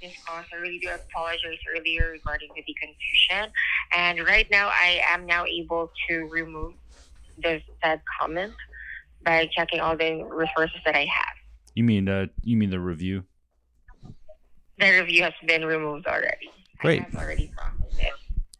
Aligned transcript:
this 0.00 0.12
cause. 0.26 0.44
I 0.52 0.56
really 0.56 0.78
do 0.78 0.88
apologize 0.88 1.58
earlier 1.76 2.10
regarding 2.10 2.48
the 2.54 2.74
confusion. 2.80 3.52
And 3.94 4.26
right 4.26 4.46
now, 4.50 4.68
I 4.68 5.00
am 5.08 5.26
now 5.26 5.44
able 5.44 5.90
to 6.08 6.26
remove 6.26 6.74
the 7.42 7.60
said 7.82 8.00
comment 8.20 8.52
by 9.24 9.48
checking 9.56 9.80
all 9.80 9.96
the 9.96 10.22
resources 10.24 10.80
that 10.84 10.94
I 10.94 11.00
have. 11.00 11.34
You 11.74 11.84
mean 11.84 12.08
uh 12.08 12.26
you 12.42 12.56
mean 12.56 12.70
the 12.70 12.80
review? 12.80 13.24
The 14.78 15.00
review 15.00 15.22
has 15.22 15.32
been 15.46 15.64
removed 15.64 16.06
already. 16.06 16.50
Great. 16.78 17.02
Already 17.14 17.52
processed 17.56 18.00
it. 18.00 18.12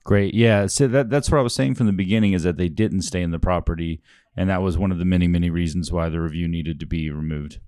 Great. 0.05 0.35
Yeah. 0.35 0.67
So 0.67 0.87
that 0.89 1.11
that's 1.11 1.31
what 1.31 1.39
I 1.39 1.43
was 1.43 1.55
saying 1.55 1.75
from 1.75 1.87
the 1.87 1.93
beginning 1.93 2.33
is 2.33 2.43
that 2.43 2.57
they 2.57 2.69
didn't 2.69 3.03
stay 3.03 3.23
in 3.23 3.31
the 3.31 3.39
property, 3.39 4.01
and 4.37 4.49
that 4.49 4.63
was 4.63 4.79
one 4.79 4.93
of 4.93 4.99
the 4.99 5.05
many 5.05 5.27
many 5.27 5.51
reasons 5.51 5.91
why 5.91 6.09
the 6.09 6.21
review 6.21 6.49
needed 6.49 6.79
to 6.81 6.87
be 6.87 7.11
removed. 7.11 7.61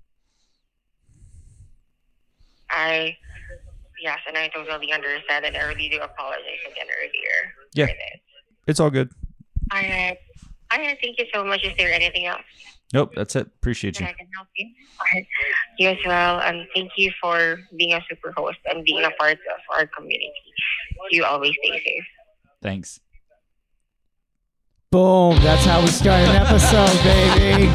I, 2.69 3.17
yes, 4.03 4.19
and 4.27 4.37
I 4.37 4.49
totally 4.49 4.91
understand, 4.91 5.45
and 5.45 5.55
I 5.55 5.63
really 5.63 5.89
do 5.89 5.99
apologize 6.01 6.61
again 6.69 6.87
earlier. 6.99 7.37
Yeah. 7.73 7.87
For. 7.87 7.93
It's 8.67 8.79
all 8.79 8.91
good. 8.91 9.09
All 9.71 9.81
right. 9.81 10.17
All 10.71 10.79
right. 10.79 10.97
Thank 11.01 11.17
you 11.17 11.25
so 11.33 11.43
much. 11.43 11.63
Is 11.63 11.73
there 11.77 11.91
anything 11.91 12.25
else 12.25 12.43
Nope. 12.93 13.13
That's 13.15 13.35
it. 13.35 13.47
Appreciate 13.47 13.99
you. 13.99 14.05
I 14.05 14.13
can 14.13 14.27
help 14.35 14.47
you? 14.55 14.67
All 14.99 15.05
right. 15.13 15.25
You 15.79 15.89
as 15.89 15.97
well, 16.05 16.39
and 16.41 16.67
thank 16.75 16.91
you 16.95 17.11
for 17.19 17.59
being 17.75 17.93
a 17.93 18.01
super 18.07 18.31
host 18.37 18.59
and 18.65 18.85
being 18.85 19.03
a 19.03 19.09
part 19.19 19.33
of 19.33 19.75
our 19.75 19.87
community. 19.87 20.31
You 21.09 21.25
always 21.25 21.55
stay 21.63 21.81
safe. 21.83 22.05
Thanks. 22.61 22.99
Boom. 24.91 25.37
That's 25.41 25.65
how 25.65 25.81
we 25.81 25.87
start 25.87 26.21
an 26.21 26.35
episode, 26.35 27.03
baby. 27.03 27.71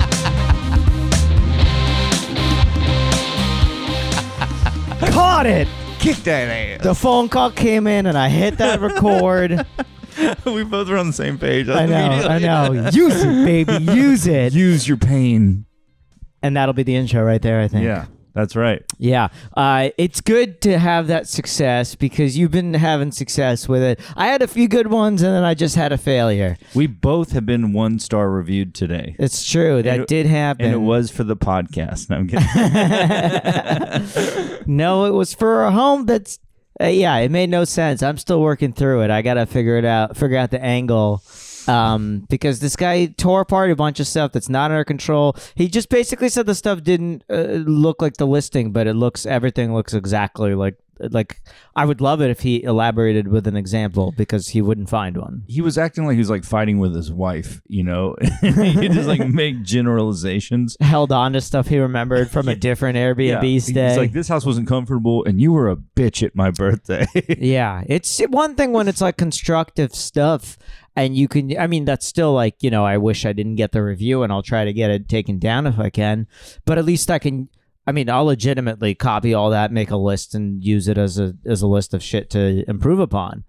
Caught 5.13 5.47
it. 5.47 5.69
Kick 6.15 6.25
that 6.25 6.49
ass. 6.79 6.83
The 6.83 6.95
phone 6.95 7.29
call 7.29 7.51
came 7.51 7.87
in 7.87 8.07
and 8.07 8.17
I 8.17 8.29
hit 8.29 8.59
that 8.59 8.81
record. 8.83 9.67
we 10.47 10.65
both 10.65 10.89
were 10.89 10.97
on 10.97 11.09
the 11.09 11.13
same 11.13 11.39
page. 11.39 11.69
I 11.69 11.87
know, 11.87 11.97
I 12.29 12.39
know. 12.39 12.91
Use 12.93 13.23
it, 13.23 13.45
baby. 13.45 13.85
Use 13.93 14.27
it. 14.27 14.53
Use 14.55 14.89
your 14.89 14.97
pain. 14.97 15.67
And 16.43 16.57
that'll 16.57 16.73
be 16.73 16.83
the 16.83 16.97
intro 16.97 17.23
right 17.23 17.43
there, 17.43 17.61
I 17.61 17.69
think. 17.69 17.85
Yeah, 17.85 18.07
that's 18.35 18.55
right. 18.57 18.83
Yeah. 18.99 19.29
Uh, 19.57 19.91
it's 19.99 20.21
good 20.21 20.61
to 20.63 20.79
have 20.79 21.07
that 21.09 21.27
success 21.29 21.95
because 21.95 22.37
you've 22.37 22.51
been 22.51 22.75
having 22.75 23.11
success 23.13 23.69
with 23.69 23.83
it. 23.83 24.01
I 24.17 24.27
had 24.29 24.43
a 24.43 24.47
few 24.47 24.69
good 24.69 24.89
ones 24.89 25.23
and 25.23 25.35
then 25.35 25.45
I 25.45 25.55
just 25.55 25.75
had 25.77 25.93
a 25.93 25.99
failure. 25.99 26.57
We 26.75 26.87
both 26.87 27.33
have 27.33 27.47
been 27.47 27.73
one 27.73 27.99
star 27.99 28.31
reviewed 28.31 28.75
today. 28.75 29.17
It's 29.19 29.49
true. 29.49 29.83
That 29.83 30.01
it- 30.01 30.09
did 30.09 30.27
happen. 30.27 30.67
And 30.67 30.75
it 30.75 30.79
was 30.79 31.11
for 31.11 31.25
the 31.25 31.37
podcast. 31.37 32.11
No, 32.11 32.17
I'm 32.17 32.29
kidding. 32.29 32.47
no, 34.77 35.05
it 35.07 35.13
was 35.13 35.35
for 35.35 35.65
a 35.65 35.71
home 35.71 36.07
that's 36.07 36.39
uh, 36.81 36.87
yeah, 36.87 37.17
it 37.17 37.31
made 37.31 37.51
no 37.51 37.65
sense. 37.65 38.05
I'm 38.05 38.19
still 38.19 38.41
working 38.41 38.73
through 38.73 39.03
it. 39.03 39.11
I 39.11 39.21
got 39.23 39.35
to 39.35 39.47
figure 39.47 39.79
it 39.79 39.85
out, 39.85 40.17
figure 40.17 40.37
out 40.37 40.53
the 40.53 40.63
angle. 40.63 41.23
Um, 41.69 42.27
because 42.29 42.61
this 42.61 42.77
guy 42.77 43.07
tore 43.07 43.43
apart 43.43 43.71
a 43.71 43.77
bunch 43.77 44.01
of 44.01 44.07
stuff 44.07 44.33
that's 44.33 44.49
not 44.49 44.71
under 44.71 44.85
control. 44.85 45.37
He 45.55 45.69
just 45.69 45.89
basically 45.89 46.29
said 46.29 46.47
the 46.47 46.55
stuff 46.55 46.83
didn't 46.83 47.25
uh, 47.31 47.63
look 47.67 48.01
like 48.01 48.17
the 48.17 48.27
listing, 48.27 48.73
but 48.73 48.87
it 48.87 48.95
looks 48.95 49.27
everything 49.27 49.75
looks 49.75 49.95
exactly 49.95 50.55
like 50.55 50.77
like 51.01 51.41
I 51.77 51.85
would 51.85 52.01
love 52.01 52.21
it 52.21 52.31
if 52.31 52.41
he 52.41 52.63
elaborated 52.63 53.29
with 53.29 53.47
an 53.47 53.57
example 53.57 54.13
because 54.17 54.49
he 54.49 54.63
wouldn't 54.63 54.89
find 54.89 55.17
one. 55.17 55.45
he 55.47 55.61
was 55.61 55.79
acting 55.79 56.07
like 56.07 56.15
he 56.15 56.19
was 56.19 56.31
like 56.31 56.45
fighting 56.45 56.79
with 56.79 56.95
his 56.95 57.13
wife, 57.13 57.61
you 57.69 57.85
know? 57.85 58.17
he 58.41 58.89
just 58.89 59.09
like 59.09 59.27
make 59.29 59.63
generalizations. 59.63 60.77
Held 60.81 61.13
on 61.13 61.33
to 61.35 61.41
stuff 61.41 61.69
he 61.69 61.79
remembered 61.79 62.31
from 62.31 62.49
a 62.49 62.57
different 62.57 62.97
Airbnb 62.97 63.43
He's 63.43 63.67
stay. 63.67 63.97
like, 63.97 64.13
this 64.13 64.29
house 64.29 64.45
wasn't 64.45 64.69
comfortable, 64.69 65.25
and 65.25 65.41
you 65.41 65.53
were 65.53 65.71
a 65.71 65.77
bitch 65.77 66.23
at 66.23 66.35
my 66.35 66.51
birthday. 66.51 67.07
yeah, 67.39 67.83
it's 67.87 68.21
one 68.29 68.55
thing 68.55 68.73
when 68.73 68.89
it's 68.89 69.01
like 69.01 69.17
constructive 69.17 69.95
stuff, 69.95 70.59
and 71.01 71.17
you 71.17 71.29
can. 71.29 71.59
I 71.59 71.67
mean, 71.67 71.85
that's 71.85 72.07
still 72.07 72.33
like 72.33 72.63
you 72.63 72.71
know. 72.71 72.85
I 72.85 72.99
wish 72.99 73.25
I 73.27 73.33
didn't 73.33 73.57
get 73.57 73.73
the 73.73 73.83
review, 73.83 74.23
and 74.23 74.33
I'll 74.33 74.43
try 74.43 74.65
to 74.65 74.73
get 74.73 74.91
it 74.91 75.09
taken 75.09 75.39
down 75.39 75.67
if 75.67 75.79
I 75.79 75.91
can. 75.91 76.27
But 76.65 76.79
at 76.79 76.85
least 76.85 77.11
I 77.11 77.19
can. 77.19 77.49
I 77.87 77.93
mean, 77.93 78.11
I'll 78.11 78.27
legitimately 78.27 78.95
copy 78.95 79.33
all 79.33 79.49
that, 79.51 79.73
make 79.73 79.91
a 79.91 79.97
list, 79.97 80.35
and 80.35 80.63
use 80.63 80.89
it 80.89 80.99
as 80.99 81.19
a 81.19 81.35
as 81.47 81.63
a 81.63 81.67
list 81.67 81.95
of 81.95 82.03
shit 82.03 82.29
to 82.31 82.65
improve 82.69 82.99
upon. 82.99 83.45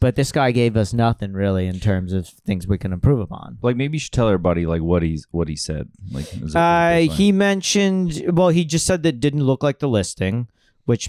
But 0.00 0.16
this 0.16 0.32
guy 0.32 0.50
gave 0.50 0.76
us 0.76 0.92
nothing 0.92 1.32
really 1.32 1.66
in 1.66 1.80
terms 1.80 2.12
of 2.12 2.28
things 2.28 2.66
we 2.66 2.76
can 2.76 2.92
improve 2.92 3.20
upon. 3.20 3.58
like 3.62 3.76
maybe 3.76 3.94
you 3.96 4.00
should 4.00 4.12
tell 4.12 4.26
everybody 4.26 4.66
like 4.66 4.82
what 4.82 5.02
he's 5.02 5.26
what 5.30 5.48
he 5.48 5.56
said. 5.56 5.88
Like, 6.10 6.26
Uh, 6.54 7.12
he 7.14 7.32
mentioned. 7.32 8.22
Well, 8.28 8.48
he 8.48 8.64
just 8.64 8.84
said 8.84 9.02
that 9.04 9.20
didn't 9.20 9.44
look 9.44 9.62
like 9.62 9.78
the 9.78 9.88
listing, 9.88 10.48
which 10.84 11.08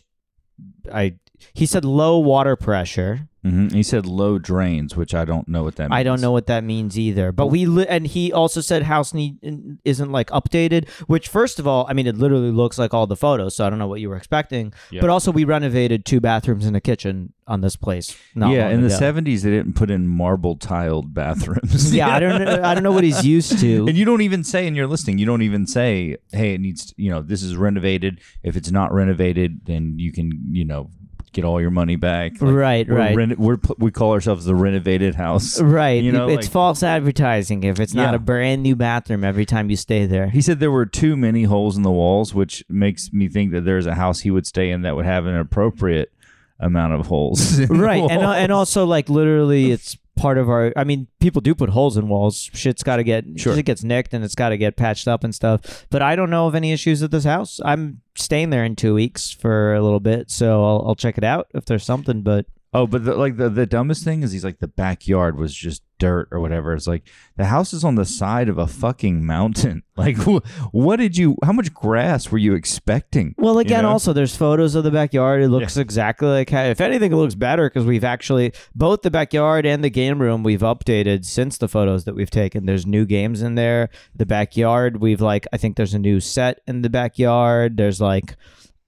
I. 0.93 1.15
He 1.53 1.65
said 1.65 1.83
low 1.83 2.19
water 2.19 2.55
pressure. 2.55 3.27
Mhm. 3.45 3.71
he 3.73 3.83
said 3.83 4.05
low 4.07 4.39
drains, 4.39 4.95
which 4.97 5.13
I 5.13 5.23
don't 5.23 5.47
know 5.47 5.63
what 5.63 5.75
that 5.75 5.89
means. 5.89 5.97
I 5.99 6.03
don't 6.03 6.19
know 6.21 6.31
what 6.31 6.47
that 6.47 6.63
means 6.63 6.97
either. 6.97 7.31
But 7.31 7.47
we 7.47 7.65
li- 7.65 7.85
and 7.87 8.07
he 8.07 8.33
also 8.33 8.59
said 8.61 8.83
house 8.83 9.13
need 9.13 9.37
isn't 9.85 10.11
like 10.11 10.29
updated. 10.31 10.89
Which 11.07 11.27
first 11.27 11.59
of 11.59 11.67
all, 11.67 11.85
I 11.87 11.93
mean, 11.93 12.07
it 12.07 12.17
literally 12.17 12.51
looks 12.51 12.77
like 12.79 12.93
all 12.93 13.05
the 13.07 13.15
photos. 13.15 13.55
So 13.55 13.65
I 13.65 13.69
don't 13.69 13.77
know 13.79 13.87
what 13.87 14.01
you 14.01 14.09
were 14.09 14.17
expecting. 14.17 14.73
But 15.01 15.09
also, 15.09 15.31
we 15.31 15.43
renovated 15.43 16.05
two 16.05 16.19
bathrooms 16.19 16.65
and 16.65 16.75
a 16.75 16.81
kitchen 16.81 17.33
on 17.47 17.61
this 17.61 17.75
place. 17.75 18.17
Not 18.33 18.51
yeah, 18.51 18.69
in 18.69 18.81
the 18.81 18.89
seventies, 18.89 19.43
they 19.43 19.51
didn't 19.51 19.73
put 19.75 19.91
in 19.91 20.07
marble 20.07 20.55
tiled 20.55 21.13
bathrooms. 21.13 21.93
Yeah, 21.95 22.09
I 22.09 22.19
don't. 22.19 22.43
know- 22.43 22.61
I 22.63 22.73
don't 22.73 22.83
know 22.83 22.91
what 22.91 23.03
he's 23.03 23.23
used 23.23 23.59
to. 23.59 23.85
And 23.87 23.95
you 23.95 24.05
don't 24.05 24.21
even 24.21 24.43
say 24.43 24.65
in 24.65 24.73
your 24.73 24.87
listing, 24.87 25.19
you 25.19 25.25
don't 25.27 25.43
even 25.43 25.67
say, 25.67 26.17
"Hey, 26.31 26.55
it 26.55 26.61
needs, 26.61 26.93
you 26.97 27.11
know, 27.11 27.21
this 27.21 27.43
is 27.43 27.55
renovated. 27.55 28.19
If 28.43 28.55
it's 28.55 28.71
not 28.71 28.91
renovated, 28.91 29.65
then 29.65 29.93
you 29.99 30.11
can, 30.11 30.31
you 30.51 30.65
know, 30.65 30.89
get 31.35 31.45
all 31.45 31.61
your 31.61 31.69
money 31.71 31.95
back." 31.95 32.41
Like, 32.41 32.51
right, 32.53 32.87
we're 32.89 32.95
right. 32.97 33.15
reno- 33.15 33.35
we're 33.37 33.57
we 33.77 33.91
call 33.91 34.13
ourselves 34.13 34.45
the 34.45 34.55
renovated 34.55 35.13
house. 35.15 35.61
Right, 35.75 36.01
You 36.03 36.11
know, 36.11 36.27
it's 36.29 36.45
like- 36.47 36.51
false 36.51 36.81
advertising 36.81 37.63
if 37.63 37.79
it's 37.79 37.93
not 37.93 38.09
Yeah. 38.11 38.15
a 38.15 38.19
brand 38.19 38.63
new 38.63 38.75
bathroom 38.75 39.23
every 39.23 39.45
time 39.45 39.69
you 39.69 39.75
stay 39.75 40.05
there. 40.05 40.29
He 40.29 40.41
said 40.41 40.59
there 40.59 40.71
were 40.71 40.85
too 40.85 41.15
many 41.15 41.43
holes 41.43 41.77
in 41.77 41.83
the 41.83 41.91
walls, 41.91 42.33
which 42.33 42.63
makes 42.69 43.11
me 43.13 43.27
think 43.27 43.51
that 43.51 43.65
there's 43.65 43.85
a 43.85 43.95
house 43.95 44.21
he 44.21 44.31
would 44.31 44.47
stay 44.47 44.71
in 44.71 44.81
that 44.81 44.95
would 44.95 45.05
have 45.05 45.25
an 45.27 45.35
appropriate 45.35 46.11
amount 46.59 46.93
of 46.93 47.07
holes. 47.07 47.59
right 47.69 48.09
and 48.09 48.23
uh, 48.23 48.31
and 48.31 48.51
also 48.51 48.85
like 48.85 49.09
literally 49.09 49.71
it's 49.71 49.97
part 50.15 50.37
of 50.37 50.49
our 50.49 50.71
i 50.77 50.83
mean 50.83 51.07
people 51.19 51.41
do 51.41 51.53
put 51.53 51.69
holes 51.69 51.97
in 51.97 52.07
walls. 52.07 52.49
Shit's 52.53 52.83
got 52.83 52.97
to 52.97 53.03
get 53.03 53.25
Sure. 53.37 53.55
shit 53.55 53.65
gets 53.65 53.83
nicked 53.83 54.13
and 54.13 54.23
it's 54.23 54.35
got 54.35 54.49
to 54.49 54.57
get 54.57 54.75
patched 54.77 55.07
up 55.07 55.23
and 55.23 55.33
stuff. 55.35 55.85
But 55.89 56.01
i 56.01 56.15
don't 56.15 56.29
know 56.29 56.47
of 56.47 56.55
any 56.55 56.71
issues 56.71 57.03
at 57.03 57.11
this 57.11 57.25
house. 57.25 57.59
I'm 57.65 58.01
staying 58.15 58.49
there 58.49 58.63
in 58.63 58.75
two 58.75 58.93
weeks 58.93 59.31
for 59.31 59.73
a 59.73 59.81
little 59.81 59.99
bit 59.99 60.31
so 60.31 60.63
i'll, 60.63 60.83
I'll 60.87 60.95
check 60.95 61.17
it 61.17 61.23
out 61.25 61.47
if 61.53 61.65
there's 61.65 61.83
something 61.83 62.21
but 62.21 62.45
Oh, 62.75 62.87
but 62.87 63.05
the, 63.05 63.15
like 63.15 63.37
the, 63.37 63.49
the 63.49 63.65
dumbest 63.65 64.03
thing 64.03 64.21
is 64.21 64.33
he's 64.33 64.43
like 64.43 64.59
the 64.59 64.67
backyard 64.67 65.37
was 65.37 65.55
just 65.55 65.81
dirt 65.97 66.27
or 66.29 66.41
whatever. 66.41 66.73
It's 66.73 66.87
like 66.87 67.07
the 67.37 67.45
house 67.45 67.71
is 67.71 67.85
on 67.85 67.95
the 67.95 68.03
side 68.03 68.49
of 68.49 68.57
a 68.57 68.67
fucking 68.67 69.25
mountain. 69.25 69.83
Like 69.97 70.17
wh- 70.17 70.43
what 70.73 70.97
did 70.97 71.15
you? 71.15 71.37
How 71.41 71.53
much 71.53 71.73
grass 71.73 72.29
were 72.29 72.37
you 72.37 72.53
expecting? 72.53 73.33
well 73.37 73.59
again 73.59 73.83
know? 73.83 73.91
also 73.91 74.11
there's 74.11 74.35
photos 74.35 74.75
of 74.75 74.83
the 74.83 74.91
backyard 74.91 75.41
it 75.41 75.47
looks 75.47 75.77
exactly 75.77 76.27
like 76.27 76.49
how 76.49 76.63
if 76.63 76.81
anything 76.81 77.13
it 77.13 77.15
looks 77.15 77.33
better 77.33 77.69
because 77.69 77.85
we've 77.85 78.03
actually 78.03 78.51
both 78.75 79.03
the 79.03 79.09
backyard 79.09 79.65
and 79.65 79.85
the 79.85 79.89
game 79.89 80.21
room 80.21 80.43
we've 80.43 80.59
updated 80.59 81.23
since 81.23 81.57
the 81.57 81.69
photos 81.69 82.03
that 82.03 82.13
we've 82.13 82.29
taken 82.29 82.65
there's 82.65 82.85
new 82.85 83.05
games 83.05 83.41
in 83.41 83.55
there 83.55 83.89
the 84.15 84.25
backyard 84.25 84.97
we've 84.97 85.21
like 85.21 85.47
i 85.53 85.57
think 85.57 85.77
there's 85.77 85.93
a 85.93 85.99
new 85.99 86.19
set 86.19 86.59
in 86.67 86.81
the 86.81 86.89
backyard 86.89 87.77
there's 87.77 88.01
like 88.01 88.35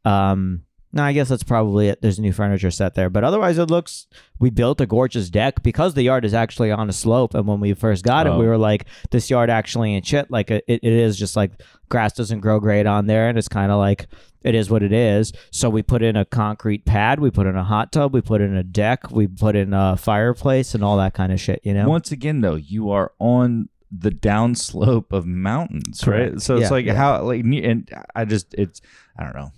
um 0.03 0.63
no, 0.93 1.03
I 1.03 1.13
guess 1.13 1.29
that's 1.29 1.43
probably 1.43 1.89
it. 1.89 2.01
There's 2.01 2.17
a 2.17 2.21
new 2.21 2.31
furniture 2.31 2.71
set 2.71 2.95
there, 2.95 3.09
but 3.09 3.23
otherwise 3.23 3.57
it 3.57 3.69
looks. 3.69 4.07
We 4.39 4.49
built 4.49 4.79
a 4.81 4.85
gorgeous 4.85 5.29
deck 5.29 5.61
because 5.61 5.93
the 5.93 6.03
yard 6.03 6.23
is 6.25 6.33
actually 6.33 6.71
on 6.71 6.89
a 6.89 6.93
slope, 6.93 7.33
and 7.35 7.45
when 7.45 7.59
we 7.59 7.73
first 7.73 8.03
got 8.05 8.25
it, 8.25 8.31
Oh. 8.31 8.39
we 8.39 8.45
were 8.47 8.57
like, 8.57 8.85
"This 9.11 9.29
yard 9.29 9.49
actually 9.49 9.93
ain't 9.95 10.05
shit." 10.05 10.31
Like 10.31 10.49
it, 10.49 10.63
it 10.67 10.83
is 10.83 11.17
just 11.17 11.35
like 11.35 11.51
grass 11.89 12.13
doesn't 12.13 12.39
grow 12.39 12.59
great 12.59 12.85
on 12.85 13.05
there, 13.07 13.27
and 13.29 13.37
it's 13.37 13.49
kind 13.49 13.71
of 13.71 13.79
like 13.79 14.07
it 14.43 14.55
is 14.55 14.69
what 14.69 14.81
it 14.81 14.93
is. 14.93 15.33
So 15.51 15.69
we 15.69 15.83
put 15.83 16.01
in 16.01 16.15
a 16.15 16.23
concrete 16.23 16.85
pad, 16.85 17.19
we 17.19 17.31
put 17.31 17.47
in 17.47 17.55
a 17.57 17.63
hot 17.65 17.91
tub, 17.91 18.13
we 18.13 18.21
put 18.21 18.39
in 18.39 18.55
a 18.55 18.63
deck, 18.63 19.11
we 19.11 19.27
put 19.27 19.55
in 19.57 19.73
a 19.73 19.97
fireplace, 19.97 20.73
and 20.73 20.83
all 20.83 20.95
that 20.97 21.13
kind 21.13 21.33
of 21.33 21.39
shit. 21.39 21.59
You 21.63 21.73
know, 21.73 21.89
Once 21.89 22.11
again, 22.11 22.39
though, 22.41 22.55
you 22.55 22.89
are 22.91 23.11
on 23.19 23.67
the 23.91 24.11
downslope 24.11 25.11
of 25.11 25.25
mountains, 25.25 26.05
right? 26.07 26.29
Correct. 26.29 26.41
So 26.41 26.55
it's 26.55 26.63
Yeah, 26.63 26.69
like 26.69 26.85
yeah. 26.85 26.93
how 26.95 27.21
like 27.23 27.43
and 27.43 27.89
I 28.15 28.25
just 28.25 28.53
it's 28.53 28.81
I 29.19 29.23
don't 29.23 29.35
know. 29.35 29.51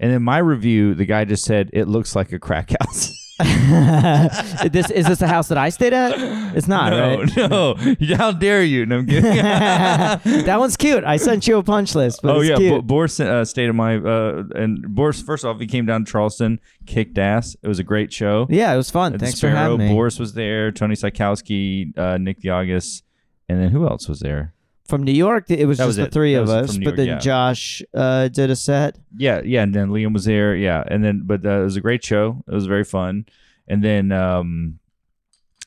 And 0.00 0.12
in 0.12 0.22
my 0.22 0.38
review, 0.38 0.94
the 0.94 1.04
guy 1.04 1.26
just 1.26 1.44
said 1.44 1.70
it 1.74 1.86
looks 1.86 2.16
like 2.16 2.32
a 2.32 2.38
crack 2.38 2.70
house. 2.80 3.16
this 3.40 4.90
is 4.90 5.06
this 5.06 5.18
the 5.18 5.26
house 5.26 5.48
that 5.48 5.56
I 5.56 5.70
stayed 5.70 5.94
at? 5.94 6.12
It's 6.54 6.68
not, 6.68 6.90
no, 6.90 7.20
right? 7.20 7.36
no. 7.50 8.16
How 8.16 8.32
dare 8.32 8.62
you? 8.62 8.84
No, 8.84 8.98
I'm 8.98 9.06
kidding. 9.06 9.34
that 9.34 10.58
one's 10.58 10.76
cute. 10.76 11.04
I 11.04 11.16
sent 11.16 11.46
you 11.46 11.56
a 11.56 11.62
punch 11.62 11.94
list, 11.94 12.20
but 12.22 12.36
oh 12.36 12.40
yeah, 12.40 12.56
cute. 12.56 12.70
Bo- 12.70 12.82
Boris 12.82 13.18
uh, 13.18 13.44
stayed 13.46 13.70
at 13.70 13.74
my 13.74 13.96
uh, 13.96 14.42
and 14.54 14.94
Boris. 14.94 15.22
First 15.22 15.46
off, 15.46 15.58
he 15.58 15.66
came 15.66 15.86
down 15.86 16.04
to 16.04 16.12
Charleston, 16.12 16.60
kicked 16.84 17.16
ass. 17.16 17.56
It 17.62 17.68
was 17.68 17.78
a 17.78 17.84
great 17.84 18.12
show. 18.12 18.46
yeah, 18.50 18.74
it 18.74 18.76
was 18.76 18.90
fun. 18.90 19.14
At 19.14 19.20
Thanks 19.20 19.40
for 19.40 19.48
having 19.48 19.78
me. 19.78 19.88
Boris 19.88 20.18
was 20.18 20.34
there, 20.34 20.70
Tony 20.70 20.94
Sikowski, 20.94 21.96
uh, 21.98 22.18
Nick 22.18 22.40
Diagas, 22.40 23.02
and 23.48 23.58
then 23.58 23.70
who 23.70 23.86
else 23.86 24.06
was 24.06 24.20
there? 24.20 24.52
From 24.90 25.04
New 25.04 25.12
York. 25.12 25.50
It 25.50 25.64
was 25.66 25.78
That 25.78 25.84
just 25.84 25.88
was 25.88 25.96
the 25.96 26.02
it. 26.04 26.12
three 26.12 26.34
That 26.34 26.42
of 26.42 26.50
us, 26.50 26.76
but 26.76 26.82
York, 26.82 26.96
then 26.96 27.06
yeah. 27.06 27.18
Josh 27.18 27.82
uh, 27.94 28.28
did 28.28 28.50
a 28.50 28.56
set. 28.56 28.98
Yeah, 29.16 29.40
yeah, 29.44 29.62
and 29.62 29.74
then 29.74 29.88
Liam 29.88 30.12
was 30.12 30.24
there. 30.26 30.54
Yeah, 30.54 30.84
and 30.86 31.02
then 31.04 31.22
but 31.24 31.46
uh, 31.46 31.60
it 31.60 31.64
was 31.64 31.76
a 31.76 31.80
great 31.80 32.04
show. 32.04 32.42
It 32.46 32.52
was 32.54 32.66
very 32.66 32.84
fun. 32.84 33.24
And 33.68 33.82
then 33.82 34.12
um, 34.12 34.78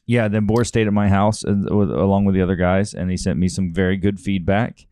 yeah, 0.05 0.27
then 0.27 0.45
Boris 0.45 0.67
stayed 0.67 0.87
at 0.87 0.93
my 0.93 1.07
house 1.09 1.43
and, 1.43 1.63
with, 1.69 1.89
along 1.89 2.25
with 2.25 2.35
the 2.35 2.41
other 2.41 2.57
guys, 2.57 2.93
and 2.93 3.09
he 3.09 3.17
sent 3.17 3.39
me 3.39 3.47
some 3.47 3.73
very 3.73 3.97
good 3.97 4.19
feedback. 4.19 4.85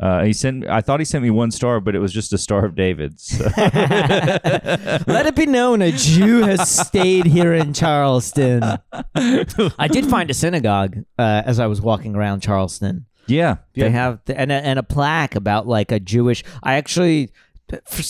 Uh, 0.00 0.24
he 0.24 0.32
sent. 0.32 0.66
I 0.68 0.80
thought 0.80 0.98
he 0.98 1.04
sent 1.04 1.22
me 1.22 1.30
one 1.30 1.52
star, 1.52 1.78
but 1.78 1.94
it 1.94 2.00
was 2.00 2.12
just 2.12 2.32
a 2.32 2.38
star 2.38 2.64
of 2.64 2.74
David. 2.74 3.20
So. 3.20 3.44
Let 3.56 5.26
it 5.26 5.36
be 5.36 5.46
known 5.46 5.80
a 5.80 5.92
Jew 5.92 6.42
has 6.42 6.68
stayed 6.68 7.26
here 7.26 7.52
in 7.54 7.72
Charleston. 7.72 8.62
I 9.14 9.88
did 9.88 10.06
find 10.06 10.28
a 10.28 10.34
synagogue 10.34 11.04
uh, 11.18 11.42
as 11.46 11.60
I 11.60 11.66
was 11.66 11.80
walking 11.80 12.16
around 12.16 12.40
Charleston. 12.40 13.06
Yeah, 13.26 13.56
yeah. 13.74 13.84
They 13.84 13.90
have 13.90 14.20
and 14.26 14.52
a, 14.52 14.54
and 14.54 14.78
a 14.78 14.82
plaque 14.82 15.34
about 15.34 15.66
like 15.66 15.92
a 15.92 16.00
Jewish. 16.00 16.44
I 16.62 16.74
actually. 16.74 17.30
For 17.86 18.02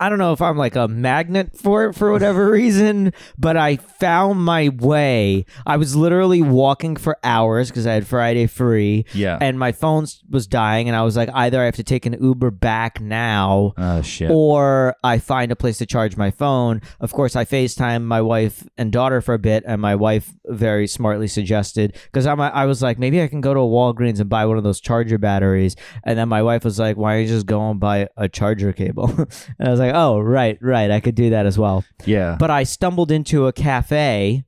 I 0.00 0.08
don't 0.08 0.18
know 0.18 0.32
if 0.32 0.42
I'm 0.42 0.56
like 0.56 0.74
a 0.76 0.88
magnet 0.88 1.56
for 1.56 1.86
it 1.86 1.94
for 1.94 2.12
whatever 2.12 2.50
reason, 2.50 3.12
but 3.38 3.56
I 3.56 3.76
found 3.76 4.44
my 4.44 4.68
way. 4.68 5.46
I 5.64 5.76
was 5.76 5.94
literally 5.94 6.42
walking 6.42 6.96
for 6.96 7.16
hours 7.22 7.68
because 7.68 7.86
I 7.86 7.92
had 7.94 8.06
Friday 8.06 8.46
free, 8.46 9.04
yeah. 9.14 9.38
and 9.40 9.58
my 9.58 9.72
phone 9.72 10.06
was 10.28 10.46
dying, 10.46 10.88
and 10.88 10.96
I 10.96 11.02
was 11.02 11.16
like, 11.16 11.30
either 11.32 11.60
I 11.60 11.66
have 11.66 11.76
to 11.76 11.84
take 11.84 12.06
an 12.06 12.16
Uber 12.20 12.50
back 12.50 13.00
now, 13.00 13.74
Oh 13.76 14.02
shit. 14.02 14.30
or 14.30 14.96
I 15.04 15.18
find 15.18 15.52
a 15.52 15.56
place 15.56 15.78
to 15.78 15.86
charge 15.86 16.16
my 16.16 16.30
phone. 16.30 16.80
Of 17.00 17.12
course, 17.12 17.36
I 17.36 17.44
FaceTime 17.44 18.02
my 18.02 18.20
wife 18.20 18.64
and 18.76 18.90
daughter 18.90 19.20
for 19.20 19.34
a 19.34 19.38
bit, 19.38 19.64
and 19.66 19.80
my 19.80 19.94
wife 19.94 20.32
very 20.46 20.86
smartly 20.86 21.28
suggested 21.28 21.96
because 22.06 22.26
I'm 22.26 22.40
I 22.40 22.66
was 22.66 22.82
like 22.82 22.98
maybe 22.98 23.22
I 23.22 23.28
can 23.28 23.40
go 23.40 23.54
to 23.54 23.60
a 23.60 23.66
Walgreens 23.66 24.20
and 24.20 24.28
buy 24.28 24.46
one 24.46 24.58
of 24.58 24.64
those 24.64 24.80
charger 24.80 25.18
batteries, 25.18 25.76
and 26.04 26.18
then 26.18 26.28
my 26.28 26.42
wife 26.42 26.64
was 26.64 26.78
like, 26.78 26.96
why 26.96 27.14
don't 27.14 27.22
you 27.22 27.28
just 27.28 27.46
go 27.46 27.70
and 27.70 27.78
buy 27.80 28.08
a 28.16 28.28
charger 28.28 28.72
cable? 28.86 29.10
and 29.58 29.68
I 29.68 29.70
was 29.70 29.80
like, 29.80 29.94
oh 29.94 30.18
right, 30.20 30.58
right, 30.60 30.90
I 30.90 31.00
could 31.00 31.14
do 31.14 31.30
that 31.30 31.46
as 31.46 31.58
well. 31.58 31.84
yeah. 32.04 32.36
But 32.38 32.50
I 32.50 32.62
stumbled 32.64 33.10
into 33.10 33.46
a 33.46 33.52
cafe 33.52 34.44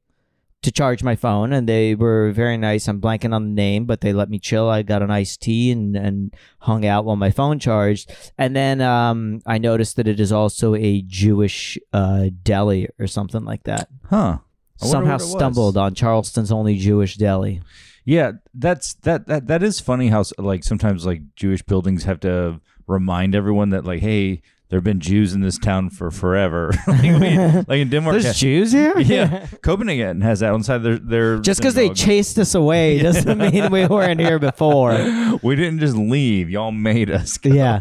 to 0.60 0.72
charge 0.72 1.04
my 1.04 1.14
phone 1.14 1.52
and 1.52 1.68
they 1.68 1.94
were 1.94 2.32
very 2.32 2.56
nice. 2.56 2.88
I'm 2.88 3.00
blanking 3.00 3.32
on 3.32 3.44
the 3.44 3.54
name, 3.54 3.84
but 3.86 4.00
they 4.00 4.12
let 4.12 4.28
me 4.28 4.40
chill. 4.40 4.68
I 4.68 4.82
got 4.82 5.02
an 5.02 5.10
iced 5.10 5.40
tea 5.40 5.70
and, 5.70 5.94
and 5.96 6.34
hung 6.58 6.84
out 6.84 7.04
while 7.04 7.14
my 7.14 7.30
phone 7.30 7.60
charged. 7.60 8.10
And 8.36 8.56
then 8.56 8.80
um, 8.80 9.40
I 9.46 9.58
noticed 9.58 9.94
that 9.96 10.08
it 10.08 10.18
is 10.18 10.32
also 10.32 10.74
a 10.74 11.02
Jewish 11.02 11.78
uh, 11.92 12.30
deli 12.42 12.88
or 12.98 13.06
something 13.06 13.44
like 13.44 13.62
that. 13.64 13.88
huh. 14.10 14.38
I 14.82 14.86
Somehow 14.86 15.12
what 15.14 15.22
it 15.22 15.24
was. 15.24 15.32
stumbled 15.32 15.76
on 15.76 15.94
Charleston's 15.94 16.52
only 16.52 16.76
Jewish 16.76 17.16
deli. 17.16 17.62
Yeah, 18.04 18.32
that's 18.54 18.94
that 19.02 19.26
that 19.26 19.48
that 19.48 19.62
is 19.62 19.80
funny 19.80 20.08
how 20.08 20.24
like 20.38 20.64
sometimes 20.64 21.04
like 21.04 21.22
Jewish 21.34 21.62
buildings 21.62 22.04
have 22.04 22.20
to 22.20 22.60
remind 22.88 23.34
everyone 23.36 23.70
that 23.70 23.84
like 23.84 24.00
hey, 24.00 24.42
there've 24.70 24.84
been 24.84 25.00
Jews 25.00 25.32
in 25.34 25.40
this 25.40 25.56
town 25.58 25.88
for 25.90 26.10
forever. 26.10 26.72
like, 26.86 27.02
we- 27.02 27.38
like 27.38 27.70
in 27.80 27.88
Denmark. 27.88 28.20
There's 28.20 28.36
Jews 28.38 28.72
here? 28.72 28.98
yeah, 28.98 29.46
Copenhagen 29.62 30.20
has 30.22 30.40
that 30.40 30.52
on 30.52 30.62
side 30.62 30.82
their 30.82 30.98
their 30.98 31.38
Just 31.38 31.60
because 31.60 31.74
they 31.74 31.90
chased 31.90 32.38
us 32.38 32.54
away 32.54 32.98
doesn't 33.02 33.38
mean 33.38 33.70
we 33.70 33.86
weren't 33.86 34.20
here 34.20 34.38
before. 34.38 34.92
we 35.42 35.54
didn't 35.56 35.78
just 35.78 35.96
leave. 35.96 36.50
Y'all 36.50 36.72
made 36.72 37.10
us. 37.10 37.38
Go. 37.38 37.50
Yeah. 37.50 37.78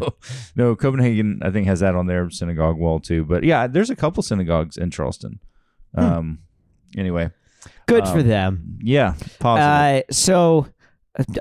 No, 0.56 0.76
Copenhagen 0.76 1.40
I 1.42 1.50
think 1.50 1.66
has 1.66 1.80
that 1.80 1.94
on 1.94 2.06
their 2.06 2.30
synagogue 2.30 2.78
wall 2.78 3.00
too. 3.00 3.24
But 3.24 3.42
yeah, 3.44 3.66
there's 3.66 3.90
a 3.90 3.96
couple 3.96 4.22
synagogues 4.22 4.76
in 4.76 4.90
Charleston. 4.90 5.40
Hmm. 5.94 6.00
Um. 6.04 6.38
Anyway, 6.96 7.30
Good 7.86 8.04
for 8.08 8.20
Um, 8.20 8.28
them. 8.28 8.78
yeah, 8.82 9.14
positive. 9.40 10.04
Uh, 10.08 10.12
so 10.12 10.66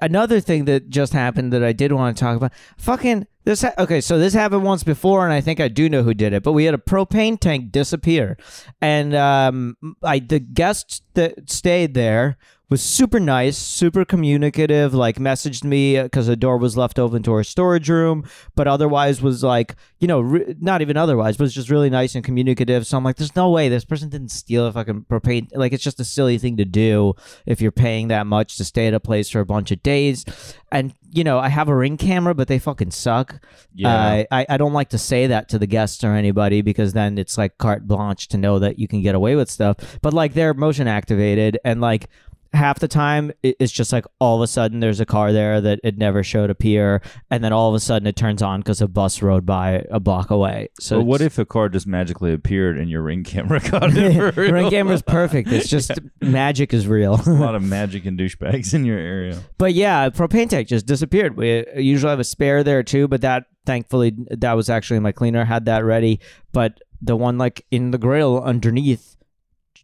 another 0.01 0.39
thing 0.39 0.65
that 0.65 0.89
just 0.89 1.13
happened 1.13 1.53
that 1.53 1.63
I 1.63 1.73
did 1.73 1.91
want 1.91 2.17
to 2.17 2.21
talk 2.21 2.37
about. 2.37 2.51
Fucking 2.77 3.27
this. 3.43 3.61
Ha- 3.61 3.73
okay, 3.77 4.01
so 4.01 4.17
this 4.17 4.33
happened 4.33 4.63
once 4.63 4.83
before, 4.83 5.23
and 5.23 5.33
I 5.33 5.41
think 5.41 5.59
I 5.59 5.67
do 5.67 5.89
know 5.89 6.03
who 6.03 6.13
did 6.13 6.33
it. 6.33 6.43
But 6.43 6.53
we 6.53 6.65
had 6.65 6.73
a 6.73 6.79
propane 6.79 7.39
tank 7.39 7.71
disappear, 7.71 8.37
and 8.81 9.15
um, 9.15 9.77
I 10.03 10.19
the 10.19 10.39
guests 10.39 11.01
that 11.13 11.49
stayed 11.49 11.93
there 11.93 12.37
was 12.69 12.81
super 12.81 13.19
nice, 13.19 13.57
super 13.57 14.03
communicative. 14.03 14.93
Like 14.93 15.17
messaged 15.17 15.63
me 15.63 16.01
because 16.01 16.27
the 16.27 16.35
door 16.35 16.57
was 16.57 16.75
left 16.75 16.99
open 16.99 17.23
to 17.23 17.33
our 17.33 17.43
storage 17.43 17.89
room, 17.89 18.27
but 18.55 18.67
otherwise 18.67 19.21
was 19.21 19.43
like 19.43 19.75
you 19.99 20.07
know 20.07 20.19
re- 20.19 20.55
not 20.59 20.81
even 20.81 20.97
otherwise, 20.97 21.37
but 21.37 21.43
was 21.45 21.53
just 21.53 21.69
really 21.69 21.89
nice 21.89 22.15
and 22.15 22.23
communicative. 22.23 22.85
So 22.85 22.97
I'm 22.97 23.03
like, 23.03 23.15
there's 23.15 23.35
no 23.35 23.49
way 23.49 23.69
this 23.69 23.85
person 23.85 24.09
didn't 24.09 24.31
steal 24.31 24.65
a 24.65 24.71
fucking 24.71 25.05
propane. 25.09 25.47
Like 25.53 25.71
it's 25.71 25.83
just 25.83 25.99
a 25.99 26.05
silly 26.05 26.37
thing 26.37 26.57
to 26.57 26.65
do 26.65 27.13
if 27.45 27.61
you're 27.61 27.71
paying 27.71 28.09
that 28.09 28.27
much 28.27 28.57
to 28.57 28.65
stay 28.65 28.87
at 28.87 28.93
a 28.93 28.99
place 28.99 29.29
for 29.29 29.39
a 29.39 29.45
bunch 29.45 29.71
of 29.71 29.81
days. 29.81 30.25
And 30.69 30.93
you 31.09 31.23
know, 31.23 31.39
I 31.39 31.47
have 31.47 31.69
a 31.69 31.75
ring 31.75 31.95
camera, 31.95 32.35
but 32.35 32.49
they 32.49 32.59
fucking 32.59 32.91
suck. 32.91 33.39
Yeah. 33.73 33.89
Uh, 33.89 34.23
I 34.31 34.45
I 34.49 34.57
don't 34.57 34.73
like 34.73 34.89
to 34.89 34.97
say 34.97 35.27
that 35.27 35.47
to 35.49 35.59
the 35.59 35.67
guests 35.67 36.03
or 36.03 36.13
anybody 36.13 36.61
because 36.61 36.91
then 36.91 37.17
it's 37.17 37.37
like 37.37 37.57
carte 37.57 37.87
blanche 37.87 38.27
to 38.29 38.37
know 38.37 38.59
that 38.59 38.77
you 38.77 38.89
can 38.89 39.01
get 39.01 39.15
away 39.15 39.35
with 39.35 39.49
stuff. 39.49 39.99
But 40.01 40.13
like 40.13 40.33
they're 40.33 40.53
motion 40.53 40.87
activated 40.87 41.57
and 41.63 41.79
like 41.79 42.09
half 42.53 42.79
the 42.79 42.87
time 42.87 43.31
it's 43.43 43.71
just 43.71 43.91
like 43.91 44.05
all 44.19 44.35
of 44.37 44.41
a 44.41 44.47
sudden 44.47 44.79
there's 44.79 44.99
a 44.99 45.05
car 45.05 45.31
there 45.33 45.59
that 45.61 45.79
it 45.83 45.97
never 45.97 46.23
showed 46.23 46.49
appear 46.49 47.01
and 47.29 47.43
then 47.43 47.51
all 47.53 47.69
of 47.69 47.75
a 47.75 47.79
sudden 47.79 48.07
it 48.07 48.15
turns 48.15 48.41
on 48.41 48.59
because 48.61 48.81
a 48.81 48.87
bus 48.87 49.21
rode 49.21 49.45
by 49.45 49.83
a 49.91 49.99
block 49.99 50.29
away 50.29 50.67
so 50.79 50.97
So 50.97 51.01
what 51.01 51.21
if 51.21 51.37
a 51.37 51.45
car 51.45 51.69
just 51.69 51.87
magically 51.87 52.33
appeared 52.33 52.77
and 52.77 52.89
your 52.89 53.01
ring 53.01 53.23
camera 53.23 53.59
caught 53.59 53.91
it? 53.95 54.35
ring 54.37 54.53
real? 54.53 54.69
camera's 54.69 55.01
perfect 55.01 55.49
it's 55.51 55.67
just 55.77 55.91
magic 56.21 56.73
is 56.73 56.87
real 56.87 57.15
a 57.27 57.31
lot 57.31 57.55
of 57.55 57.63
magic 57.77 58.05
and 58.05 58.17
douchebags 58.19 58.73
in 58.73 58.85
your 58.85 58.97
area. 58.99 59.39
But 59.57 59.73
yeah, 59.73 60.09
propane 60.09 60.49
tank 60.49 60.67
just 60.67 60.85
disappeared. 60.85 61.35
We 61.37 61.65
usually 61.75 62.09
have 62.09 62.19
a 62.19 62.23
spare 62.23 62.63
there 62.63 62.83
too, 62.83 63.07
but 63.07 63.21
that 63.21 63.45
thankfully 63.65 64.13
that 64.29 64.53
was 64.53 64.69
actually 64.69 64.99
my 64.99 65.11
cleaner 65.11 65.45
had 65.45 65.65
that 65.65 65.83
ready. 65.83 66.19
But 66.51 66.79
the 67.01 67.15
one 67.15 67.37
like 67.37 67.65
in 67.71 67.91
the 67.91 67.97
grill 67.97 68.41
underneath, 68.41 69.15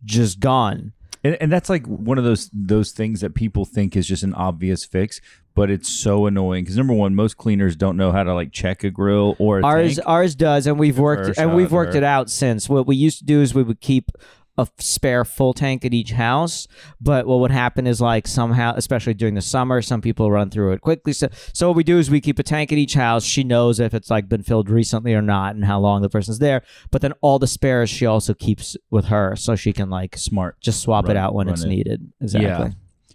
just 0.05 0.39
gone. 0.39 0.93
And, 1.23 1.37
and 1.39 1.51
that's 1.51 1.69
like 1.69 1.85
one 1.85 2.17
of 2.17 2.23
those 2.23 2.49
those 2.53 2.91
things 2.91 3.21
that 3.21 3.33
people 3.33 3.65
think 3.65 3.95
is 3.95 4.07
just 4.07 4.23
an 4.23 4.33
obvious 4.33 4.83
fix, 4.83 5.21
but 5.55 5.69
it's 5.69 5.89
so 5.89 6.25
annoying 6.25 6.63
because 6.63 6.77
number 6.77 6.93
one, 6.93 7.15
most 7.15 7.37
cleaners 7.37 7.75
don't 7.75 7.95
know 7.95 8.11
how 8.11 8.23
to 8.23 8.33
like 8.33 8.51
check 8.51 8.83
a 8.83 8.89
grill 8.89 9.35
or 9.39 9.59
a 9.59 9.63
Ours 9.63 9.95
tank. 9.95 10.07
ours 10.07 10.35
does, 10.35 10.67
and 10.67 10.77
we've 10.77 10.99
worked 10.99 11.37
and 11.37 11.55
we've 11.55 11.71
worked 11.71 11.95
it 11.95 12.03
out 12.03 12.29
since. 12.29 12.67
What 12.67 12.87
we 12.87 12.95
used 12.95 13.19
to 13.19 13.25
do 13.25 13.41
is 13.41 13.53
we 13.53 13.63
would 13.63 13.79
keep 13.79 14.11
a 14.57 14.67
spare 14.77 15.25
full 15.25 15.53
tank 15.53 15.83
at 15.83 15.93
each 15.93 16.11
house. 16.11 16.67
But 17.01 17.25
what 17.25 17.39
would 17.39 17.51
happen 17.51 17.87
is 17.87 17.99
like 17.99 18.27
somehow, 18.27 18.73
especially 18.75 19.13
during 19.15 19.33
the 19.35 19.41
summer, 19.41 19.81
some 19.81 20.01
people 20.01 20.31
run 20.31 20.49
through 20.49 20.73
it 20.73 20.81
quickly. 20.81 21.13
So, 21.13 21.29
so 21.53 21.67
what 21.69 21.75
we 21.77 21.83
do 21.83 21.97
is 21.97 22.09
we 22.11 22.21
keep 22.21 22.37
a 22.39 22.43
tank 22.43 22.71
at 22.71 22.77
each 22.77 22.93
house. 22.93 23.23
She 23.23 23.43
knows 23.43 23.79
if 23.79 23.93
it's 23.93 24.09
like 24.09 24.29
been 24.29 24.43
filled 24.43 24.69
recently 24.69 25.13
or 25.13 25.21
not 25.21 25.55
and 25.55 25.65
how 25.65 25.79
long 25.79 26.01
the 26.01 26.09
person's 26.09 26.39
there. 26.39 26.61
But 26.91 27.01
then 27.01 27.13
all 27.21 27.39
the 27.39 27.47
spares 27.47 27.89
she 27.89 28.05
also 28.05 28.33
keeps 28.33 28.77
with 28.91 29.05
her, 29.05 29.35
so 29.35 29.55
she 29.55 29.73
can 29.73 29.89
like 29.89 30.17
Smart. 30.17 30.59
just 30.61 30.81
swap 30.81 31.05
Run- 31.05 31.17
it 31.17 31.19
out 31.19 31.33
when 31.33 31.49
it's 31.49 31.63
it. 31.63 31.69
needed. 31.69 32.11
Exactly. 32.21 32.47
Yeah. 32.47 32.69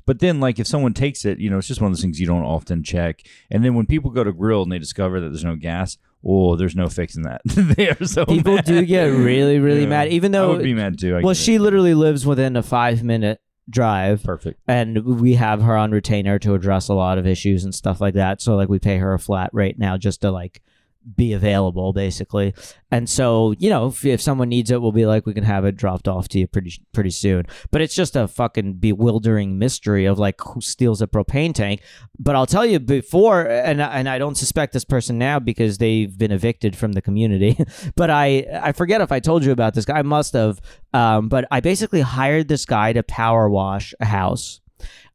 But 0.07 0.21
then, 0.21 0.41
like, 0.41 0.59
if 0.59 0.67
someone 0.67 0.95
takes 0.95 1.27
it, 1.27 1.39
you 1.39 1.51
know, 1.51 1.59
it's 1.59 1.69
just 1.69 1.83
one 1.83 1.91
of 1.91 1.97
those 1.97 2.01
things 2.01 2.19
you 2.19 2.27
don't 2.27 2.43
often 2.43 2.83
check. 2.83 3.21
And 3.51 3.63
then 3.63 3.75
when 3.75 3.85
people 3.85 4.11
go 4.11 4.25
to 4.25 4.33
grill 4.33 4.63
and 4.63 4.73
they 4.73 4.79
discover 4.79 5.21
that 5.21 5.29
there's 5.29 5.45
no 5.45 5.55
gas, 5.55 5.99
oh, 6.25 6.57
there's 6.57 6.75
no 6.77 6.89
fixing 6.89 7.23
that. 7.23 7.41
they 7.47 7.89
are 7.91 8.05
so 8.05 8.27
People 8.27 8.57
mad. 8.57 8.65
do 8.65 8.85
get 8.85 9.05
really, 9.05 9.59
really 9.59 9.83
Yeah. 9.83 9.89
mad, 9.89 10.09
even 10.09 10.33
though 10.33 10.53
I 10.53 10.57
would 10.57 10.63
be 10.63 10.75
mad 10.75 10.99
too. 10.99 11.17
I 11.17 11.21
well, 11.21 11.33
get 11.35 11.41
it. 11.41 11.45
she 11.45 11.59
literally 11.59 11.95
lives 11.95 12.27
within 12.27 12.57
a 12.57 12.63
five 12.63 13.03
minute 13.03 13.41
drive. 13.71 14.23
perfect. 14.25 14.59
and 14.67 15.05
we 15.21 15.35
have 15.35 15.61
her 15.63 15.77
on 15.77 15.91
retainer 15.91 16.39
to 16.39 16.55
address 16.55 16.89
a 16.89 16.95
lot 16.95 17.19
of 17.19 17.27
issues 17.27 17.65
and 17.65 17.75
stuff 17.75 18.01
like 18.01 18.15
that 18.15 18.41
so 18.41 18.57
like 18.57 18.71
we 18.71 18.79
pay 18.79 18.97
her 18.97 19.13
a 19.13 19.19
flat 19.19 19.51
rate 19.53 19.79
now 19.79 19.95
just 19.99 20.23
to 20.23 20.31
like 20.31 20.63
be 21.17 21.33
available 21.33 21.93
basically. 21.93 22.55
And 22.91 23.09
so 23.09 23.55
you 23.59 23.71
know 23.71 23.87
if, 23.87 24.05
if 24.05 24.21
someone 24.21 24.49
needs 24.49 24.71
it 24.71 24.81
we'll 24.81 24.93
be 24.93 25.07
like 25.07 25.27
we 25.27 25.35
can 25.35 25.45
have 25.45 25.65
it 25.65 25.77
dropped 25.77 26.09
off 26.09 26.29
to 26.29 26.39
you 26.39 26.47
pretty 26.47 26.81
pretty 26.93 27.11
soon. 27.11 27.45
But 27.71 27.81
it's 27.81 27.95
just 27.95 28.17
a 28.17 28.29
fucking 28.29 28.75
bewildering 28.75 29.59
mystery 29.59 30.07
of 30.07 30.19
like 30.19 30.41
who 30.41 30.61
steals 30.61 31.01
a 31.01 31.07
propane 31.07 31.55
tank. 31.55 31.83
But 32.19 32.37
i'll 32.37 32.47
tell 32.47 32.67
you 32.67 32.79
before 32.79 33.47
and 33.47 33.81
and 33.81 34.09
i 34.09 34.19
don't 34.19 34.37
suspect 34.37 34.73
this 34.73 34.85
person 34.85 35.19
now 35.19 35.39
because 35.39 35.79
they've 35.79 36.17
been 36.17 36.33
evicted 36.33 36.77
from 36.77 36.93
the 36.93 37.03
community 37.03 37.59
but 37.97 38.11
i 38.11 38.47
i 38.63 38.73
forget 38.73 39.01
if 39.01 39.13
i 39.13 39.21
told 39.21 39.45
you 39.45 39.53
about 39.53 39.75
this 39.75 39.85
guy. 39.85 39.99
I 39.99 40.03
must 40.03 40.33
have. 40.35 40.61
Um, 40.93 41.29
but 41.29 41.47
i 41.51 41.61
basically 41.61 42.01
hired 42.01 42.49
this 42.49 42.65
guy 42.65 42.93
to 42.93 43.03
power 43.03 43.49
wash 43.49 43.95
a 44.01 44.07
house 44.07 44.61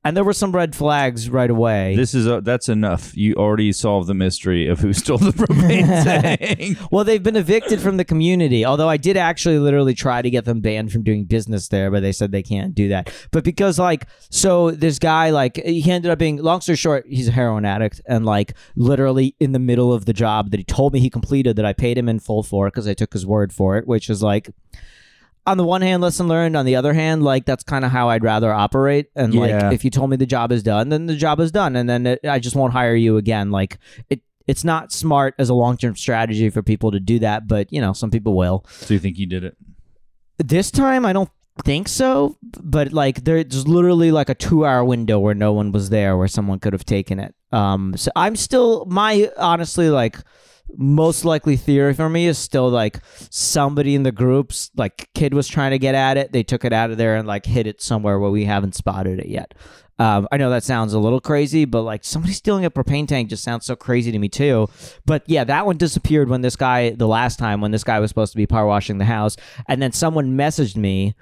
and 0.06 0.18
there 0.18 0.24
were 0.24 0.34
some 0.34 0.52
red 0.52 0.76
flags 0.76 1.30
right 1.30 1.50
away. 1.50 1.96
This 1.96 2.14
is 2.14 2.28
a, 2.28 2.42
that's 2.42 2.68
enough. 2.68 3.16
You 3.16 3.36
already 3.36 3.72
solved 3.72 4.08
the 4.08 4.14
mystery 4.14 4.68
of 4.68 4.80
who 4.80 4.92
stole 5.04 5.18
the 5.18 5.32
propane 5.32 5.86
tank. 6.04 6.78
well, 6.92 7.04
they've 7.04 7.24
been 7.24 7.38
evicted 7.38 7.80
from 7.80 7.98
the 7.98 8.04
community. 8.04 8.66
Although 8.66 8.90
I 8.90 8.98
did 8.98 9.16
actually 9.16 9.60
literally 9.60 9.94
try 9.94 10.22
to 10.22 10.30
get 10.30 10.46
them 10.46 10.60
banned 10.60 10.92
from 10.92 11.04
doing 11.04 11.24
business 11.24 11.70
there, 11.70 11.90
but 11.90 12.02
they 12.02 12.12
said 12.12 12.32
they 12.32 12.44
can't 12.44 12.76
do 12.76 12.90
that. 12.90 13.14
But 13.32 13.44
because 13.44 13.80
like, 13.80 14.08
so 14.30 14.72
this 14.72 15.00
guy 15.00 15.30
like 15.30 15.58
he 15.58 15.90
ended 15.90 16.12
up 16.12 16.20
being. 16.20 16.34
Long 16.44 16.60
story 16.62 16.76
short, 16.76 17.06
he's 17.08 17.30
a 17.30 17.32
heroin 17.32 17.64
addict, 17.64 18.02
and 18.06 18.26
like 18.26 18.54
literally 18.76 19.36
in 19.40 19.54
the 19.54 19.60
middle 19.60 19.94
of 19.94 20.06
the 20.06 20.14
job 20.14 20.52
that 20.52 20.58
he 20.58 20.64
told 20.64 20.94
me 20.94 21.00
he 21.00 21.10
completed 21.10 21.56
that 21.56 21.66
I 21.66 21.74
paid 21.74 21.98
him 21.98 22.10
in 22.10 22.20
full 22.20 22.44
for 22.44 22.68
because 22.68 22.88
I 22.88 22.94
took 22.94 23.14
his 23.14 23.26
word 23.26 23.54
for 23.54 23.78
it, 23.78 23.88
which 23.88 24.10
is 24.10 24.22
like. 24.22 24.50
On 25.46 25.58
the 25.58 25.64
one 25.66 25.82
hand, 25.82 26.02
lesson 26.02 26.28
learned. 26.28 26.56
On 26.56 26.66
the 26.66 26.76
other 26.76 26.94
hand, 26.94 27.24
like 27.24 27.46
that's 27.46 27.64
kind 27.64 27.84
of 27.86 27.92
how 27.92 28.10
I'd 28.10 28.24
rather 28.24 28.52
operate. 28.54 29.08
And 29.16 29.34
Yeah. 29.34 29.40
like, 29.42 29.74
if 29.74 29.84
you 29.84 29.92
told 29.92 30.10
me 30.10 30.16
the 30.18 30.26
job 30.26 30.52
is 30.52 30.64
done, 30.64 30.90
then 30.90 31.06
the 31.06 31.16
job 31.16 31.40
is 31.40 31.52
done, 31.52 31.76
and 31.76 31.90
then 31.90 32.06
it, 32.08 32.20
I 32.28 32.40
just 32.40 32.56
won't 32.56 32.74
hire 32.74 32.96
you 32.96 33.18
again. 33.18 33.52
Like 33.52 33.78
it, 34.10 34.22
it's 34.48 34.64
not 34.64 34.92
smart 34.92 35.36
as 35.40 35.50
a 35.50 35.54
long 35.54 35.78
term 35.78 35.96
strategy 35.96 36.50
for 36.50 36.62
people 36.62 36.92
to 36.92 37.00
do 37.00 37.20
that, 37.20 37.48
but 37.48 37.72
you 37.72 37.82
know, 37.82 37.94
some 37.94 38.12
people 38.12 38.36
will. 38.36 38.66
So 38.70 38.94
you 38.94 39.00
think 39.00 39.18
he 39.18 39.26
did 39.26 39.44
it? 39.44 39.58
This 40.38 40.72
time, 40.72 41.06
I 41.06 41.14
don't 41.14 41.30
think 41.64 41.88
so. 41.88 42.38
But 42.42 42.92
like, 42.94 43.24
there's 43.24 43.68
literally 43.68 44.12
like 44.12 44.30
a 44.30 44.36
two 44.36 44.66
hour 44.66 44.84
window 44.84 45.20
where 45.20 45.36
no 45.36 45.54
one 45.54 45.72
was 45.72 45.90
there, 45.90 46.18
where 46.18 46.28
someone 46.28 46.60
could 46.60 46.74
have 46.74 46.86
taken 46.86 47.20
it. 47.20 47.36
Um, 47.52 47.96
so 47.96 48.12
I'm 48.16 48.36
still 48.36 48.86
my 48.86 49.30
honestly 49.38 49.90
like 49.90 50.18
most 50.76 51.26
likely 51.26 51.56
theory 51.56 51.94
for 51.94 52.10
me 52.10 52.26
is 52.26 52.38
still 52.38 52.70
like 52.70 53.00
somebody 53.30 53.96
in 53.96 54.04
the 54.04 54.12
groups 54.12 54.72
like 54.76 55.10
kid 55.14 55.34
was 55.34 55.48
trying 55.48 55.72
to 55.72 55.78
get 55.78 55.94
at 55.94 56.18
it 56.18 56.32
they 56.32 56.44
took 56.44 56.66
it 56.66 56.74
out 56.74 56.90
of 56.90 56.98
there 56.98 57.16
and 57.16 57.28
like 57.28 57.46
hid 57.46 57.68
it 57.68 57.82
somewhere 57.82 58.20
where 58.20 58.32
we 58.32 58.46
haven't 58.46 58.74
spotted 58.74 59.20
it 59.20 59.28
yet 59.28 59.54
um, 60.00 60.28
i 60.32 60.38
know 60.38 60.50
that 60.50 60.64
sounds 60.64 60.94
a 60.94 61.00
little 61.00 61.20
crazy 61.22 61.66
but 61.66 61.84
like 61.84 62.04
somebody 62.04 62.34
stealing 62.34 62.66
a 62.66 62.72
propane 62.72 63.08
tank 63.08 63.30
just 63.30 63.44
sounds 63.44 63.66
so 63.66 63.76
crazy 63.76 64.12
to 64.12 64.18
me 64.18 64.30
too 64.30 64.68
but 65.06 65.24
yeah 65.28 65.44
that 65.44 65.66
one 65.66 65.78
disappeared 65.78 66.30
when 66.30 66.42
this 66.42 66.56
guy 66.56 66.90
the 66.92 67.08
last 67.08 67.38
time 67.38 67.62
when 67.62 67.72
this 67.72 67.84
guy 67.84 68.00
was 68.00 68.10
supposed 68.10 68.32
to 68.32 68.38
be 68.38 68.48
power 68.48 68.66
washing 68.66 68.98
the 68.98 69.06
house 69.06 69.38
and 69.68 69.82
then 69.82 69.92
someone 69.92 70.36
messaged 70.36 70.76
me 70.76 71.14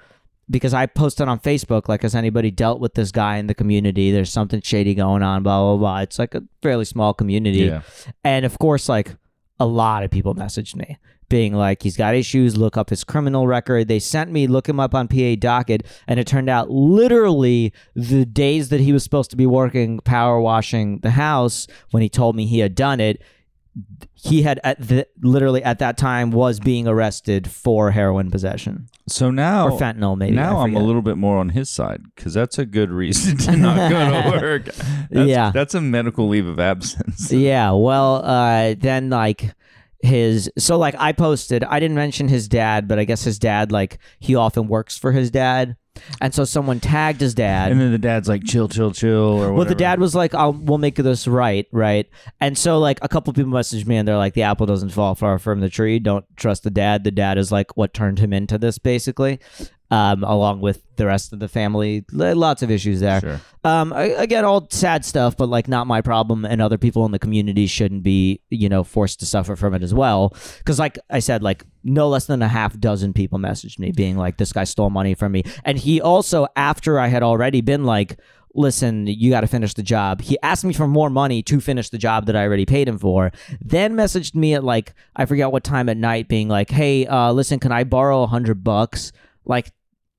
because 0.50 0.74
I 0.74 0.86
posted 0.86 1.28
on 1.28 1.40
Facebook, 1.40 1.88
like, 1.88 2.02
has 2.02 2.14
anybody 2.14 2.50
dealt 2.50 2.80
with 2.80 2.94
this 2.94 3.10
guy 3.10 3.38
in 3.38 3.46
the 3.46 3.54
community? 3.54 4.10
There's 4.10 4.30
something 4.30 4.60
shady 4.60 4.94
going 4.94 5.22
on, 5.22 5.42
blah, 5.42 5.60
blah, 5.60 5.76
blah. 5.76 6.00
It's 6.00 6.18
like 6.18 6.34
a 6.34 6.42
fairly 6.60 6.84
small 6.84 7.14
community. 7.14 7.60
Yeah. 7.60 7.82
And 8.22 8.44
of 8.44 8.58
course, 8.58 8.88
like, 8.88 9.16
a 9.60 9.66
lot 9.66 10.02
of 10.02 10.10
people 10.10 10.34
messaged 10.34 10.74
me 10.74 10.98
being 11.32 11.54
like, 11.54 11.82
he's 11.82 11.96
got 11.96 12.14
issues, 12.14 12.58
look 12.58 12.76
up 12.76 12.90
his 12.90 13.04
criminal 13.04 13.46
record. 13.46 13.88
They 13.88 13.98
sent 13.98 14.30
me, 14.30 14.46
look 14.46 14.68
him 14.68 14.78
up 14.78 14.94
on 14.94 15.08
PA 15.08 15.34
docket. 15.38 15.86
And 16.06 16.20
it 16.20 16.26
turned 16.26 16.50
out 16.50 16.70
literally 16.70 17.72
the 17.94 18.26
days 18.26 18.68
that 18.68 18.80
he 18.80 18.92
was 18.92 19.02
supposed 19.02 19.30
to 19.30 19.36
be 19.36 19.46
working 19.46 19.98
power 20.00 20.38
washing 20.38 20.98
the 20.98 21.12
house 21.12 21.66
when 21.90 22.02
he 22.02 22.10
told 22.10 22.36
me 22.36 22.44
he 22.44 22.58
had 22.58 22.74
done 22.74 23.00
it, 23.00 23.22
he 24.14 24.42
had 24.42 24.60
at 24.64 24.80
the 24.86 25.06
literally 25.22 25.62
at 25.64 25.78
that 25.78 25.96
time 25.96 26.30
was 26.30 26.60
being 26.60 26.86
arrested 26.86 27.50
for 27.50 27.90
heroin 27.90 28.30
possession 28.30 28.86
So 29.08 29.30
now, 29.30 29.68
or 29.68 29.78
fentanyl 29.80 30.16
maybe. 30.16 30.36
now 30.36 30.58
I'm 30.58 30.76
a 30.76 30.82
little 30.82 31.00
bit 31.02 31.16
more 31.16 31.38
on 31.38 31.48
his 31.50 31.70
side 31.70 32.02
because 32.14 32.34
that's 32.34 32.58
a 32.58 32.66
good 32.66 32.90
reason 32.90 33.38
to 33.38 33.56
not 33.56 33.90
go 33.90 33.98
to 34.32 34.40
work. 34.42 34.64
That's, 35.10 35.28
Yeah. 35.28 35.50
that's 35.54 35.74
a 35.74 35.80
medical 35.80 36.28
leave 36.28 36.46
of 36.46 36.60
absence. 36.60 37.32
Yeah, 37.42 37.70
well, 37.72 38.16
uh, 38.24 38.74
then 38.78 39.08
like 39.10 39.54
his 40.02 40.50
so 40.58 40.76
like 40.78 40.94
I 40.98 41.12
posted, 41.12 41.64
I 41.64 41.80
didn't 41.80 41.96
mention 41.96 42.28
his 42.28 42.48
dad, 42.48 42.88
but 42.88 42.98
I 42.98 43.04
guess 43.04 43.24
his 43.24 43.38
dad 43.38 43.72
like 43.72 43.98
he 44.18 44.34
often 44.34 44.66
works 44.68 44.98
for 44.98 45.12
his 45.12 45.30
dad, 45.30 45.76
and 46.20 46.34
so 46.34 46.44
someone 46.44 46.80
tagged 46.80 47.20
his 47.20 47.34
dad. 47.34 47.72
And 47.72 47.80
then 47.80 47.92
the 47.92 47.98
dad's 47.98 48.28
like, 48.28 48.44
chill, 48.44 48.68
chill, 48.68 48.92
chill, 48.92 49.10
or 49.12 49.36
whatever. 49.36 49.52
well, 49.54 49.64
the 49.66 49.74
dad 49.74 50.00
was 50.00 50.14
like, 50.14 50.34
"I'll 50.34 50.52
we'll 50.52 50.78
make 50.78 50.96
this 50.96 51.28
right, 51.28 51.66
right." 51.72 52.08
And 52.40 52.56
so 52.56 52.78
like 52.78 52.98
a 53.02 53.08
couple 53.08 53.32
people 53.32 53.52
messaged 53.52 53.86
me 53.86 53.96
and 53.96 54.06
they're 54.08 54.16
like, 54.16 54.34
"The 54.34 54.42
apple 54.42 54.66
doesn't 54.66 54.90
fall 54.90 55.14
far 55.14 55.38
from 55.38 55.60
the 55.60 55.68
tree. 55.68 55.98
Don't 55.98 56.24
trust 56.36 56.62
the 56.62 56.70
dad. 56.70 57.04
The 57.04 57.10
dad 57.10 57.38
is 57.38 57.52
like 57.52 57.76
what 57.76 57.92
turned 57.94 58.18
him 58.18 58.32
into 58.32 58.58
this, 58.58 58.78
basically." 58.78 59.38
Um, 59.90 60.24
along 60.24 60.62
with 60.62 60.82
the 60.96 61.04
rest 61.04 61.34
of 61.34 61.38
the 61.38 61.48
family, 61.48 62.02
lots 62.10 62.62
of 62.62 62.70
issues 62.70 63.00
there. 63.00 63.20
Sure. 63.20 63.40
Um, 63.62 63.92
I- 63.92 64.04
again, 64.04 64.42
all 64.42 64.66
sad 64.70 65.04
stuff, 65.04 65.36
but 65.36 65.50
like 65.50 65.68
not 65.68 65.86
my 65.86 66.00
problem, 66.00 66.46
and 66.46 66.62
other 66.62 66.78
people 66.78 67.04
in 67.04 67.12
the 67.12 67.18
community 67.18 67.66
shouldn't 67.66 68.02
be, 68.02 68.40
you 68.48 68.70
know, 68.70 68.84
forced 68.84 69.20
to 69.20 69.26
suffer 69.26 69.54
from 69.54 69.74
it 69.74 69.82
as 69.82 69.92
well. 69.92 70.34
Because, 70.56 70.78
like 70.78 70.98
I 71.10 71.18
said, 71.18 71.42
like 71.42 71.64
no 71.84 72.08
less 72.08 72.26
than 72.26 72.42
a 72.42 72.48
half 72.48 72.78
dozen 72.78 73.12
people 73.12 73.38
messaged 73.38 73.78
me 73.78 73.92
being 73.92 74.16
like, 74.16 74.36
"This 74.36 74.52
guy 74.52 74.64
stole 74.64 74.90
money 74.90 75.14
from 75.14 75.32
me," 75.32 75.44
and 75.64 75.78
he 75.78 76.00
also, 76.00 76.46
after 76.56 76.98
I 76.98 77.08
had 77.08 77.22
already 77.22 77.60
been 77.60 77.84
like. 77.84 78.18
Listen, 78.54 79.06
you 79.06 79.30
got 79.30 79.40
to 79.40 79.46
finish 79.46 79.72
the 79.72 79.82
job. 79.82 80.20
He 80.20 80.36
asked 80.42 80.62
me 80.62 80.74
for 80.74 80.86
more 80.86 81.08
money 81.08 81.42
to 81.44 81.58
finish 81.58 81.88
the 81.88 81.96
job 81.96 82.26
that 82.26 82.36
I 82.36 82.42
already 82.42 82.66
paid 82.66 82.86
him 82.86 82.98
for. 82.98 83.32
Then 83.62 83.94
messaged 83.94 84.34
me 84.34 84.52
at 84.52 84.62
like 84.62 84.92
I 85.16 85.24
forget 85.24 85.50
what 85.50 85.64
time 85.64 85.88
at 85.88 85.96
night, 85.96 86.28
being 86.28 86.50
like, 86.50 86.68
"Hey, 86.68 87.06
uh, 87.06 87.32
listen, 87.32 87.58
can 87.60 87.72
I 87.72 87.84
borrow 87.84 88.22
a 88.22 88.26
hundred 88.26 88.62
bucks?" 88.62 89.10
Like 89.46 89.72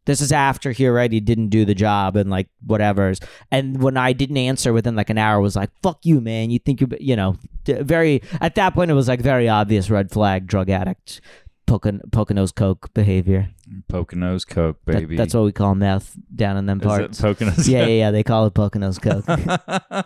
this 0.05 0.21
is 0.21 0.31
after 0.31 0.71
he 0.71 0.87
already 0.87 1.19
didn't 1.19 1.49
do 1.49 1.65
the 1.65 1.75
job 1.75 2.15
and 2.15 2.29
like 2.29 2.47
whatever's 2.65 3.19
and 3.51 3.81
when 3.81 3.97
i 3.97 4.13
didn't 4.13 4.37
answer 4.37 4.73
within 4.73 4.95
like 4.95 5.09
an 5.09 5.17
hour 5.17 5.39
was 5.39 5.55
like 5.55 5.69
fuck 5.81 5.99
you 6.05 6.19
man 6.19 6.49
you 6.49 6.59
think 6.59 6.81
you're 6.81 6.89
you 6.99 7.15
know 7.15 7.37
very 7.65 8.21
at 8.41 8.55
that 8.55 8.73
point 8.73 8.91
it 8.91 8.95
was 8.95 9.07
like 9.07 9.21
very 9.21 9.47
obvious 9.47 9.89
red 9.89 10.11
flag 10.11 10.47
drug 10.47 10.69
addict 10.69 11.21
poking 11.65 12.01
poconos 12.11 12.53
coke 12.53 12.93
behavior 12.93 13.49
Poconos 13.91 14.45
Coke, 14.47 14.77
That- 14.85 14.95
baby. 14.99 15.15
that's 15.15 15.33
what 15.33 15.43
we 15.45 15.51
call 15.51 15.73
meth 15.73 16.15
down 16.35 16.57
in 16.57 16.65
them 16.67 16.79
Is 16.79 16.85
it 16.85 16.87
parts 16.87 17.21
Poconos 17.21 17.67
yeah 17.67 17.85
yeah 17.85 17.87
yeah 18.05 18.11
they 18.11 18.23
call 18.23 18.45
it 18.45 18.53
poconos 18.53 18.99
coke 19.01 19.25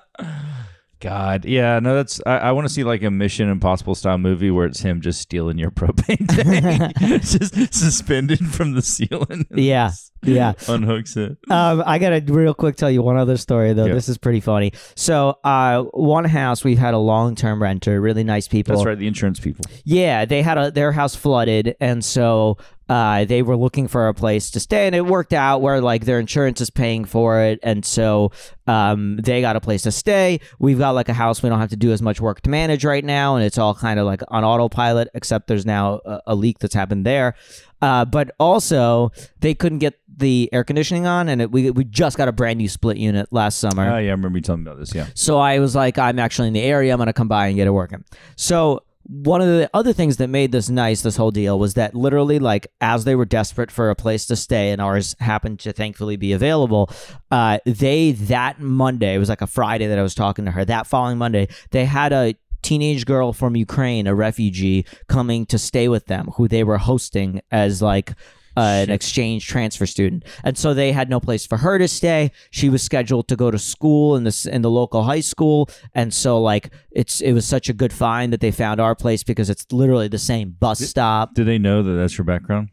God, 1.00 1.46
yeah, 1.46 1.78
no, 1.80 1.94
that's. 1.94 2.20
I, 2.26 2.38
I 2.38 2.52
want 2.54 2.68
to 2.68 2.74
see 2.74 2.84
like 2.84 3.04
a 3.04 3.12
Mission 3.12 3.50
Impossible 3.50 3.94
style 3.94 4.18
movie 4.18 4.50
where 4.50 4.66
it's 4.66 4.80
him 4.80 5.00
just 5.00 5.22
stealing 5.22 5.60
your 5.60 5.70
propane 5.70 6.28
tank, 6.28 6.98
just 7.22 7.54
suspended 7.72 8.40
from 8.40 8.74
the 8.74 8.82
ceiling. 8.82 9.46
Yeah, 9.52 9.92
yeah 10.36 10.54
unhooks 10.58 11.18
it. 11.18 11.38
Um, 11.52 11.84
I 11.86 12.00
gotta 12.00 12.22
real 12.32 12.54
quick 12.54 12.76
tell 12.76 12.92
you 12.92 13.02
one 13.02 13.18
other 13.18 13.38
story 13.38 13.74
though. 13.74 13.86
Yeah. 13.86 13.94
This 13.94 14.10
is 14.10 14.18
pretty 14.18 14.40
funny. 14.40 14.74
So, 14.96 15.38
uh, 15.44 15.84
one 15.94 16.26
house 16.26 16.64
we've 16.64 16.78
had 16.78 16.94
a 16.94 17.00
long 17.00 17.36
term 17.36 17.62
renter, 17.62 18.00
really 18.02 18.24
nice 18.24 18.48
people. 18.48 18.76
That's 18.76 18.86
right, 18.86 18.98
the 18.98 19.08
insurance 19.08 19.40
people. 19.40 19.66
Yeah, 19.84 20.26
they 20.26 20.42
had 20.42 20.58
a 20.58 20.72
their 20.72 20.92
house 20.92 21.16
flooded, 21.16 21.76
and 21.80 22.04
so 22.04 22.58
uh, 22.90 23.26
they 23.26 23.42
were 23.42 23.58
looking 23.58 23.88
for 23.88 24.08
a 24.08 24.14
place 24.14 24.50
to 24.52 24.60
stay, 24.60 24.86
and 24.86 24.96
it 24.96 25.06
worked 25.06 25.34
out 25.34 25.62
where 25.62 25.82
like 25.82 26.06
their 26.06 26.20
insurance 26.20 26.62
is 26.62 26.70
paying 26.70 27.06
for 27.06 27.42
it, 27.42 27.60
and 27.62 27.84
so 27.86 28.32
um, 28.66 29.18
they 29.18 29.42
got 29.42 29.56
a 29.56 29.62
place 29.62 29.82
to 29.84 29.92
stay. 29.92 30.40
We've 30.60 30.78
got 30.78 30.92
like 30.92 31.10
a 31.10 31.14
house 31.14 31.44
we 31.44 31.50
don't 31.50 31.60
have 31.60 31.70
to 31.72 31.76
do 31.76 31.92
as 31.92 32.02
much 32.02 32.22
work 32.22 32.42
to 32.42 32.50
manage 32.50 32.86
right 32.86 33.04
now, 33.04 33.36
and 33.36 33.44
it's 33.44 33.58
all 33.58 33.76
kind 33.76 34.00
of 34.00 34.06
like 34.06 34.22
on 34.30 34.44
autopilot, 34.44 35.10
except 35.14 35.48
there's 35.48 35.66
now 35.66 36.00
a, 36.06 36.22
a 36.28 36.36
leak 36.36 36.60
that's 36.60 36.74
happened 36.74 37.06
there. 37.06 37.36
Uh, 37.82 38.06
but 38.06 38.32
also, 38.40 39.12
they 39.40 39.54
couldn't 39.54 39.80
get 39.80 40.00
the 40.18 40.50
air 40.52 40.64
conditioning 40.64 41.06
on, 41.06 41.30
and 41.30 41.42
it, 41.42 41.52
we 41.52 41.70
we 41.70 41.84
just 41.84 42.18
got 42.18 42.28
a 42.28 42.32
brand 42.32 42.58
new 42.58 42.68
split 42.68 42.98
unit 42.98 43.28
last 43.32 43.60
summer. 43.60 43.84
Oh 43.84 43.98
yeah, 43.98 44.10
I 44.10 44.12
remember 44.12 44.40
you 44.40 44.42
telling 44.42 44.64
me 44.64 44.72
about 44.72 44.80
this. 44.80 44.96
Yeah, 44.96 45.08
So 45.14 45.38
I 45.38 45.60
was 45.60 45.76
like, 45.76 46.00
I'm 46.00 46.18
actually 46.18 46.48
in 46.48 46.54
the 46.56 46.64
area. 46.64 46.92
I'm 46.92 46.98
going 46.98 47.08
to 47.08 47.14
come 47.14 47.28
by 47.28 47.48
and 47.48 47.56
get 47.56 47.68
it 47.68 47.72
working. 47.72 48.04
So 48.36 48.84
one 49.04 49.42
of 49.42 49.48
the 49.48 49.70
other 49.74 49.94
things 49.94 50.18
that 50.18 50.28
made 50.28 50.52
this 50.52 50.70
nice, 50.70 51.02
this 51.02 51.16
whole 51.16 51.32
deal, 51.32 51.58
was 51.58 51.76
that 51.76 51.96
literally, 51.96 52.40
like, 52.40 52.68
as 52.82 53.06
they 53.06 53.16
were 53.16 53.26
desperate 53.26 53.72
for 53.72 53.90
a 53.90 53.96
place 53.96 54.26
to 54.26 54.36
stay, 54.36 54.72
and 54.72 54.82
ours 54.82 55.16
happened 55.20 55.60
to 55.62 55.72
thankfully 55.72 56.18
be 56.18 56.34
available, 56.34 56.90
uh, 57.32 57.60
they 57.66 58.12
that 58.12 58.60
Monday, 58.60 59.16
it 59.16 59.20
was 59.20 59.30
like 59.30 59.42
a 59.42 59.48
Friday 59.48 59.88
that 59.88 59.98
I 59.98 60.02
was 60.02 60.16
talking 60.16 60.46
to 60.46 60.52
her. 60.52 60.66
That 60.66 60.88
following 60.88 61.18
Monday, 61.18 61.48
they 61.72 61.86
had 61.86 62.12
a 62.12 62.36
teenage 62.68 63.06
girl 63.06 63.32
from 63.32 63.56
Ukraine, 63.56 64.08
a 64.08 64.14
refugee, 64.14 64.86
coming 65.08 65.46
to 65.46 65.58
stay 65.58 65.88
with 65.88 66.08
them, 66.08 66.28
who 66.36 66.50
they 66.50 66.64
were 66.66 66.78
hosting 66.78 67.42
as 67.50 67.82
like 67.82 68.12
uh, 68.58 68.84
an 68.84 68.90
exchange 68.90 69.48
transfer 69.48 69.86
student, 69.86 70.26
and 70.44 70.58
so 70.58 70.74
they 70.74 70.92
had 70.92 71.10
no 71.10 71.20
place 71.20 71.46
for 71.46 71.58
her 71.58 71.78
to 71.78 71.88
stay. 71.88 72.32
She 72.50 72.68
was 72.70 72.84
scheduled 72.84 73.30
to 73.30 73.36
go 73.38 73.52
to 73.52 73.60
school 73.60 74.18
in 74.18 74.26
this 74.26 74.46
in 74.46 74.64
the 74.64 74.72
local 74.72 75.04
high 75.04 75.22
school, 75.22 75.70
and 75.94 76.14
so 76.14 76.42
like 76.42 76.74
it's 76.92 77.22
it 77.22 77.32
was 77.32 77.46
such 77.46 77.70
a 77.70 77.74
good 77.74 77.94
find 77.94 78.34
that 78.34 78.42
they 78.42 78.52
found 78.52 78.82
our 78.82 78.96
place 78.96 79.24
because 79.24 79.50
it's 79.50 79.66
literally 79.72 80.10
the 80.10 80.18
same 80.18 80.56
bus 80.60 80.80
stop. 80.80 81.36
did 81.36 81.48
they 81.48 81.60
know 81.60 81.84
that 81.84 81.94
that's 81.94 82.18
your 82.18 82.26
background? 82.26 82.70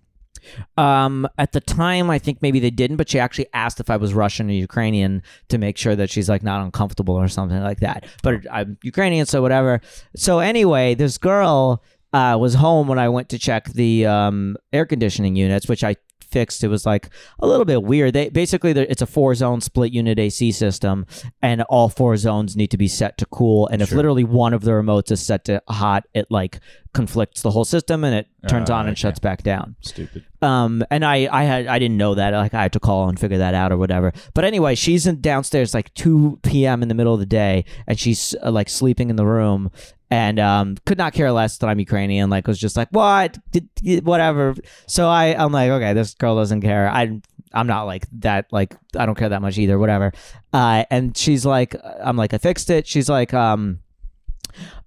Um, 0.77 1.29
at 1.39 1.53
the 1.53 1.61
time, 1.61 2.11
I 2.11 2.19
think 2.19 2.43
maybe 2.43 2.61
they 2.61 2.71
didn't, 2.71 2.97
but 2.97 3.09
she 3.09 3.19
actually 3.19 3.47
asked 3.53 3.81
if 3.81 3.91
I 3.91 3.97
was 3.97 4.15
Russian 4.15 4.49
or 4.51 4.53
Ukrainian 4.53 5.23
to 5.49 5.59
make 5.59 5.77
sure 5.77 5.97
that 5.97 6.11
she's 6.11 6.29
like 6.29 6.43
not 6.43 6.63
uncomfortable 6.65 7.15
or 7.15 7.29
something 7.29 7.61
like 7.61 7.81
that. 7.81 8.05
But 8.23 8.41
I'm 8.51 8.79
Ukrainian, 8.83 9.27
so 9.27 9.43
whatever. 9.43 9.81
So 10.17 10.39
anyway, 10.41 10.95
this 10.95 11.19
girl 11.19 11.83
uh, 12.13 12.37
was 12.39 12.55
home 12.55 12.87
when 12.89 12.99
I 12.99 13.09
went 13.09 13.29
to 13.31 13.39
check 13.39 13.73
the 13.73 14.07
um, 14.07 14.57
air 14.73 14.87
conditioning 14.87 15.37
units, 15.37 15.69
which 15.69 15.83
I 15.83 15.97
fixed. 16.35 16.63
It 16.65 16.69
was 16.69 16.85
like 16.85 17.09
a 17.41 17.47
little 17.47 17.65
bit 17.65 17.83
weird. 17.83 18.13
They 18.15 18.29
basically 18.29 18.73
it's 18.73 19.03
a 19.03 19.07
four 19.07 19.35
zone 19.35 19.61
split 19.61 19.93
unit 19.93 20.19
AC 20.19 20.53
system, 20.53 21.07
and 21.41 21.63
all 21.63 21.89
four 21.89 22.17
zones 22.17 22.57
need 22.57 22.71
to 22.73 22.77
be 22.79 22.89
set 22.89 23.17
to 23.19 23.27
cool. 23.27 23.67
And 23.69 23.81
if 23.81 23.89
Sure. 23.89 23.97
literally 23.97 24.25
one 24.25 24.53
of 24.53 24.63
the 24.63 24.73
remotes 24.73 25.11
is 25.11 25.25
set 25.25 25.45
to 25.47 25.63
hot, 25.69 26.05
it 26.15 26.27
like 26.31 26.61
conflicts 26.93 27.43
the 27.43 27.51
whole 27.51 27.65
system 27.65 28.05
and 28.05 28.15
it 28.15 28.27
turns 28.49 28.71
Ah, 28.71 28.75
on 28.79 28.81
and 28.87 28.91
okay. 28.95 29.01
shuts 29.01 29.19
back 29.19 29.43
down. 29.43 29.75
Stupid. 29.81 30.25
Um, 30.43 30.85
and 30.91 31.05
I, 31.05 31.29
I 31.33 31.43
had, 31.45 31.67
I 31.67 31.79
didn't 31.81 31.97
know 31.97 32.15
that. 32.15 32.33
Like, 32.35 32.55
I 32.55 32.63
had 32.63 32.73
to 32.75 32.81
call 32.81 33.09
and 33.09 33.19
figure 33.19 33.39
that 33.39 33.55
out 33.55 33.73
or 33.73 33.77
whatever. 33.79 34.13
But 34.35 34.45
anyway, 34.45 34.75
she's 34.77 35.07
in 35.07 35.21
downstairs 35.21 35.75
like 35.75 35.93
2 35.95 36.39
p.m. 36.45 36.83
in 36.83 36.89
the 36.89 36.95
middle 36.95 37.13
of 37.15 37.19
the 37.21 37.27
day, 37.27 37.65
and 37.89 37.99
she's 37.99 38.35
uh, 38.45 38.51
like 38.53 38.69
sleeping 38.69 39.11
in 39.11 39.17
the 39.17 39.27
room, 39.27 39.73
and 40.15 40.39
um, 40.39 40.77
could 40.87 40.99
not 40.99 41.13
care 41.13 41.33
less 41.33 41.59
that 41.59 41.67
I'm 41.67 41.81
Ukrainian. 41.81 42.31
Like, 42.31 42.47
was 42.47 42.59
just 42.67 42.77
like, 42.77 42.89
what, 42.91 43.39
Did- 43.51 43.75
did- 43.75 44.05
whatever. 44.07 44.55
So 44.87 45.09
I, 45.09 45.35
I'm 45.43 45.51
like, 45.53 45.71
okay, 45.71 45.93
this 45.93 46.15
girl 46.15 46.37
doesn't 46.37 46.61
care. 46.61 46.89
I, 46.89 47.21
I'm 47.53 47.67
not 47.67 47.85
like 47.93 48.07
that. 48.21 48.47
Like, 48.53 48.77
I 48.97 49.07
don't 49.07 49.17
care 49.19 49.29
that 49.31 49.43
much 49.43 49.59
either. 49.59 49.77
Whatever. 49.79 50.13
Uh, 50.53 50.85
and 50.91 51.17
she's 51.17 51.45
like, 51.45 51.75
I'm 52.03 52.17
like, 52.17 52.33
I 52.33 52.39
fixed 52.39 52.71
it. 52.71 52.87
She's 52.87 53.09
like, 53.09 53.35
um. 53.35 53.81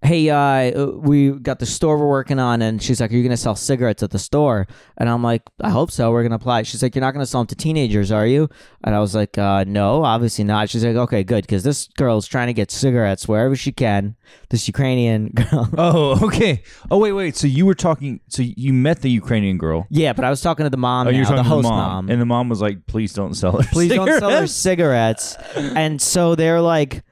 Hey, 0.01 0.29
uh, 0.29 0.85
we 0.87 1.31
got 1.31 1.59
the 1.59 1.65
store 1.65 1.97
we're 1.97 2.07
working 2.07 2.39
on, 2.39 2.61
and 2.61 2.81
she's 2.81 3.01
like, 3.01 3.11
are 3.11 3.15
you 3.15 3.23
gonna 3.23 3.37
sell 3.37 3.55
cigarettes 3.55 4.03
at 4.03 4.11
the 4.11 4.19
store? 4.19 4.67
And 4.97 5.09
I'm 5.09 5.23
like, 5.23 5.41
I 5.61 5.69
hope 5.69 5.91
so. 5.91 6.11
We're 6.11 6.23
gonna 6.23 6.35
apply. 6.35 6.63
She's 6.63 6.81
like, 6.83 6.95
you're 6.95 7.01
not 7.01 7.13
gonna 7.13 7.25
sell 7.25 7.41
them 7.41 7.47
to 7.47 7.55
teenagers, 7.55 8.11
are 8.11 8.27
you? 8.27 8.49
And 8.83 8.93
I 8.95 8.99
was 8.99 9.15
like, 9.15 9.37
uh, 9.37 9.63
no, 9.67 10.03
obviously 10.03 10.43
not. 10.43 10.69
She's 10.69 10.85
like, 10.85 10.95
okay, 10.95 11.23
good, 11.23 11.43
because 11.43 11.63
this 11.63 11.87
girl's 11.97 12.27
trying 12.27 12.47
to 12.47 12.53
get 12.53 12.71
cigarettes 12.71 13.27
wherever 13.27 13.55
she 13.55 13.71
can. 13.71 14.15
This 14.49 14.67
Ukrainian 14.67 15.29
girl. 15.35 15.69
Oh, 15.77 16.25
okay. 16.27 16.63
Oh, 16.91 16.97
wait, 16.97 17.13
wait. 17.13 17.35
So 17.35 17.47
you 17.47 17.65
were 17.65 17.75
talking. 17.75 18.19
So 18.27 18.43
you 18.43 18.73
met 18.73 19.01
the 19.01 19.09
Ukrainian 19.09 19.57
girl. 19.57 19.87
yeah, 19.89 20.13
but 20.13 20.25
I 20.25 20.29
was 20.29 20.41
talking 20.41 20.63
to 20.65 20.69
the 20.69 20.77
mom, 20.77 21.07
Oh, 21.07 21.11
now, 21.11 21.15
you're 21.17 21.25
talking 21.25 21.37
the 21.37 21.43
to 21.43 21.49
host 21.49 21.63
the 21.67 21.69
mom. 21.69 22.09
and 22.09 22.21
the 22.21 22.25
mom 22.25 22.49
was 22.49 22.61
like, 22.61 22.85
"Please 22.87 23.13
don't 23.13 23.33
sell 23.33 23.53
her. 23.61 23.67
please 23.71 23.93
don't 23.93 24.19
sell 24.19 24.29
her 24.31 24.47
cigarettes." 24.47 25.35
and 25.55 26.01
so 26.01 26.35
they're 26.35 26.61
like, 26.61 27.03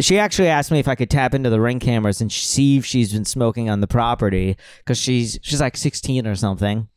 she 0.00 0.18
actually 0.18 0.48
asked 0.48 0.70
me 0.70 0.78
if 0.78 0.88
I 0.88 0.94
could 0.94 1.10
tap 1.10 1.34
into 1.34 1.50
the 1.50 1.60
ring 1.60 1.78
cameras 1.78 2.20
and 2.20 2.30
see 2.30 2.78
if 2.78 2.84
she's 2.84 3.12
been 3.12 3.24
smoking 3.24 3.70
on 3.70 3.80
the 3.80 3.86
property 3.86 4.56
because 4.78 4.98
she's 4.98 5.38
she's 5.42 5.60
like 5.60 5.76
16 5.76 6.26
or 6.26 6.34
something. 6.34 6.88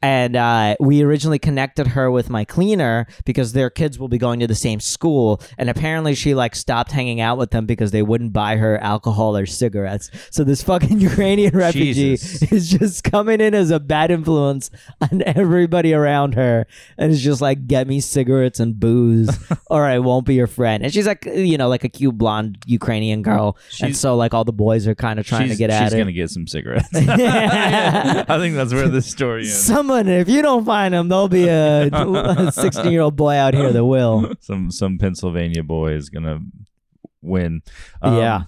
And 0.00 0.36
uh, 0.36 0.76
we 0.78 1.02
originally 1.02 1.40
connected 1.40 1.88
her 1.88 2.08
with 2.08 2.30
my 2.30 2.44
cleaner 2.44 3.06
because 3.24 3.52
their 3.52 3.68
kids 3.68 3.98
will 3.98 4.06
be 4.06 4.18
going 4.18 4.38
to 4.40 4.46
the 4.46 4.54
same 4.54 4.78
school. 4.78 5.42
And 5.58 5.68
apparently, 5.68 6.14
she 6.14 6.34
like 6.34 6.54
stopped 6.54 6.92
hanging 6.92 7.20
out 7.20 7.36
with 7.36 7.50
them 7.50 7.66
because 7.66 7.90
they 7.90 8.02
wouldn't 8.02 8.32
buy 8.32 8.56
her 8.56 8.78
alcohol 8.78 9.36
or 9.36 9.44
cigarettes. 9.44 10.10
So 10.30 10.44
this 10.44 10.62
fucking 10.62 11.00
Ukrainian 11.10 11.56
refugee 11.56 12.16
Jesus. 12.16 12.52
is 12.52 12.70
just 12.70 13.02
coming 13.02 13.40
in 13.40 13.54
as 13.54 13.72
a 13.72 13.80
bad 13.80 14.12
influence 14.12 14.70
on 15.00 15.22
everybody 15.26 15.92
around 15.92 16.34
her, 16.34 16.66
and 16.96 17.10
it's 17.10 17.20
just 17.20 17.40
like, 17.40 17.66
get 17.66 17.88
me 17.88 17.98
cigarettes 17.98 18.60
and 18.60 18.78
booze, 18.78 19.36
or 19.66 19.84
I 19.84 19.98
won't 19.98 20.26
be 20.26 20.34
your 20.34 20.46
friend. 20.46 20.84
And 20.84 20.94
she's 20.94 21.08
like, 21.08 21.24
you 21.24 21.58
know, 21.58 21.68
like 21.68 21.82
a 21.82 21.88
cute 21.88 22.16
blonde 22.16 22.58
Ukrainian 22.66 23.22
girl, 23.22 23.56
and 23.82 23.96
so 23.96 24.16
like 24.16 24.32
all 24.32 24.44
the 24.44 24.52
boys 24.52 24.86
are 24.86 24.94
kind 24.94 25.18
of 25.18 25.26
trying 25.26 25.48
to 25.48 25.56
get 25.56 25.70
she's 25.70 25.80
at 25.80 25.92
her. 25.92 25.98
gonna 25.98 26.12
get 26.12 26.30
some 26.30 26.46
cigarettes. 26.46 26.88
I 26.94 28.38
think 28.38 28.54
that's 28.54 28.72
where 28.72 28.86
this 28.88 29.06
story 29.06 29.47
ends. 29.48 29.64
Someone, 29.64 30.08
if 30.08 30.28
you 30.28 30.42
don't 30.42 30.64
find 30.64 30.94
him, 30.94 31.08
there'll 31.08 31.28
be 31.28 31.48
a 31.48 31.88
16 32.52 32.90
year 32.92 33.00
old 33.02 33.16
boy 33.16 33.34
out 33.34 33.54
here 33.54 33.72
that 33.72 33.84
will. 33.84 34.34
some 34.40 34.70
some 34.70 34.98
Pennsylvania 34.98 35.62
boy 35.62 35.92
is 35.92 36.08
gonna 36.10 36.40
win. 37.22 37.62
Um, 38.02 38.16
Yeah. 38.16 38.42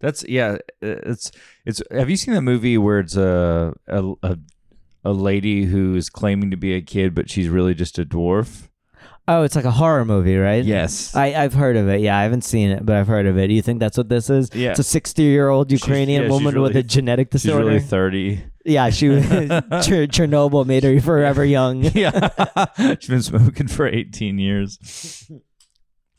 that's 0.00 0.24
yeah. 0.28 0.58
It's 0.82 1.30
it's. 1.64 1.82
Have 1.90 2.10
you 2.10 2.16
seen 2.16 2.34
that 2.34 2.42
movie 2.42 2.78
where 2.78 3.00
it's 3.00 3.16
a 3.16 3.74
a 3.86 4.12
a, 4.22 4.38
a 5.04 5.12
lady 5.12 5.64
who 5.64 5.94
is 5.94 6.10
claiming 6.10 6.50
to 6.50 6.56
be 6.56 6.74
a 6.74 6.80
kid, 6.80 7.14
but 7.14 7.30
she's 7.30 7.48
really 7.48 7.74
just 7.74 7.98
a 7.98 8.04
dwarf? 8.04 8.68
Oh, 9.28 9.42
it's 9.44 9.54
like 9.54 9.64
a 9.66 9.70
horror 9.70 10.04
movie, 10.04 10.36
right? 10.36 10.64
Yes. 10.64 11.14
I, 11.14 11.26
I've 11.34 11.54
heard 11.54 11.76
of 11.76 11.88
it. 11.88 12.00
Yeah, 12.00 12.18
I 12.18 12.24
haven't 12.24 12.42
seen 12.42 12.70
it, 12.70 12.84
but 12.84 12.96
I've 12.96 13.06
heard 13.06 13.26
of 13.26 13.38
it. 13.38 13.46
Do 13.46 13.54
you 13.54 13.62
think 13.62 13.78
that's 13.78 13.96
what 13.96 14.08
this 14.08 14.28
is? 14.28 14.50
Yeah. 14.52 14.70
It's 14.70 14.80
a 14.80 14.82
60 14.82 15.22
year 15.22 15.48
old 15.50 15.70
She's- 15.70 15.80
Ukrainian 15.82 16.22
yeah, 16.22 16.28
she's 16.28 16.32
woman 16.32 16.60
with 16.60 16.74
a 16.74 16.82
genetic 16.82 17.28
she's 17.30 17.42
disorder. 17.44 17.66
really 17.66 17.80
thirty. 17.80 18.42
Yeah, 18.64 18.90
she 18.90 19.08
was. 19.08 19.24
Cher- 19.28 20.06
Chernobyl 20.06 20.66
made 20.66 20.84
her 20.84 21.00
forever 21.00 21.44
young. 21.44 21.82
yeah, 21.94 22.28
she's 22.98 23.08
been 23.08 23.22
smoking 23.22 23.68
for 23.68 23.86
eighteen 23.86 24.38
years. 24.38 25.30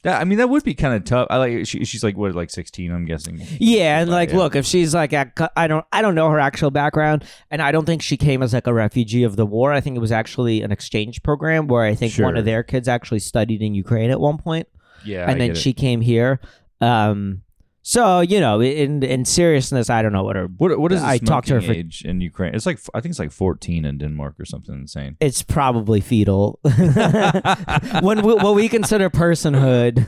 Yeah, 0.04 0.18
I 0.18 0.24
mean 0.24 0.40
that 0.40 0.50
would 0.50 0.64
be 0.64 0.74
kind 0.74 0.96
of 0.96 1.04
tough. 1.04 1.28
I 1.30 1.38
like 1.38 1.68
she, 1.68 1.86
she's 1.86 2.04
like 2.04 2.18
what, 2.18 2.34
like 2.34 2.50
sixteen? 2.50 2.92
I'm 2.92 3.06
guessing. 3.06 3.40
Yeah, 3.60 4.00
and 4.00 4.10
like, 4.10 4.32
Yeah. 4.32 4.38
look, 4.38 4.56
if 4.56 4.66
she's 4.66 4.96
like, 4.96 5.14
a- 5.14 5.32
I 5.56 5.68
don't, 5.68 5.86
I 5.92 6.02
don't 6.02 6.16
know 6.16 6.28
her 6.32 6.40
actual 6.40 6.72
background, 6.72 7.24
and 7.52 7.62
I 7.62 7.72
don't 7.72 7.86
think 7.86 8.02
she 8.02 8.18
came 8.18 8.42
as 8.42 8.52
like 8.52 8.66
a 8.66 8.74
refugee 8.74 9.22
of 9.24 9.36
the 9.36 9.46
war. 9.46 9.72
I 9.72 9.80
think 9.80 9.96
it 9.96 10.00
was 10.00 10.12
actually 10.12 10.64
an 10.64 10.72
exchange 10.72 11.22
program 11.22 11.68
where 11.68 11.84
I 11.84 11.94
think 11.94 12.16
one 12.16 12.36
of 12.36 12.46
their 12.46 12.64
kids 12.64 12.88
actually 12.88 13.20
studied 13.20 13.62
in 13.62 13.76
Ukraine 13.76 14.10
at 14.10 14.20
one 14.20 14.40
point, 14.40 14.68
Yeah, 15.06 15.22
and 15.30 15.34
I 15.42 15.48
then 15.48 15.56
she 15.56 15.72
came 15.74 16.02
here. 16.02 16.40
Um, 16.80 17.44
so 17.84 18.22
you 18.22 18.40
know, 18.40 18.62
in 18.62 19.04
in 19.04 19.26
seriousness, 19.26 19.90
I 19.90 20.02
don't 20.02 20.14
know 20.14 20.24
what 20.24 20.36
her. 20.36 20.46
What 20.58 20.78
what 20.80 20.92
is 20.92 21.02
the 21.02 21.08
I 21.08 21.18
talked 21.18 21.48
to 21.48 21.56
her 21.56 21.62
for- 21.62 21.72
age 21.74 22.04
in 22.06 22.22
Ukraine? 22.22 22.54
It's 22.56 22.66
like 22.66 22.80
I 22.94 23.02
think 23.02 23.12
it's 23.12 23.20
like 23.20 23.32
fourteen 23.32 23.86
in 23.86 23.98
Denmark 23.98 24.40
or 24.40 24.46
something 24.46 24.76
insane. 24.76 25.18
It's 25.20 25.42
probably 25.44 26.02
fetal. 26.02 26.60
when 26.64 28.22
we, 28.22 28.34
what 28.36 28.56
we 28.56 28.70
consider 28.70 29.10
personhood, 29.10 30.06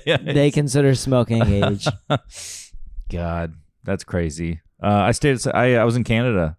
yeah, 0.06 0.16
they 0.18 0.50
consider 0.50 0.94
smoking 0.94 1.42
age. 1.42 1.86
God, 3.10 3.54
that's 3.84 4.04
crazy. 4.04 4.60
Uh, 4.82 4.88
I 5.08 5.12
stayed. 5.12 5.38
I 5.54 5.76
I 5.76 5.84
was 5.84 5.96
in 5.96 6.04
Canada. 6.04 6.56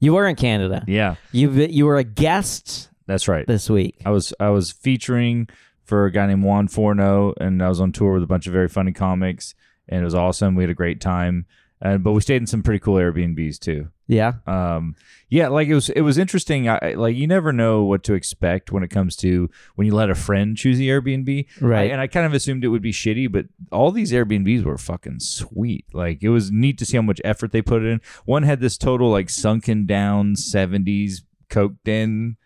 You 0.00 0.14
were 0.14 0.28
in 0.28 0.36
Canada. 0.36 0.84
Yeah, 0.86 1.16
You 1.32 1.50
you 1.50 1.84
were 1.86 1.96
a 1.96 2.04
guest 2.04 2.88
that's 3.06 3.26
right. 3.26 3.46
this 3.46 3.68
week. 3.68 4.00
I 4.06 4.10
was 4.10 4.32
I 4.38 4.50
was 4.50 4.70
featuring 4.70 5.48
for 5.84 6.04
a 6.04 6.12
guy 6.12 6.26
named 6.26 6.44
Juan 6.44 6.68
Forno, 6.68 7.34
and 7.40 7.62
I 7.62 7.68
was 7.68 7.80
on 7.80 7.92
tour 7.92 8.12
with 8.14 8.22
a 8.22 8.26
bunch 8.26 8.46
of 8.46 8.52
very 8.52 8.68
funny 8.68 8.92
comics, 8.92 9.54
and 9.88 10.00
it 10.00 10.04
was 10.04 10.14
awesome. 10.14 10.54
We 10.54 10.62
had 10.62 10.70
a 10.70 10.74
great 10.74 11.00
time, 11.00 11.46
and 11.80 12.02
but 12.02 12.12
we 12.12 12.20
stayed 12.20 12.42
in 12.42 12.46
some 12.46 12.62
pretty 12.62 12.78
cool 12.80 12.94
Airbnbs 12.96 13.58
too. 13.58 13.88
Yeah. 14.10 14.34
Um, 14.46 14.96
yeah, 15.28 15.48
like 15.48 15.68
it 15.68 15.74
was 15.74 15.90
it 15.90 16.00
was 16.00 16.16
interesting. 16.16 16.68
I 16.68 16.94
like 16.96 17.14
you 17.14 17.26
never 17.26 17.52
know 17.52 17.84
what 17.84 18.02
to 18.04 18.14
expect 18.14 18.72
when 18.72 18.82
it 18.82 18.88
comes 18.88 19.14
to 19.16 19.50
when 19.74 19.86
you 19.86 19.94
let 19.94 20.08
a 20.08 20.14
friend 20.14 20.56
choose 20.56 20.78
the 20.78 20.88
Airbnb, 20.88 21.46
Right. 21.60 21.90
I- 21.90 21.92
and 21.92 22.00
I 22.00 22.06
kind 22.06 22.24
of 22.24 22.32
assumed 22.32 22.64
it 22.64 22.68
would 22.68 22.80
be 22.82 22.92
shitty, 22.92 23.30
but 23.30 23.46
all 23.70 23.90
these 23.92 24.12
Airbnbs 24.12 24.64
were 24.64 24.78
fucking 24.78 25.20
sweet. 25.20 25.84
Like 25.92 26.22
it 26.22 26.30
was 26.30 26.50
neat 26.50 26.78
to 26.78 26.86
see 26.86 26.96
how 26.96 27.02
much 27.02 27.20
effort 27.22 27.52
they 27.52 27.60
put 27.60 27.82
in. 27.84 28.00
One 28.24 28.44
had 28.44 28.60
this 28.60 28.78
total 28.78 29.10
like 29.10 29.28
sunken 29.28 29.84
down 29.84 30.34
'70s 30.36 31.22
coked 31.50 31.86
in 31.86 32.36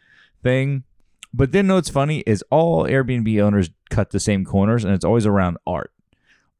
thing. 0.42 0.82
But 1.34 1.52
then 1.52 1.68
what's 1.68 1.88
funny 1.88 2.18
is 2.26 2.44
all 2.50 2.84
Airbnb 2.84 3.40
owners 3.40 3.70
cut 3.88 4.10
the 4.10 4.20
same 4.20 4.44
corners, 4.44 4.84
and 4.84 4.92
it's 4.92 5.04
always 5.04 5.24
around 5.26 5.56
art. 5.66 5.92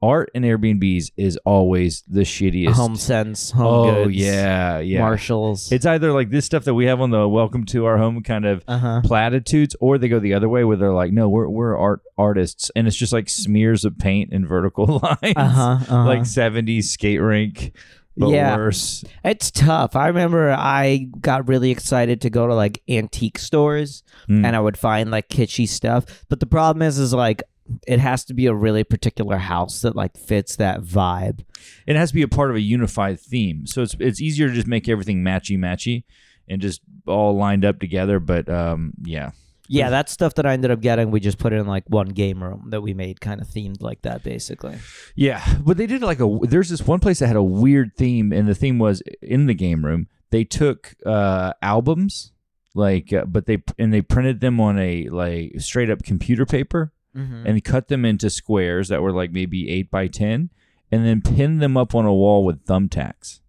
Art 0.03 0.31
in 0.35 0.43
Airbnbs 0.43 1.13
is 1.17 1.37
always 1.45 2.03
the 2.09 2.23
shittiest. 2.23 2.73
Home 2.73 2.97
Sense, 2.97 3.53
Home 3.53 3.67
oh 3.67 4.05
Goods, 4.05 4.17
yeah, 4.17 4.81
yeah. 4.81 4.99
Marshalls. 4.99 5.71
It's 5.71 5.87
either 5.87 6.13
like 6.13 6.31
this 6.31 6.45
stuff 6.45 6.65
that 6.65 6.75
we 6.75 6.87
have 6.87 7.01
on 7.01 7.11
the 7.11 7.29
"Welcome 7.29 7.65
to 7.67 7.85
Our 7.87 7.99
Home" 7.99 8.23
kind 8.23 8.45
of 8.45 8.65
uh 8.67 8.79
huh. 8.79 9.01
platitudes, 9.05 9.77
or 9.81 9.99
they 9.99 10.09
go 10.09 10.19
the 10.19 10.35
other 10.35 10.49
way 10.49 10.65
where 10.65 10.77
they're 10.77 10.93
like, 10.93 11.13
"No, 11.13 11.29
we're 11.29 11.49
we're 11.49 11.77
art 11.77 12.03
artists," 12.19 12.71
and 12.75 12.87
it's 12.89 12.97
just 12.97 13.13
like 13.13 13.29
smears 13.29 13.85
of 13.85 13.97
paint 13.99 14.33
and 14.33 14.47
vertical 14.47 14.87
lines, 15.03 15.35
Uh 15.37 15.49
huh. 15.49 15.63
Uh-huh. 15.81 16.05
like 16.05 16.21
'70s 16.23 16.85
skate 16.85 17.21
rink, 17.21 17.73
but 18.17 18.31
Yeah. 18.31 18.57
worse. 18.57 19.05
it's 19.25 19.51
tough. 19.53 19.95
I 19.95 20.09
remember 20.09 20.51
I 20.51 21.07
got 21.21 21.47
really 21.49 21.71
excited 21.71 22.21
to 22.23 22.31
go 22.31 22.47
to 22.49 22.55
like 22.55 22.83
antique 22.89 23.39
stores 23.39 24.03
Mm. 24.29 24.47
and 24.47 24.55
I 24.57 24.61
would 24.61 24.77
find 24.79 25.11
like 25.11 25.29
kitschy 25.29 25.67
stuff. 25.69 26.05
But 26.29 26.39
the 26.41 26.47
problem 26.47 26.83
is, 26.83 26.99
is 26.99 27.13
like 27.13 27.43
it 27.87 27.99
has 28.01 28.25
to 28.27 28.35
be 28.35 28.47
a 28.47 28.55
really 28.55 28.85
particular 28.85 29.37
house 29.37 29.81
that 29.83 29.97
like 29.97 30.17
fits 30.17 30.57
that 30.57 30.83
vibe. 30.83 31.45
it 31.87 31.97
has 31.97 32.11
to 32.11 32.15
be 32.15 32.23
a 32.23 32.29
part 32.29 32.51
of 32.51 32.57
a 32.57 32.61
unified 32.61 33.21
theme. 33.21 33.67
So 33.67 33.83
it's 33.83 33.97
it's 33.99 34.21
easier 34.21 34.49
to 34.49 34.55
just 34.55 34.67
make 34.67 34.89
everything 34.89 35.23
matchy 35.23 35.59
matchy 35.59 36.05
and 36.49 36.61
just 36.61 36.81
all 37.07 37.37
lined 37.37 37.65
up 37.65 37.79
together. 37.81 38.19
But 38.21 38.49
um, 38.49 38.93
yeah, 39.05 39.31
Yeah, 39.69 39.91
that 39.91 40.09
stuff 40.09 40.35
that 40.35 40.45
I 40.47 40.53
ended 40.53 40.71
up 40.71 40.81
getting, 40.81 41.11
we 41.11 41.21
just 41.21 41.39
put 41.39 41.53
it 41.53 41.57
in 41.57 41.67
like 41.67 41.85
one 41.89 42.09
game 42.09 42.43
room 42.43 42.69
that 42.71 42.83
we 42.83 42.95
made 42.95 43.21
kind 43.21 43.41
of 43.41 43.47
themed 43.47 43.81
like 43.81 44.03
that, 44.03 44.23
basically. 44.23 44.77
yeah. 45.15 45.43
But 45.61 45.77
they 45.77 45.87
did 45.87 46.03
like 46.03 46.21
a. 46.21 46.39
There's 46.43 46.69
this 46.69 46.87
one 46.87 47.01
place 47.01 47.21
that 47.21 47.29
had 47.29 47.37
a 47.37 47.43
weird 47.43 47.97
theme, 47.97 48.33
and 48.33 48.49
the 48.49 48.55
theme 48.55 48.79
was 48.79 49.03
in 49.23 49.47
the 49.47 49.55
game 49.55 49.85
room. 49.85 50.09
They 50.31 50.45
took 50.45 50.95
uh, 51.07 51.53
albums, 51.63 52.33
like, 52.75 53.13
uh, 53.13 53.25
but 53.27 53.47
they 53.47 53.63
and 53.79 53.93
they 53.93 54.03
printed 54.03 54.41
them 54.41 54.61
on 54.61 54.79
a 54.79 55.09
like 55.11 55.53
straight 55.61 55.91
up 55.91 56.03
computer 56.03 56.45
paper, 56.47 56.93
Mm-hmm. 57.17 57.47
and 57.47 57.63
cut 57.65 57.89
them 57.89 58.05
into 58.07 58.31
squares 58.31 58.89
that 58.89 59.03
were 59.03 59.13
like 59.13 59.33
maybe 59.33 59.71
eight 59.71 59.91
by 59.91 60.07
ten, 60.07 60.49
and 60.91 61.05
then 61.07 61.21
pinned 61.21 61.61
them 61.61 61.77
up 61.77 61.95
on 61.95 62.07
a 62.07 62.15
wall 62.15 62.43
with 62.45 62.65
thumbtacks. 62.65 63.41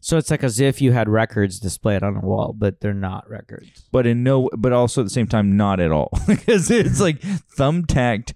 So 0.00 0.16
it's 0.16 0.30
like 0.30 0.42
as 0.44 0.58
if 0.60 0.80
you 0.80 0.92
had 0.92 1.08
records 1.08 1.58
displayed 1.60 2.02
on 2.02 2.16
a 2.16 2.20
wall, 2.20 2.54
but 2.56 2.80
they're 2.80 2.92
not 2.94 3.28
records. 3.30 3.84
but 3.92 4.06
in 4.06 4.22
no 4.22 4.48
but 4.56 4.72
also 4.72 5.00
at 5.00 5.04
the 5.04 5.10
same 5.10 5.26
time 5.28 5.56
not 5.56 5.80
at 5.80 5.90
all 5.92 6.10
because 6.28 6.70
it's 6.70 7.00
like 7.00 7.20
thumbtacked 7.56 8.32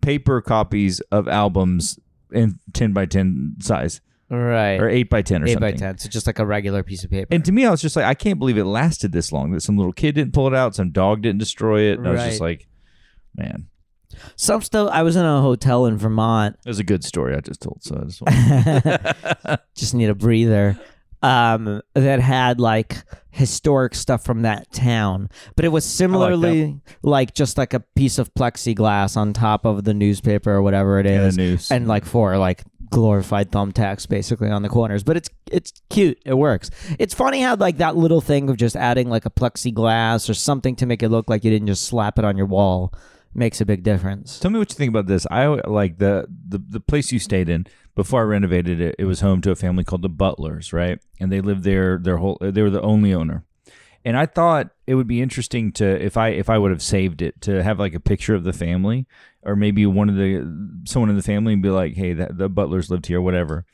paper 0.00 0.40
copies 0.40 1.00
of 1.12 1.28
albums 1.28 1.98
in 2.32 2.58
10 2.72 2.92
by 2.92 3.06
10 3.06 3.56
size 3.60 4.00
Right. 4.28 4.78
or 4.80 4.88
8 4.88 5.10
by 5.10 5.22
10 5.22 5.42
or 5.42 5.46
Eight 5.46 5.52
something 5.54 5.72
by 5.72 5.76
ten. 5.76 5.98
So 5.98 6.08
just 6.08 6.26
like 6.26 6.38
a 6.38 6.46
regular 6.46 6.82
piece 6.82 7.02
of 7.02 7.10
paper. 7.10 7.34
and 7.34 7.44
to 7.44 7.50
me 7.52 7.66
i 7.66 7.70
was 7.70 7.80
just 7.82 7.96
like 7.96 8.04
i 8.04 8.14
can't 8.14 8.38
believe 8.38 8.56
it 8.58 8.64
lasted 8.64 9.10
this 9.12 9.32
long 9.32 9.50
that 9.52 9.60
some 9.62 9.76
little 9.76 9.92
kid 9.92 10.14
didn't 10.14 10.32
pull 10.32 10.46
it 10.46 10.54
out 10.54 10.74
some 10.74 10.90
dog 10.92 11.22
didn't 11.22 11.38
destroy 11.40 11.80
it 11.90 11.98
and 11.98 12.06
i 12.06 12.12
was 12.12 12.22
just 12.24 12.40
like 12.40 12.68
man 13.36 13.66
Some 14.36 14.62
stuff. 14.62 14.90
I 14.92 15.02
was 15.02 15.16
in 15.16 15.24
a 15.24 15.40
hotel 15.40 15.86
in 15.86 15.96
Vermont. 15.98 16.56
it 16.64 16.68
was 16.68 16.78
a 16.78 16.84
good 16.84 17.04
story 17.04 17.34
i 17.36 17.40
just 17.40 17.60
told 17.60 17.82
so 17.82 17.96
I 17.96 18.04
just 18.04 19.60
just 19.74 19.94
need 19.94 20.08
a 20.10 20.14
breather. 20.14 20.78
Um, 21.22 21.82
that 21.92 22.18
had 22.20 22.60
like 22.60 22.96
historic 23.30 23.94
stuff 23.94 24.24
from 24.24 24.40
that 24.42 24.72
town, 24.72 25.28
but 25.54 25.66
it 25.66 25.68
was 25.68 25.84
similarly 25.84 26.80
like, 27.02 27.34
just 27.34 27.58
like 27.58 27.74
a 27.74 27.80
piece 27.80 28.18
of 28.18 28.32
plexiglass 28.32 29.18
on 29.18 29.34
top 29.34 29.66
of 29.66 29.84
the 29.84 29.92
newspaper 29.92 30.50
or 30.50 30.62
whatever 30.62 30.98
it 30.98 31.04
is, 31.04 31.36
noose 31.36 31.70
and 31.70 31.86
like 31.86 32.06
four 32.06 32.38
like 32.38 32.62
glorified 32.88 33.50
thumbtacks 33.52 34.08
basically 34.08 34.48
on 34.48 34.62
the 34.62 34.70
corners. 34.70 35.02
But 35.02 35.18
it's 35.18 35.28
it's 35.52 35.72
cute. 35.90 36.18
It 36.24 36.34
works. 36.34 36.70
It's 36.98 37.12
funny 37.12 37.42
how 37.42 37.54
like 37.54 37.76
that 37.76 37.96
little 37.96 38.22
thing 38.22 38.48
of 38.48 38.56
just 38.56 38.74
adding 38.74 39.10
like 39.10 39.26
a 39.26 39.30
plexiglass 39.30 40.28
or 40.30 40.34
something 40.34 40.74
to 40.76 40.86
make 40.86 41.02
it 41.02 41.10
look 41.10 41.28
like 41.28 41.44
you 41.44 41.50
didn't 41.50 41.68
just 41.68 41.84
slap 41.84 42.18
it 42.18 42.24
on 42.24 42.36
your 42.38 42.46
wall 42.46 42.94
makes 43.34 43.60
a 43.60 43.64
big 43.66 43.82
difference. 43.82 44.38
Tell 44.40 44.50
me 44.50 44.58
what 44.58 44.70
you 44.70 44.76
think 44.76 44.90
about 44.90 45.06
this. 45.06 45.26
I 45.30 45.46
like 45.46 45.98
the 45.98 46.26
the 46.48 46.58
the 46.58 46.80
place 46.80 47.12
you 47.12 47.18
stayed 47.18 47.48
in 47.48 47.66
before 47.94 48.20
I 48.22 48.24
renovated 48.24 48.80
it. 48.80 48.96
It 48.98 49.04
was 49.04 49.20
home 49.20 49.40
to 49.42 49.50
a 49.50 49.56
family 49.56 49.84
called 49.84 50.02
the 50.02 50.08
Butlers, 50.08 50.72
right? 50.72 50.98
And 51.20 51.30
they 51.30 51.40
lived 51.40 51.64
there 51.64 51.98
their 51.98 52.16
whole. 52.18 52.38
They 52.40 52.62
were 52.62 52.70
the 52.70 52.82
only 52.82 53.12
owner. 53.14 53.44
And 54.04 54.16
I 54.16 54.24
thought 54.24 54.70
it 54.86 54.94
would 54.94 55.06
be 55.06 55.20
interesting 55.20 55.72
to 55.72 55.84
if 55.84 56.16
I 56.16 56.28
if 56.30 56.48
I 56.48 56.56
would 56.58 56.70
have 56.70 56.82
saved 56.82 57.20
it 57.22 57.40
to 57.42 57.62
have 57.62 57.78
like 57.78 57.94
a 57.94 58.00
picture 58.00 58.34
of 58.34 58.44
the 58.44 58.52
family 58.52 59.06
or 59.42 59.54
maybe 59.56 59.84
one 59.86 60.08
of 60.08 60.16
the 60.16 60.80
someone 60.86 61.10
in 61.10 61.16
the 61.16 61.22
family 61.22 61.52
and 61.52 61.62
be 61.62 61.68
like, 61.70 61.94
hey, 61.94 62.14
that 62.14 62.38
the 62.38 62.48
Butlers 62.48 62.90
lived 62.90 63.06
here, 63.06 63.20
whatever. 63.20 63.66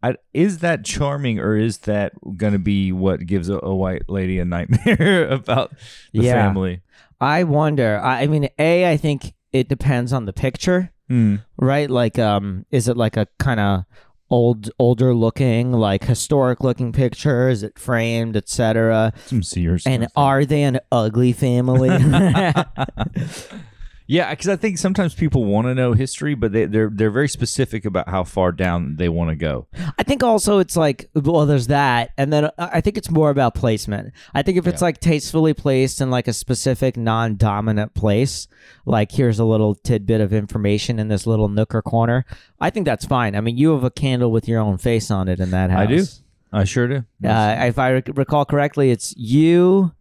I, 0.00 0.14
is 0.32 0.58
that 0.58 0.84
charming 0.84 1.40
or 1.40 1.56
is 1.56 1.78
that 1.78 2.12
going 2.36 2.52
to 2.52 2.58
be 2.60 2.92
what 2.92 3.26
gives 3.26 3.48
a, 3.48 3.58
a 3.60 3.74
white 3.74 4.08
lady 4.08 4.38
a 4.38 4.44
nightmare 4.44 5.26
about 5.30 5.72
the 6.12 6.20
Yeah. 6.22 6.34
family? 6.34 6.82
I 7.20 7.44
wonder. 7.44 7.98
I 8.02 8.22
I 8.22 8.26
mean, 8.26 8.48
a 8.58 8.90
I 8.90 8.96
think 8.96 9.34
it 9.52 9.68
depends 9.68 10.12
on 10.12 10.24
the 10.26 10.32
picture, 10.32 10.90
Hmm. 11.08 11.36
right? 11.56 11.88
Like, 11.90 12.18
um, 12.18 12.64
is 12.70 12.86
it 12.88 12.96
like 12.96 13.16
a 13.16 13.26
kind 13.38 13.58
of 13.60 13.84
old, 14.30 14.70
older 14.78 15.14
looking, 15.14 15.72
like 15.72 16.04
historic 16.04 16.60
looking 16.62 16.92
picture? 16.92 17.48
Is 17.48 17.62
it 17.62 17.78
framed, 17.78 18.36
etc.? 18.36 19.12
Some 19.26 19.42
Sears. 19.42 19.86
And 19.86 20.02
stuff. 20.04 20.12
are 20.16 20.44
they 20.44 20.62
an 20.64 20.80
ugly 20.92 21.32
family? 21.32 21.88
Yeah, 24.10 24.30
because 24.30 24.48
I 24.48 24.56
think 24.56 24.78
sometimes 24.78 25.14
people 25.14 25.44
want 25.44 25.66
to 25.66 25.74
know 25.74 25.92
history, 25.92 26.34
but 26.34 26.50
they, 26.50 26.64
they're 26.64 26.88
they're 26.90 27.10
very 27.10 27.28
specific 27.28 27.84
about 27.84 28.08
how 28.08 28.24
far 28.24 28.52
down 28.52 28.96
they 28.96 29.10
want 29.10 29.28
to 29.28 29.36
go. 29.36 29.66
I 29.98 30.02
think 30.02 30.22
also 30.22 30.60
it's 30.60 30.76
like 30.78 31.10
well, 31.14 31.44
there's 31.44 31.66
that, 31.66 32.12
and 32.16 32.32
then 32.32 32.46
I 32.46 32.50
I 32.58 32.80
think 32.80 32.96
it's 32.96 33.10
more 33.10 33.28
about 33.28 33.54
placement. 33.54 34.14
I 34.34 34.40
think 34.40 34.56
if 34.56 34.66
it's 34.66 34.80
Yeah. 34.80 34.86
like 34.86 35.00
tastefully 35.00 35.52
placed 35.52 36.00
in 36.00 36.10
like 36.10 36.26
a 36.26 36.32
specific 36.32 36.96
non-dominant 36.96 37.92
place, 37.92 38.48
like 38.86 39.12
here's 39.12 39.38
a 39.38 39.44
little 39.44 39.74
tidbit 39.74 40.22
of 40.22 40.32
information 40.32 40.98
in 40.98 41.08
this 41.08 41.26
little 41.26 41.48
nook 41.50 41.74
or 41.74 41.82
corner, 41.82 42.24
I 42.58 42.70
think 42.70 42.86
that's 42.86 43.04
fine. 43.04 43.36
I 43.36 43.42
mean, 43.42 43.58
you 43.58 43.72
have 43.74 43.84
a 43.84 43.90
candle 43.90 44.32
with 44.32 44.48
your 44.48 44.60
own 44.60 44.78
face 44.78 45.10
on 45.10 45.28
it 45.28 45.38
in 45.38 45.50
that 45.50 45.68
house. 45.70 45.80
I 45.80 45.86
do. 45.86 46.04
I 46.50 46.64
sure 46.64 46.88
do. 46.88 47.04
Uh, 47.28 47.56
if 47.66 47.78
I 47.78 47.92
rec- 47.92 48.16
recall 48.16 48.46
correctly, 48.46 48.90
it's 48.90 49.14
you, 49.18 49.92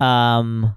um, 0.00 0.74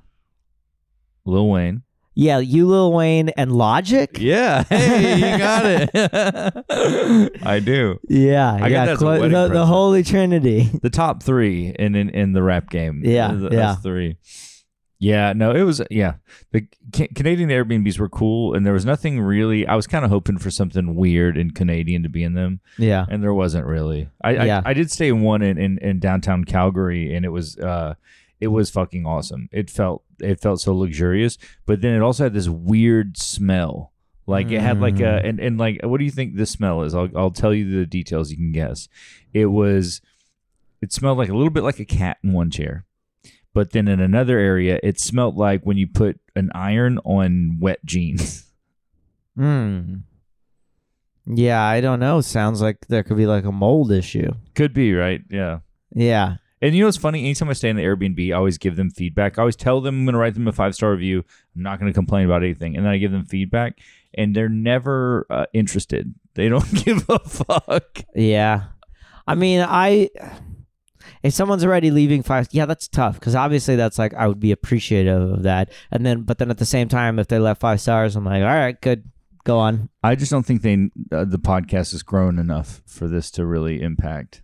Lil 1.23 1.47
Wayne. 1.49 1.83
Yeah, 2.13 2.39
you, 2.39 2.67
Lil 2.67 2.91
Wayne, 2.91 3.29
and 3.29 3.51
Logic. 3.51 4.17
Yeah, 4.19 4.63
hey, 4.69 5.15
you 5.15 5.37
got 5.37 5.63
it. 5.65 7.37
I 7.43 7.59
do. 7.59 7.99
Yeah, 8.09 8.53
I 8.53 8.69
got 8.69 8.87
yeah, 8.87 8.95
clo- 8.95 9.29
the, 9.29 9.47
the. 9.47 9.65
Holy 9.65 10.03
Trinity. 10.03 10.69
The 10.81 10.89
top 10.89 11.23
three 11.23 11.73
in 11.77 11.95
in, 11.95 12.09
in 12.09 12.33
the 12.33 12.43
rap 12.43 12.69
game. 12.69 13.01
Yeah, 13.05 13.29
Th- 13.29 13.41
that's 13.43 13.53
yeah. 13.53 13.75
three. 13.75 14.17
Yeah, 14.99 15.33
no, 15.33 15.51
it 15.51 15.63
was 15.63 15.81
yeah. 15.89 16.15
The 16.51 16.67
Ca- 16.95 17.07
Canadian 17.15 17.49
Airbnbs 17.49 17.97
were 17.97 18.07
cool, 18.09 18.53
and 18.53 18.63
there 18.65 18.73
was 18.73 18.85
nothing 18.85 19.19
really. 19.19 19.65
I 19.65 19.75
was 19.75 19.87
kind 19.87 20.05
of 20.05 20.11
hoping 20.11 20.37
for 20.37 20.51
something 20.51 20.93
weird 20.95 21.37
and 21.37 21.55
Canadian 21.55 22.03
to 22.03 22.09
be 22.09 22.23
in 22.23 22.35
them. 22.35 22.59
Yeah. 22.77 23.05
and 23.09 23.23
there 23.23 23.33
wasn't 23.33 23.65
really. 23.65 24.09
I 24.23 24.31
Yeah. 24.45 24.61
I, 24.63 24.69
I 24.69 24.73
did 24.73 24.91
stay 24.91 25.07
in 25.07 25.21
one 25.21 25.41
in, 25.41 25.57
in, 25.57 25.79
in 25.79 25.99
downtown 25.99 26.43
Calgary, 26.43 27.15
and 27.15 27.25
it 27.25 27.29
was 27.29 27.57
uh 27.57 27.95
it 28.41 28.47
was 28.47 28.69
fucking 28.69 29.05
awesome. 29.05 29.47
It 29.51 29.69
felt 29.69 30.03
it 30.19 30.41
felt 30.41 30.59
so 30.59 30.75
luxurious, 30.75 31.37
but 31.65 31.79
then 31.81 31.93
it 31.95 32.01
also 32.01 32.23
had 32.23 32.33
this 32.33 32.49
weird 32.49 33.17
smell. 33.17 33.93
Like 34.27 34.51
it 34.51 34.61
had 34.61 34.79
like 34.81 34.99
a 34.99 35.03
Mm. 35.23 35.29
and, 35.29 35.39
and 35.39 35.57
like 35.57 35.79
what 35.83 35.97
do 35.99 36.03
you 36.05 36.11
think 36.11 36.35
this 36.35 36.51
smell 36.51 36.83
is? 36.83 36.93
I'll 36.93 37.09
I'll 37.15 37.31
tell 37.31 37.53
you 37.53 37.69
the 37.79 37.85
details. 37.85 38.29
You 38.31 38.37
can 38.37 38.51
guess. 38.51 38.87
It 39.33 39.45
was 39.47 40.01
it 40.81 40.91
smelled 40.91 41.17
like 41.17 41.29
a 41.29 41.33
little 41.35 41.49
bit 41.51 41.63
like 41.63 41.79
a 41.79 41.85
cat 41.85 42.17
in 42.23 42.33
one 42.33 42.49
chair. 42.51 42.85
But 43.53 43.71
then 43.71 43.87
in 43.87 43.99
another 43.99 44.37
area, 44.39 44.79
it 44.81 44.99
smelled 44.99 45.35
like 45.37 45.63
when 45.63 45.77
you 45.77 45.85
put 45.87 46.19
an 46.35 46.51
iron 46.55 46.97
on 46.99 47.57
wet 47.59 47.83
jeans. 47.85 48.45
Hmm. 49.37 49.95
Yeah, 51.25 51.61
I 51.63 51.79
don't 51.81 51.99
know. 52.01 52.19
Sounds 52.21 52.61
like 52.61 52.87
there 52.87 53.01
could 53.03 53.15
be 53.17 53.25
like 53.27 53.45
a 53.45 53.51
mold 53.51 53.91
issue. 53.91 54.31
Could 54.55 54.73
be, 54.73 54.93
right? 54.93 55.21
Yeah. 55.29 55.59
Yeah. 55.93 56.35
And 56.61 56.75
you 56.75 56.81
know 56.81 56.87
what's 56.87 56.97
funny? 56.97 57.21
Anytime 57.21 57.49
I 57.49 57.53
stay 57.53 57.69
in 57.69 57.75
the 57.75 57.83
Airbnb, 57.83 58.29
I 58.29 58.37
always 58.37 58.59
give 58.59 58.75
them 58.75 58.91
feedback. 58.91 59.39
I 59.39 59.41
always 59.41 59.55
tell 59.55 59.81
them 59.81 59.95
I'm 59.95 60.05
going 60.05 60.13
to 60.13 60.19
write 60.19 60.35
them 60.35 60.47
a 60.47 60.51
five 60.51 60.75
star 60.75 60.91
review. 60.91 61.23
I'm 61.55 61.63
not 61.63 61.79
going 61.79 61.91
to 61.91 61.95
complain 61.95 62.25
about 62.25 62.43
anything, 62.43 62.75
and 62.75 62.85
then 62.85 62.91
I 62.91 62.97
give 62.97 63.11
them 63.11 63.25
feedback, 63.25 63.79
and 64.13 64.35
they're 64.35 64.49
never 64.49 65.25
uh, 65.29 65.45
interested. 65.53 66.13
They 66.35 66.49
don't 66.49 66.71
give 66.85 67.03
a 67.09 67.19
fuck. 67.19 68.01
Yeah. 68.13 68.65
I 69.27 69.35
mean, 69.35 69.65
I 69.67 70.09
if 71.23 71.33
someone's 71.33 71.63
already 71.63 71.91
leaving 71.91 72.23
five, 72.23 72.47
yeah, 72.51 72.65
that's 72.65 72.87
tough 72.87 73.15
because 73.15 73.35
obviously 73.35 73.75
that's 73.75 73.97
like 73.97 74.13
I 74.13 74.27
would 74.27 74.39
be 74.39 74.51
appreciative 74.51 75.31
of 75.31 75.43
that, 75.43 75.71
and 75.89 76.05
then 76.05 76.21
but 76.23 76.37
then 76.37 76.51
at 76.51 76.57
the 76.57 76.65
same 76.65 76.87
time, 76.87 77.19
if 77.19 77.27
they 77.27 77.39
left 77.39 77.61
five 77.61 77.81
stars, 77.81 78.15
I'm 78.15 78.25
like, 78.25 78.41
all 78.43 78.47
right, 78.47 78.79
good, 78.81 79.09
go 79.43 79.57
on. 79.59 79.89
I 80.03 80.15
just 80.15 80.31
don't 80.31 80.45
think 80.45 80.61
they 80.61 80.89
uh, 81.11 81.25
the 81.25 81.39
podcast 81.39 81.91
has 81.91 82.03
grown 82.03 82.39
enough 82.39 82.81
for 82.85 83.07
this 83.07 83.31
to 83.31 83.45
really 83.45 83.81
impact 83.81 84.41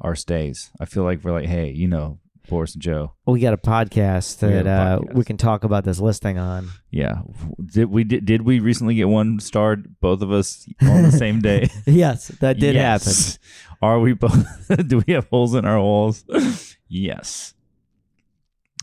our 0.00 0.14
stays. 0.14 0.70
I 0.80 0.84
feel 0.84 1.04
like 1.04 1.24
we're 1.24 1.32
like, 1.32 1.46
hey, 1.46 1.70
you 1.70 1.88
know, 1.88 2.18
Boris 2.48 2.74
and 2.74 2.82
Joe. 2.82 3.12
We 3.26 3.40
got 3.40 3.54
a 3.54 3.58
podcast 3.58 4.42
We 4.42 4.52
that 4.52 4.66
a 4.66 4.70
uh, 4.70 4.98
podcast. 4.98 5.14
we 5.14 5.24
can 5.24 5.36
talk 5.36 5.64
about 5.64 5.84
this 5.84 5.98
listing 5.98 6.38
on. 6.38 6.68
Yeah, 6.90 7.22
did 7.64 7.86
we 7.86 8.04
did, 8.04 8.24
did 8.24 8.42
we 8.42 8.60
recently 8.60 8.94
get 8.94 9.08
one 9.08 9.40
starred 9.40 9.98
both 10.00 10.22
of 10.22 10.30
us 10.30 10.66
on 10.80 11.02
the 11.02 11.12
same 11.12 11.40
day? 11.40 11.68
yes, 11.86 12.28
that 12.40 12.58
did 12.58 12.74
Yes. 12.74 13.38
Are 13.82 14.00
we 14.00 14.14
both? 14.14 14.46
do 14.88 15.02
we 15.06 15.12
have 15.12 15.28
holes 15.28 15.54
in 15.54 15.64
our 15.64 15.80
walls? 15.80 16.24
yes. 16.88 17.54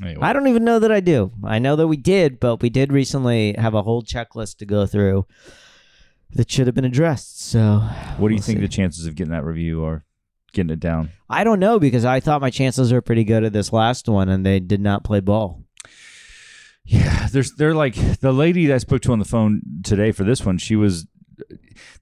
Anyway. 0.01 0.21
I 0.21 0.33
don't 0.33 0.47
even 0.47 0.63
know 0.63 0.79
that 0.79 0.91
I 0.91 0.99
do. 0.99 1.31
I 1.43 1.59
know 1.59 1.75
that 1.75 1.87
we 1.87 1.97
did, 1.97 2.39
but 2.39 2.61
we 2.61 2.69
did 2.69 2.91
recently 2.91 3.53
have 3.57 3.75
a 3.75 3.83
whole 3.83 4.01
checklist 4.03 4.57
to 4.57 4.65
go 4.65 4.85
through 4.87 5.27
that 6.31 6.49
should 6.49 6.65
have 6.65 6.75
been 6.75 6.85
addressed. 6.85 7.41
So, 7.41 7.79
what 8.17 8.29
do 8.29 8.33
you 8.33 8.39
we'll 8.39 8.43
think 8.43 8.57
see. 8.57 8.61
the 8.61 8.67
chances 8.67 9.05
of 9.05 9.15
getting 9.15 9.31
that 9.31 9.45
review 9.45 9.83
are? 9.85 10.03
Getting 10.53 10.69
it 10.69 10.79
down. 10.79 11.09
I 11.29 11.43
don't 11.43 11.59
know 11.59 11.79
because 11.79 12.05
I 12.05 12.19
thought 12.19 12.41
my 12.41 12.51
chances 12.51 12.93
were 12.93 13.01
pretty 13.01 13.23
good 13.23 13.43
at 13.43 13.53
this 13.53 13.73
last 13.73 14.07
one, 14.07 14.29
and 14.29 14.45
they 14.45 14.59
did 14.59 14.79
not 14.79 15.03
play 15.03 15.19
ball. 15.19 15.63
Yeah, 16.85 17.27
there's 17.31 17.53
they're 17.55 17.73
like 17.73 17.95
the 18.19 18.31
lady 18.31 18.67
that 18.67 18.75
I 18.75 18.77
spoke 18.77 19.01
to 19.03 19.13
on 19.13 19.19
the 19.19 19.25
phone 19.25 19.61
today 19.83 20.11
for 20.11 20.23
this 20.23 20.45
one. 20.45 20.57
She 20.57 20.75
was. 20.75 21.07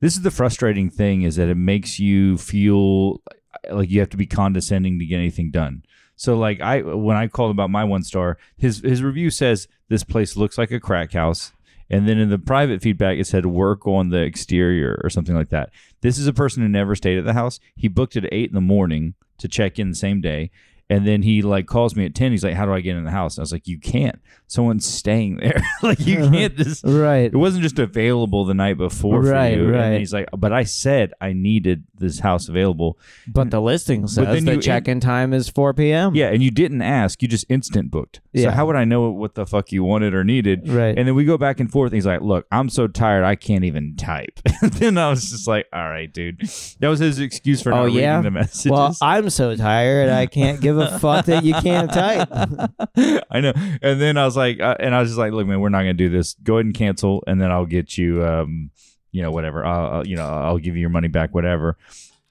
This 0.01 0.15
is 0.15 0.23
the 0.23 0.31
frustrating 0.31 0.89
thing 0.89 1.21
is 1.21 1.37
that 1.37 1.47
it 1.47 1.55
makes 1.55 1.97
you 1.97 2.37
feel 2.37 3.21
like 3.69 3.89
you 3.89 3.99
have 3.99 4.09
to 4.09 4.17
be 4.17 4.25
condescending 4.25 4.99
to 4.99 5.05
get 5.05 5.17
anything 5.17 5.51
done. 5.51 5.83
So 6.15 6.37
like 6.37 6.59
I 6.61 6.81
when 6.81 7.15
I 7.15 7.27
called 7.27 7.51
about 7.51 7.69
my 7.69 7.83
one 7.83 8.03
star, 8.03 8.37
his 8.57 8.81
his 8.81 9.01
review 9.01 9.29
says 9.29 9.67
this 9.87 10.03
place 10.03 10.35
looks 10.35 10.57
like 10.57 10.71
a 10.71 10.79
crack 10.79 11.13
house. 11.13 11.51
And 11.91 12.07
then 12.07 12.17
in 12.17 12.29
the 12.29 12.39
private 12.39 12.81
feedback, 12.81 13.17
it 13.17 13.27
said 13.27 13.45
work 13.45 13.85
on 13.85 14.09
the 14.09 14.21
exterior 14.21 14.99
or 15.03 15.09
something 15.09 15.35
like 15.35 15.49
that. 15.49 15.71
This 15.99 16.17
is 16.17 16.25
a 16.25 16.33
person 16.33 16.63
who 16.63 16.69
never 16.69 16.95
stayed 16.95 17.17
at 17.17 17.25
the 17.25 17.33
house. 17.33 17.59
He 17.75 17.89
booked 17.89 18.15
at 18.15 18.31
eight 18.31 18.49
in 18.49 18.55
the 18.55 18.61
morning 18.61 19.13
to 19.39 19.49
check 19.49 19.77
in 19.77 19.89
the 19.89 19.95
same 19.95 20.21
day. 20.21 20.51
And 20.91 21.07
then 21.07 21.21
he 21.21 21.41
like 21.41 21.67
calls 21.67 21.95
me 21.95 22.05
at 22.05 22.13
10. 22.13 22.31
He's 22.31 22.43
like, 22.43 22.53
How 22.53 22.65
do 22.65 22.73
I 22.73 22.81
get 22.81 22.97
in 22.97 23.05
the 23.05 23.11
house? 23.11 23.37
And 23.37 23.41
I 23.41 23.43
was 23.43 23.53
like, 23.53 23.65
You 23.65 23.79
can't. 23.79 24.19
Someone's 24.47 24.85
staying 24.85 25.37
there. 25.37 25.63
like, 25.81 26.01
you 26.01 26.19
uh-huh. 26.19 26.31
can't 26.31 26.57
just. 26.57 26.83
Right. 26.83 27.27
It 27.33 27.37
wasn't 27.37 27.63
just 27.63 27.79
available 27.79 28.43
the 28.43 28.53
night 28.53 28.77
before 28.77 29.21
Right, 29.21 29.55
for 29.55 29.61
you. 29.61 29.71
Right. 29.71 29.91
then 29.91 29.99
he's 29.99 30.11
like, 30.11 30.27
But 30.37 30.51
I 30.51 30.65
said 30.65 31.13
I 31.21 31.31
needed 31.31 31.85
this 31.97 32.19
house 32.19 32.49
available. 32.49 32.99
But 33.25 33.51
the 33.51 33.61
listing 33.61 34.05
says 34.05 34.43
the 34.43 34.57
check-in 34.57 34.99
time 34.99 35.31
is 35.31 35.47
4 35.47 35.73
p.m. 35.75 36.13
Yeah. 36.13 36.27
And 36.27 36.43
you 36.43 36.51
didn't 36.51 36.81
ask. 36.81 37.21
You 37.21 37.29
just 37.29 37.45
instant 37.47 37.89
booked. 37.89 38.19
Yeah. 38.33 38.49
So 38.49 38.51
how 38.51 38.65
would 38.65 38.75
I 38.75 38.83
know 38.83 39.11
what 39.11 39.35
the 39.35 39.45
fuck 39.45 39.71
you 39.71 39.85
wanted 39.85 40.13
or 40.13 40.25
needed? 40.25 40.67
Right. 40.67 40.97
And 40.97 41.07
then 41.07 41.15
we 41.15 41.23
go 41.23 41.37
back 41.37 41.61
and 41.61 41.71
forth. 41.71 41.91
And 41.91 41.95
he's 41.95 42.05
like, 42.05 42.19
Look, 42.19 42.47
I'm 42.51 42.67
so 42.67 42.87
tired. 42.87 43.23
I 43.23 43.35
can't 43.35 43.63
even 43.63 43.95
type. 43.95 44.41
and 44.61 44.73
then 44.73 44.97
I 44.97 45.09
was 45.09 45.31
just 45.31 45.47
like, 45.47 45.67
All 45.71 45.87
right, 45.87 46.11
dude. 46.11 46.41
That 46.79 46.89
was 46.89 46.99
his 46.99 47.17
excuse 47.19 47.61
for 47.61 47.71
Oh, 47.71 47.83
not 47.83 47.93
yeah? 47.93 48.17
reading 48.17 48.33
the 48.33 48.39
messages. 48.39 48.71
well, 48.71 48.93
I'm 49.01 49.29
so 49.29 49.55
tired 49.55 50.09
I 50.09 50.25
can't 50.25 50.59
give 50.59 50.77
a 50.77 50.80
fuck 50.99 51.25
that 51.25 51.43
you 51.43 51.53
can't 51.55 51.91
type. 51.91 52.27
I 53.31 53.39
know. 53.41 53.53
And 53.81 53.99
then 54.01 54.17
I 54.17 54.25
was 54.25 54.35
like, 54.37 54.59
uh, 54.59 54.75
and 54.79 54.93
I 54.95 54.99
was 54.99 55.09
just 55.09 55.19
like, 55.19 55.31
look, 55.33 55.47
man, 55.47 55.59
we're 55.59 55.69
not 55.69 55.79
gonna 55.79 55.93
do 55.93 56.09
this. 56.09 56.33
Go 56.43 56.55
ahead 56.55 56.65
and 56.65 56.75
cancel, 56.75 57.23
and 57.27 57.41
then 57.41 57.51
I'll 57.51 57.65
get 57.65 57.97
you, 57.97 58.25
um, 58.25 58.71
you 59.11 59.21
know, 59.21 59.31
whatever. 59.31 59.65
I'll, 59.65 59.91
I'll- 59.97 60.07
you 60.07 60.15
know, 60.15 60.25
I'll 60.27 60.57
give 60.57 60.75
you 60.75 60.81
your 60.81 60.89
money 60.89 61.07
back, 61.07 61.33
whatever. 61.33 61.77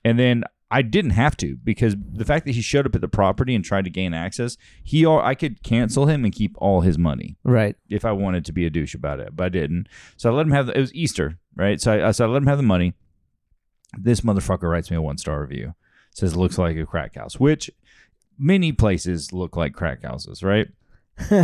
And 0.04 0.18
then 0.18 0.44
I 0.70 0.82
didn't 0.82 1.10
have 1.12 1.36
to 1.38 1.56
because 1.64 1.96
the 2.12 2.24
fact 2.24 2.46
that 2.46 2.54
he 2.54 2.60
showed 2.62 2.86
up 2.86 2.94
at 2.94 3.00
the 3.00 3.08
property 3.08 3.54
and 3.56 3.64
tried 3.64 3.84
to 3.84 3.90
gain 3.90 4.14
access, 4.14 4.56
he, 4.84 5.04
al- 5.04 5.18
I 5.20 5.34
could 5.34 5.62
cancel 5.64 6.06
him 6.06 6.24
and 6.24 6.32
keep 6.32 6.52
all 6.58 6.82
his 6.82 6.96
money 6.96 7.36
right. 7.42 7.74
if 7.88 8.04
I 8.04 8.12
wanted 8.12 8.44
to 8.44 8.52
be 8.52 8.64
a 8.66 8.70
douche 8.70 8.94
about 8.94 9.18
it, 9.20 9.34
but 9.34 9.46
I 9.46 9.48
didn't. 9.48 9.88
So 10.16 10.30
I 10.30 10.34
let 10.34 10.46
him 10.46 10.52
have. 10.52 10.66
The, 10.66 10.76
it 10.76 10.80
was 10.80 10.94
Easter, 10.94 11.38
right? 11.56 11.80
So 11.80 12.06
I, 12.06 12.10
so 12.12 12.24
I 12.24 12.28
let 12.28 12.42
him 12.42 12.46
have 12.46 12.58
the 12.58 12.62
money. 12.62 12.94
This 13.98 14.20
motherfucker 14.20 14.70
writes 14.70 14.90
me 14.90 14.96
a 14.96 15.02
one 15.02 15.18
star 15.18 15.40
review. 15.40 15.74
Says 16.12 16.36
looks 16.36 16.58
like 16.58 16.76
a 16.76 16.86
crack 16.86 17.14
house, 17.16 17.38
which 17.40 17.70
many 18.40 18.72
places 18.72 19.32
look 19.32 19.56
like 19.56 19.74
crack 19.74 20.02
houses, 20.02 20.42
right? 20.42 20.66
So- 21.28 21.34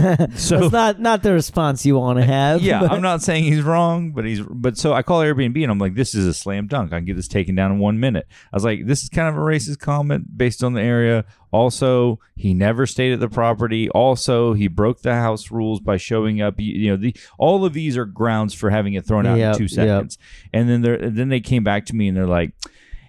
That's 0.69 0.73
not 0.73 1.01
not 1.01 1.23
the 1.23 1.33
response 1.35 1.85
you 1.85 1.97
want 1.99 2.19
to 2.19 2.25
have. 2.25 2.63
yeah, 2.63 2.81
but- 2.81 2.93
I'm 2.93 3.03
not 3.11 3.23
saying 3.23 3.45
he's 3.45 3.61
wrong, 3.63 4.13
but 4.13 4.25
he's 4.25 4.41
but 4.41 4.79
so 4.79 4.95
I 4.95 5.03
call 5.03 5.21
Airbnb 5.21 5.63
and 5.63 5.71
I'm 5.71 5.79
like, 5.79 5.95
this 5.95 6.15
is 6.15 6.27
a 6.27 6.33
slam 6.33 6.67
dunk. 6.67 6.93
I 6.95 6.99
can 6.99 7.05
get 7.05 7.17
this 7.17 7.29
taken 7.29 7.55
down 7.55 7.73
in 7.73 7.79
one 7.79 8.01
minute. 8.01 8.27
I 8.53 8.57
was 8.57 8.65
like, 8.65 8.87
this 8.87 9.03
is 9.03 9.11
kind 9.11 9.29
of 9.29 9.35
a 9.37 9.39
racist 9.45 9.79
comment 9.79 10.39
based 10.39 10.65
on 10.65 10.73
the 10.73 10.81
area. 10.81 11.27
Also, 11.53 12.19
he 12.37 12.55
never 12.55 12.87
stayed 12.87 13.13
at 13.13 13.21
the 13.21 13.29
property. 13.29 13.89
Also, 13.91 14.55
he 14.55 14.67
broke 14.67 15.03
the 15.03 15.15
house 15.15 15.51
rules 15.51 15.81
by 15.81 15.99
showing 15.99 16.41
up. 16.41 16.59
You, 16.59 16.73
you 16.73 16.91
know, 16.91 16.97
the 16.97 17.15
all 17.39 17.65
of 17.67 17.75
these 17.75 17.99
are 17.99 18.07
grounds 18.07 18.55
for 18.55 18.71
having 18.71 18.95
it 18.95 19.05
thrown 19.07 19.27
out 19.27 19.37
Yep, 19.39 19.53
in 19.53 19.59
two 19.59 19.65
yep. 19.65 19.71
seconds. 19.71 20.19
And 20.55 20.69
then 20.71 20.81
they 20.81 20.97
then 21.11 21.29
they 21.29 21.41
came 21.41 21.65
back 21.65 21.85
to 21.87 21.95
me 21.95 22.09
and 22.09 22.17
they're 22.17 22.27
like. 22.27 22.53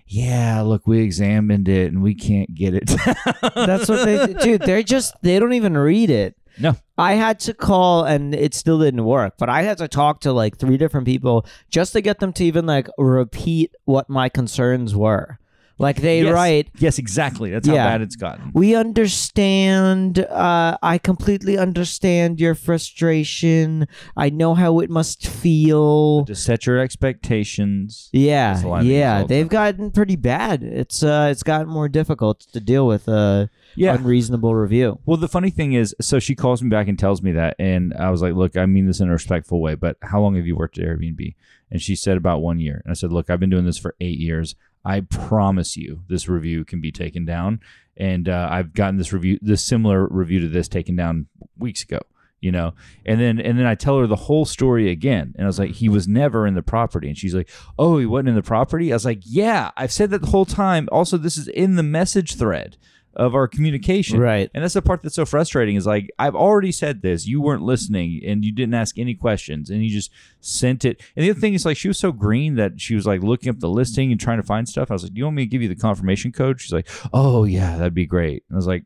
Yeah, 0.08 0.62
look, 0.62 0.88
we 0.88 1.02
examined 1.02 1.68
it 1.68 1.92
and 1.92 2.02
we 2.02 2.16
can't 2.16 2.54
get 2.56 2.74
it. 2.74 2.88
That's 3.56 3.90
what 3.90 4.06
they 4.06 4.34
dude, 4.34 4.62
they're 4.62 4.84
just 4.84 5.14
they 5.22 5.38
don't 5.38 5.54
even 5.54 5.78
read 5.78 6.10
it. 6.10 6.36
No. 6.60 6.76
I 6.98 7.14
had 7.14 7.40
to 7.42 7.54
call 7.54 8.06
and 8.06 8.34
it 8.34 8.54
still 8.54 8.80
didn't 8.80 9.04
work, 9.04 9.36
but 9.38 9.50
I 9.50 9.62
had 9.62 9.78
to 9.80 9.88
talk 9.88 10.22
to 10.22 10.34
like 10.34 10.58
three 10.58 10.78
different 10.78 11.06
people 11.06 11.46
just 11.70 11.94
to 11.94 12.02
get 12.02 12.20
them 12.20 12.34
to 12.34 12.44
even 12.46 12.66
like 12.66 12.88
repeat 12.98 13.76
what 13.86 14.10
my 14.10 14.30
concerns 14.30 14.96
were. 14.96 15.40
Like 15.80 16.02
they 16.02 16.24
Yes. 16.24 16.34
write, 16.34 16.68
yes, 16.80 16.98
exactly. 16.98 17.52
That's 17.52 17.68
how 17.68 17.76
Yeah. 17.76 17.86
bad 17.88 18.02
it's 18.02 18.16
gotten. 18.16 18.52
we 18.54 18.76
understand 18.76 20.20
uh 20.20 20.78
I 20.82 20.98
completely 20.98 21.58
understand 21.58 22.40
your 22.40 22.56
frustration. 22.56 23.88
I 24.16 24.30
know 24.30 24.56
how 24.56 24.80
it 24.80 24.90
must 24.90 25.28
feel. 25.28 26.26
To 26.26 26.36
set 26.36 26.66
your 26.66 26.80
expectations. 26.80 28.10
Yeah, 28.12 28.50
That's 28.54 28.62
the 28.64 28.68
line 28.70 28.84
they 28.86 28.90
use 28.94 28.98
yeah, 29.00 29.24
they've 29.24 29.48
gotten 29.50 29.92
pretty 29.92 30.16
bad. 30.16 30.64
It's 30.64 31.04
uh, 31.04 31.30
it's 31.32 31.44
gotten 31.44 31.68
more 31.68 31.90
difficult 31.90 32.40
to 32.54 32.60
deal 32.60 32.88
with 32.88 33.08
uh, 33.08 33.48
Yeah. 33.76 33.96
unreasonable 33.96 34.56
review. 34.56 35.00
Well, 35.06 35.18
the 35.18 35.28
funny 35.28 35.50
thing 35.52 35.74
is, 35.74 35.96
so 36.02 36.20
she 36.20 36.36
calls 36.36 36.62
me 36.64 36.70
back 36.70 36.88
and 36.88 36.98
tells 36.98 37.22
me 37.22 37.32
that, 37.34 37.56
and 37.60 37.94
I 37.94 38.10
was 38.10 38.22
like, 38.22 38.34
"Look, 38.34 38.58
I 38.58 38.66
mean 38.66 38.88
this 38.88 39.00
in 39.00 39.10
a 39.10 39.12
respectful 39.12 39.62
way, 39.62 39.76
but 39.76 39.98
how 40.02 40.22
long 40.22 40.36
have 40.36 40.48
you 40.48 40.56
worked 40.56 40.78
at 40.80 40.86
Airbnb?" 40.86 41.36
And 41.70 41.82
she 41.82 41.96
said 41.96 42.18
about 42.18 42.42
one 42.42 42.60
year, 42.60 42.82
and 42.84 42.92
I 42.92 42.94
said, 42.96 43.12
"Look, 43.12 43.30
I've 43.30 43.40
been 43.40 43.50
doing 43.50 43.66
this 43.66 43.78
for 43.78 43.96
eight 44.02 44.20
years. 44.20 44.56
I 44.88 45.02
promise 45.02 45.76
you, 45.76 46.04
this 46.08 46.30
review 46.30 46.64
can 46.66 46.80
be 46.82 46.92
taken 46.92 47.26
down." 47.26 47.60
And 47.98 48.30
uh, 48.30 48.48
I've 48.50 48.74
gotten 48.74 48.98
this 48.98 49.12
review, 49.12 49.40
this 49.42 49.64
similar 49.66 50.08
review 50.08 50.40
to 50.42 50.48
this, 50.48 50.68
taken 50.68 50.96
down 50.96 51.28
weeks 51.58 51.84
ago. 51.84 52.00
You 52.40 52.52
know, 52.52 52.76
and 53.04 53.20
then 53.20 53.40
and 53.40 53.58
then 53.58 53.66
I 53.66 53.74
tell 53.74 53.98
her 53.98 54.06
the 54.06 54.16
whole 54.16 54.46
story 54.46 54.92
again, 54.92 55.34
and 55.36 55.46
I 55.46 55.48
was 55.48 55.58
like, 55.58 55.72
"He 55.72 55.90
was 55.90 56.08
never 56.08 56.46
in 56.46 56.54
the 56.54 56.62
property," 56.62 57.08
and 57.08 57.18
she's 57.18 57.34
like, 57.34 57.50
"Oh, 57.80 57.98
he 57.98 58.06
wasn't 58.06 58.30
in 58.30 58.36
the 58.36 58.44
property." 58.44 58.94
I 58.94 58.96
was 58.96 59.06
like, 59.06 59.22
"Yeah, 59.24 59.72
I've 59.76 59.92
said 59.92 60.12
that 60.12 60.22
the 60.22 60.28
whole 60.28 60.46
time. 60.46 60.88
Also, 60.92 61.18
this 61.18 61.36
is 61.36 61.48
in 61.48 61.76
the 61.76 61.84
message 61.84 62.36
thread." 62.36 62.78
Of 63.18 63.34
our 63.34 63.48
communication, 63.48 64.20
Right. 64.20 64.48
and 64.54 64.64
that's 64.64 64.76
the 64.76 64.82
part 64.84 65.02
that's 65.02 65.16
so 65.16 65.26
frustrating 65.26 65.76
is 65.76 65.88
like, 65.88 66.12
I've 66.20 66.36
already 66.36 66.72
said 66.72 67.02
this. 67.02 67.26
You 67.26 67.42
weren't 67.42 67.64
listening 67.64 68.22
and 68.24 68.46
you 68.46 68.52
didn't 68.52 68.76
ask 68.76 69.00
any 69.00 69.16
questions 69.16 69.72
and 69.72 69.84
you 69.84 69.90
just 69.90 70.12
sent 70.40 70.86
it. 70.86 71.02
And 71.16 71.26
the 71.26 71.32
other 71.32 71.40
thing 71.40 71.56
is 71.56 71.66
like, 71.66 71.78
she 71.78 71.88
was 71.88 71.98
so 71.98 72.12
green 72.12 72.56
that 72.58 72.80
she 72.80 72.94
was 72.94 73.08
like 73.08 73.24
looking 73.24 73.50
up 73.50 73.60
the 73.60 73.70
listing 73.70 74.12
and 74.12 74.22
trying 74.22 74.38
to 74.38 74.44
find 74.44 74.70
stuff. 74.70 74.92
I 74.92 74.94
was 74.94 75.02
like, 75.02 75.14
Do 75.16 75.18
you 75.20 75.24
want 75.26 75.36
me 75.36 75.46
to 75.46 75.50
give 75.50 75.64
you 75.64 75.68
the 75.68 75.76
confirmation 75.76 76.32
code? 76.32 76.62
She's 76.62 76.72
like, 76.74 76.88
Oh, 77.12 77.44
yeah, 77.44 77.76
that'd 77.78 77.96
be 77.96 78.06
great. 78.06 78.44
And 78.50 78.56
I 78.56 78.58
was 78.58 78.68
like, 78.68 78.84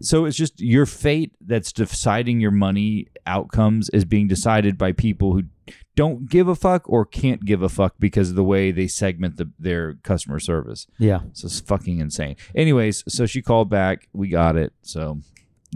so 0.00 0.24
it's 0.24 0.36
just 0.36 0.60
your 0.60 0.86
fate 0.86 1.32
that's 1.40 1.72
deciding 1.72 2.40
your 2.40 2.50
money 2.50 3.08
outcomes 3.26 3.88
is 3.90 4.04
being 4.04 4.28
decided 4.28 4.76
by 4.76 4.92
people 4.92 5.32
who 5.34 5.44
don't 5.96 6.28
give 6.28 6.48
a 6.48 6.54
fuck 6.54 6.88
or 6.88 7.04
can't 7.04 7.44
give 7.44 7.62
a 7.62 7.68
fuck 7.68 7.94
because 7.98 8.30
of 8.30 8.36
the 8.36 8.44
way 8.44 8.70
they 8.72 8.86
segment 8.86 9.36
the, 9.36 9.50
their 9.58 9.94
customer 10.02 10.40
service. 10.40 10.86
Yeah, 10.98 11.20
So 11.32 11.46
it's 11.46 11.60
fucking 11.60 12.00
insane. 12.00 12.36
Anyways, 12.54 13.04
so 13.08 13.26
she 13.26 13.42
called 13.42 13.70
back. 13.70 14.08
We 14.12 14.28
got 14.28 14.56
it. 14.56 14.72
So 14.82 15.20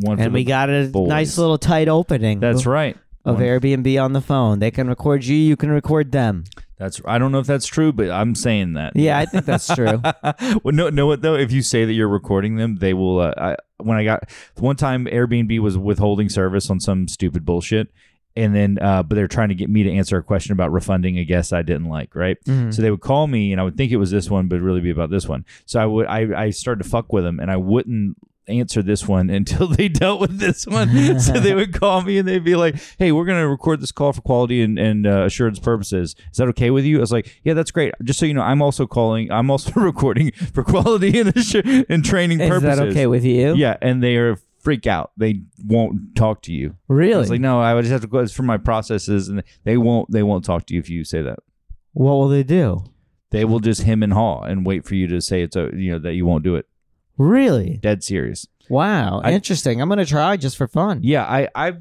one 0.01 0.19
and 0.21 0.33
we 0.33 0.45
got 0.45 0.71
a 0.71 0.89
boys. 0.89 1.09
nice 1.09 1.39
little 1.39 1.59
tight 1.59 1.89
opening. 1.89 2.41
That's 2.41 2.67
right. 2.67 2.97
Of 3.25 3.37
One- 3.37 3.45
Airbnb 3.45 4.03
on 4.03 4.13
the 4.13 4.21
phone, 4.21 4.59
they 4.59 4.71
can 4.71 4.89
record 4.89 5.25
you. 5.25 5.37
You 5.37 5.57
can 5.57 5.71
record 5.71 6.13
them. 6.13 6.45
That's 6.79 7.01
I 7.05 7.19
don't 7.19 7.33
know 7.33 7.41
if 7.41 7.47
that's 7.47 7.67
true, 7.67 7.93
but 7.93 8.11
I'm 8.11 8.35
saying 8.37 8.75
that. 8.75 8.95
Yeah, 8.95 9.19
I 9.19 9.27
think 9.27 9.45
that's 9.45 9.67
true. 9.75 10.01
well, 10.63 10.73
no, 10.73 10.89
know 10.91 11.07
what 11.07 11.23
though? 11.23 11.35
If 11.35 11.51
you 11.51 11.61
say 11.63 11.85
that 11.85 11.93
you're 11.93 12.09
recording 12.09 12.57
them, 12.57 12.77
they 12.77 12.95
will. 12.95 13.19
Uh, 13.21 13.35
I, 13.37 13.57
when 13.79 13.97
I 13.99 14.05
got 14.05 14.31
one 14.59 14.77
time, 14.77 15.07
Airbnb 15.07 15.59
was 15.61 15.77
withholding 15.79 16.29
service 16.29 16.71
on 16.71 16.81
some 16.81 17.09
stupid 17.09 17.45
bullshit, 17.45 17.89
and 18.37 18.55
then 18.55 18.79
uh, 18.81 19.03
but 19.03 19.15
they're 19.15 19.29
trying 19.29 19.49
to 19.49 19.55
get 19.55 19.69
me 19.71 19.83
to 19.85 19.93
answer 19.93 20.17
a 20.19 20.23
question 20.23 20.53
about 20.53 20.71
refunding 20.73 21.19
a 21.19 21.25
guest 21.25 21.53
I 21.53 21.63
didn't 21.63 21.89
like, 21.89 22.15
right? 22.15 22.37
Mhm. 22.45 22.73
So 22.75 22.83
they 22.83 22.91
would 22.91 23.01
call 23.01 23.27
me, 23.27 23.53
and 23.53 23.61
I 23.61 23.65
would 23.65 23.77
think 23.77 23.91
it 23.93 23.97
was 23.97 24.11
this 24.11 24.31
one, 24.31 24.49
but 24.49 24.61
really 24.61 24.81
be 24.81 24.91
about 24.91 25.11
this 25.11 25.27
one. 25.29 25.45
So 25.67 25.81
I 25.81 25.87
would 25.87 26.07
I 26.07 26.45
I 26.45 26.51
started 26.51 26.83
to 26.85 26.89
fuck 26.89 27.13
with 27.13 27.25
them, 27.25 27.41
and 27.41 27.51
I 27.51 27.57
wouldn't 27.57 28.17
answer 28.49 28.83
this 28.83 29.07
one 29.07 29.31
until 29.39 29.67
they 29.69 29.89
dealt 29.89 30.21
with 30.21 30.39
this 30.39 30.67
one. 30.67 31.21
so 31.21 31.33
they 31.35 31.55
would 31.55 31.73
call 31.81 32.03
me 32.03 32.19
and 32.19 32.27
they'd 32.27 32.45
be 32.45 32.57
like, 32.57 32.77
"Hey, 32.99 33.13
we're 33.13 33.25
gonna 33.25 33.49
record 33.49 33.81
this 33.81 33.93
call 33.93 34.13
for 34.13 34.21
quality 34.21 34.63
and, 34.63 34.79
and 34.79 35.07
uh, 35.07 35.25
assurance 35.25 35.59
purposes. 35.59 36.15
Is 36.31 36.39
that 36.39 36.49
okay 36.49 36.71
with 36.71 36.85
you?" 36.85 36.99
I 36.99 37.01
was 37.01 37.13
like, 37.13 37.41
"Yeah, 37.45 37.55
that's 37.55 37.71
great. 37.71 37.95
Just 38.03 38.19
so 38.19 38.27
you 38.27 38.35
know, 38.35 38.43
I'm 38.43 38.63
also 38.63 38.87
calling. 38.87 39.31
I'm 39.31 39.51
also 39.51 39.73
recording 39.77 40.33
for 40.33 40.65
quality 40.65 41.19
and 41.21 41.37
assur- 41.37 41.85
and 41.89 42.05
training 42.05 42.41
Is 42.41 42.49
purposes." 42.49 42.79
that 42.79 42.89
okay 42.89 43.07
with 43.07 43.25
you? 43.25 43.55
Yeah, 43.55 43.77
and 43.83 44.03
they 44.03 44.17
are 44.17 44.37
freak 44.61 44.87
out. 44.87 45.13
They 45.17 45.43
won't 45.65 46.15
talk 46.17 46.43
to 46.43 46.53
you. 46.53 46.77
Really? 46.89 47.19
was 47.19 47.31
like, 47.31 47.41
"No, 47.41 47.61
I 47.61 47.75
would 47.75 47.83
just 47.83 47.93
have 47.93 48.01
to 48.03 48.07
go 48.07 48.19
it's 48.19 48.33
for 48.33 48.43
my 48.43 48.57
processes, 48.59 49.29
and 49.29 49.43
they 49.65 49.77
won't. 49.77 50.11
They 50.11 50.23
won't 50.23 50.45
talk 50.45 50.67
to 50.67 50.75
you 50.75 50.81
if 50.81 50.91
you 50.91 51.05
say 51.05 51.23
that." 51.23 51.39
what 51.99 52.13
will 52.13 52.29
they 52.29 52.45
do? 52.45 52.85
They 53.31 53.45
will 53.45 53.59
just 53.59 53.83
hem 53.83 54.05
and 54.05 54.13
haw 54.13 54.43
and 54.43 54.65
wait 54.65 54.85
for 54.87 54.95
you 54.95 55.09
to 55.09 55.21
say 55.21 55.43
it's 55.43 55.57
a 55.57 55.71
you 55.75 55.91
know 55.91 55.99
that 55.99 56.15
you 56.15 56.25
won't 56.25 56.45
do 56.45 56.55
it. 56.55 56.67
Really? 57.19 57.79
Dead 57.83 58.03
serious. 58.03 58.47
Wow. 58.71 59.21
I- 59.25 59.33
Interesting. 59.33 59.81
I'm 59.83 59.89
gonna 59.89 60.05
try 60.07 60.37
just 60.37 60.57
for 60.57 60.69
fun. 60.69 61.01
Yeah, 61.03 61.25
I 61.25 61.49
I 61.55 61.73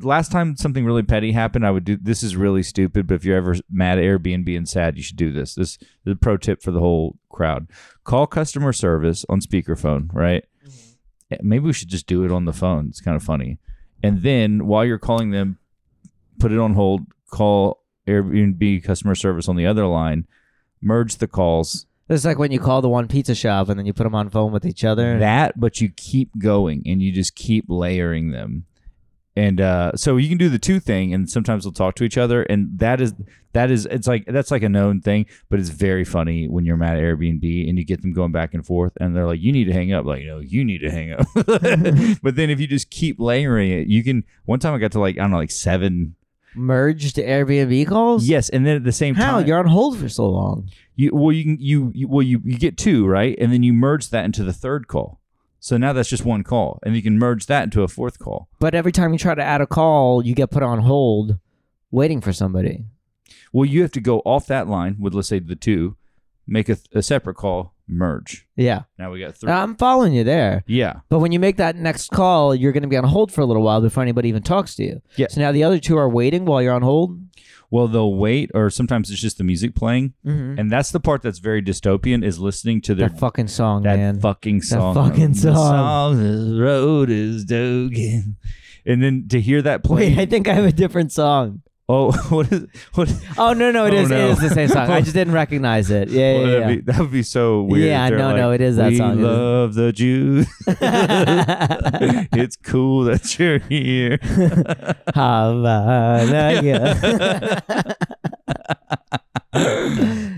last 0.00 0.32
time 0.32 0.56
something 0.56 0.84
really 0.84 1.02
petty 1.02 1.32
happened, 1.32 1.64
I 1.66 1.70
would 1.70 1.84
do 1.84 1.96
this 1.96 2.22
is 2.22 2.34
really 2.36 2.62
stupid, 2.62 3.06
but 3.06 3.14
if 3.14 3.24
you're 3.24 3.36
ever 3.36 3.54
mad 3.70 3.98
at 3.98 4.04
Airbnb 4.04 4.56
and 4.56 4.68
sad, 4.68 4.96
you 4.96 5.02
should 5.02 5.16
do 5.16 5.30
this. 5.32 5.54
This 5.54 5.78
is 6.06 6.12
a 6.12 6.16
pro 6.16 6.36
tip 6.36 6.62
for 6.62 6.70
the 6.70 6.80
whole 6.80 7.16
crowd. 7.28 7.68
Call 8.04 8.26
customer 8.26 8.72
service 8.72 9.24
on 9.28 9.40
speakerphone, 9.40 10.08
right? 10.12 10.44
Eh, 11.30 11.36
Maybe 11.42 11.64
we 11.66 11.72
should 11.72 11.88
just 11.88 12.06
do 12.06 12.24
it 12.24 12.32
on 12.32 12.44
the 12.44 12.52
phone. 12.52 12.88
It's 12.88 13.00
kind 13.00 13.16
of 13.16 13.22
funny. 13.22 13.58
And 14.02 14.22
then 14.22 14.66
while 14.66 14.84
you're 14.84 14.98
calling 14.98 15.30
them, 15.30 15.58
put 16.38 16.52
it 16.52 16.58
on 16.58 16.74
hold, 16.74 17.02
call 17.30 17.82
Airbnb 18.06 18.84
customer 18.84 19.14
service 19.14 19.48
on 19.48 19.56
the 19.56 19.66
other 19.66 19.86
line, 19.86 20.26
merge 20.82 21.16
the 21.16 21.26
calls. 21.28 21.86
It's 22.08 22.24
like 22.24 22.38
when 22.38 22.52
you 22.52 22.60
call 22.60 22.82
the 22.82 22.88
one 22.88 23.08
pizza 23.08 23.34
shop 23.34 23.68
and 23.68 23.78
then 23.78 23.86
you 23.86 23.92
put 23.92 24.04
them 24.04 24.14
on 24.14 24.28
phone 24.28 24.52
with 24.52 24.66
each 24.66 24.84
other. 24.84 25.18
That, 25.18 25.58
but 25.58 25.80
you 25.80 25.88
keep 25.88 26.30
going 26.38 26.82
and 26.84 27.00
you 27.00 27.12
just 27.12 27.34
keep 27.34 27.64
layering 27.68 28.30
them. 28.30 28.66
And 29.36 29.60
uh, 29.60 29.92
so 29.96 30.16
you 30.16 30.28
can 30.28 30.38
do 30.38 30.48
the 30.48 30.60
two 30.60 30.78
thing, 30.78 31.12
and 31.12 31.28
sometimes 31.28 31.64
they'll 31.64 31.72
talk 31.72 31.96
to 31.96 32.04
each 32.04 32.16
other, 32.16 32.44
and 32.44 32.78
that 32.78 33.00
is 33.00 33.14
that 33.52 33.68
is 33.68 33.84
it's 33.86 34.06
like 34.06 34.24
that's 34.26 34.52
like 34.52 34.62
a 34.62 34.68
known 34.68 35.00
thing, 35.00 35.26
but 35.48 35.58
it's 35.58 35.70
very 35.70 36.04
funny 36.04 36.46
when 36.46 36.64
you're 36.64 36.76
mad 36.76 36.98
at 36.98 37.02
Airbnb 37.02 37.68
and 37.68 37.76
you 37.76 37.84
get 37.84 38.02
them 38.02 38.12
going 38.12 38.30
back 38.30 38.54
and 38.54 38.64
forth, 38.64 38.92
and 39.00 39.16
they're 39.16 39.26
like, 39.26 39.40
"You 39.40 39.50
need 39.50 39.64
to 39.64 39.72
hang 39.72 39.92
up," 39.92 40.06
like, 40.06 40.22
"No, 40.24 40.38
you 40.38 40.64
need 40.64 40.82
to 40.82 40.90
hang 40.90 41.14
up." 41.14 41.26
but 42.22 42.36
then 42.36 42.48
if 42.48 42.60
you 42.60 42.68
just 42.68 42.90
keep 42.90 43.18
layering 43.18 43.72
it, 43.72 43.88
you 43.88 44.04
can. 44.04 44.22
One 44.44 44.60
time 44.60 44.72
I 44.72 44.78
got 44.78 44.92
to 44.92 45.00
like 45.00 45.16
I 45.16 45.22
don't 45.22 45.32
know, 45.32 45.38
like 45.38 45.50
seven. 45.50 46.14
Merged 46.54 47.16
Airbnb 47.16 47.86
calls. 47.88 48.26
Yes, 48.26 48.48
and 48.48 48.66
then 48.66 48.76
at 48.76 48.84
the 48.84 48.92
same 48.92 49.14
How 49.14 49.38
time, 49.38 49.46
you're 49.46 49.58
on 49.58 49.66
hold 49.66 49.98
for 49.98 50.08
so 50.08 50.28
long? 50.28 50.70
you 50.96 51.10
well 51.12 51.32
you 51.32 51.42
can 51.44 51.56
you, 51.60 51.90
you 51.94 52.08
well 52.08 52.22
you 52.22 52.40
you 52.44 52.58
get 52.58 52.76
two 52.76 53.06
right, 53.06 53.36
and 53.38 53.52
then 53.52 53.62
you 53.62 53.72
merge 53.72 54.10
that 54.10 54.24
into 54.24 54.44
the 54.44 54.52
third 54.52 54.88
call. 54.88 55.20
So 55.60 55.76
now 55.76 55.92
that's 55.94 56.10
just 56.10 56.24
one 56.24 56.44
call, 56.44 56.78
and 56.82 56.94
you 56.94 57.02
can 57.02 57.18
merge 57.18 57.46
that 57.46 57.64
into 57.64 57.82
a 57.82 57.88
fourth 57.88 58.18
call. 58.18 58.48
But 58.58 58.74
every 58.74 58.92
time 58.92 59.12
you 59.12 59.18
try 59.18 59.34
to 59.34 59.42
add 59.42 59.62
a 59.62 59.66
call, 59.66 60.24
you 60.24 60.34
get 60.34 60.50
put 60.50 60.62
on 60.62 60.80
hold, 60.80 61.38
waiting 61.90 62.20
for 62.20 62.32
somebody. 62.34 62.84
Well, 63.52 63.64
you 63.64 63.80
have 63.82 63.92
to 63.92 64.00
go 64.00 64.18
off 64.20 64.46
that 64.48 64.68
line 64.68 64.96
with 65.00 65.14
let's 65.14 65.28
say 65.28 65.38
the 65.38 65.56
two, 65.56 65.96
make 66.46 66.68
a, 66.68 66.76
a 66.94 67.02
separate 67.02 67.34
call, 67.36 67.74
merge. 67.88 68.46
Yeah, 68.56 68.82
Now 68.98 69.10
we 69.12 69.20
got 69.20 69.36
three. 69.36 69.50
I'm 69.50 69.76
following 69.76 70.12
you 70.12 70.24
there. 70.24 70.62
yeah, 70.66 71.00
But 71.08 71.18
when 71.20 71.32
you 71.32 71.38
make 71.40 71.56
that 71.56 71.76
next 71.76 72.10
call, 72.10 72.54
you're 72.54 72.72
going 72.72 72.82
to 72.82 72.88
be 72.88 72.96
on 72.96 73.04
hold 73.04 73.30
for 73.32 73.40
a 73.40 73.46
little 73.46 73.62
while 73.62 73.80
before 73.80 74.02
anybody 74.02 74.28
even 74.28 74.42
talks 74.42 74.74
to 74.76 74.84
you. 74.84 75.02
Yeah. 75.16 75.26
So 75.30 75.40
now 75.40 75.52
the 75.52 75.64
other 75.64 75.78
two 75.78 75.96
are 75.96 76.08
waiting 76.08 76.44
while 76.44 76.62
you're 76.62 76.72
on 76.74 76.82
hold. 76.82 77.18
well 77.70 77.88
they'll 77.88 78.14
wait, 78.14 78.50
or 78.54 78.70
sometimes 78.70 79.10
it's 79.10 79.20
just 79.20 79.38
the 79.38 79.44
music 79.44 79.74
playing, 79.74 80.14
Mm-hmm. 80.24 80.58
and 80.58 80.70
that's 80.70 80.90
the 80.92 81.00
part 81.00 81.22
that's 81.22 81.38
very 81.40 81.62
dystopian 81.62 82.24
is 82.24 82.38
listening 82.38 82.80
to 82.82 82.94
their 82.94 83.08
That 83.08 83.18
fucking 83.18 83.48
song, 83.48 83.82
that 83.82 83.96
man. 83.96 84.20
fucking 84.20 84.62
song. 84.62 84.94
fucking 84.94 85.32
The 85.32 85.38
song. 85.40 86.14
song, 86.16 86.56
"The 86.56 86.62
road 86.62 87.10
is 87.10 87.44
Dogan. 87.44 88.36
And 88.86 89.02
then 89.02 89.26
to 89.28 89.40
hear 89.40 89.62
that 89.62 89.82
play, 89.82 90.10
Wait, 90.10 90.18
I 90.18 90.26
think 90.26 90.46
I 90.46 90.52
have 90.54 90.66
a 90.66 90.72
different 90.72 91.10
song. 91.10 91.62
Oh, 91.88 92.12
what 92.34 92.50
is 92.52 92.66
what? 92.94 93.12
Oh 93.38 93.52
no, 93.52 93.70
no, 93.70 93.86
it 93.86 93.94
Oh, 93.94 93.96
is. 93.98 94.08
no. 94.10 94.16
It 94.28 94.30
is 94.32 94.38
the 94.40 94.50
same 94.50 94.68
song. 94.68 94.90
I 94.90 95.00
just 95.00 95.14
didn't 95.14 95.34
recognize 95.34 95.90
it. 95.90 96.08
Yeah, 96.08 96.34
well, 96.34 96.42
yeah, 96.46 96.46
that'd 96.60 96.68
yeah. 96.68 96.74
Be, 96.76 96.80
that 96.92 96.98
would 97.00 97.12
be 97.12 97.22
so 97.22 97.62
weird. 97.62 97.88
Yeah, 97.88 98.08
no, 98.08 98.26
like, 98.28 98.36
no, 98.36 98.50
it 98.52 98.60
is 98.60 98.76
that 98.76 98.90
we 98.90 98.96
song. 98.98 99.18
Is. 99.18 99.24
love 99.24 99.74
the 99.74 99.92
Jews. 99.92 100.46
it's 102.38 102.56
cool 102.56 103.04
that 103.04 103.38
you're 103.38 103.58
here. 103.58 104.18
Havana, 105.14 106.60
yeah. 106.62 107.92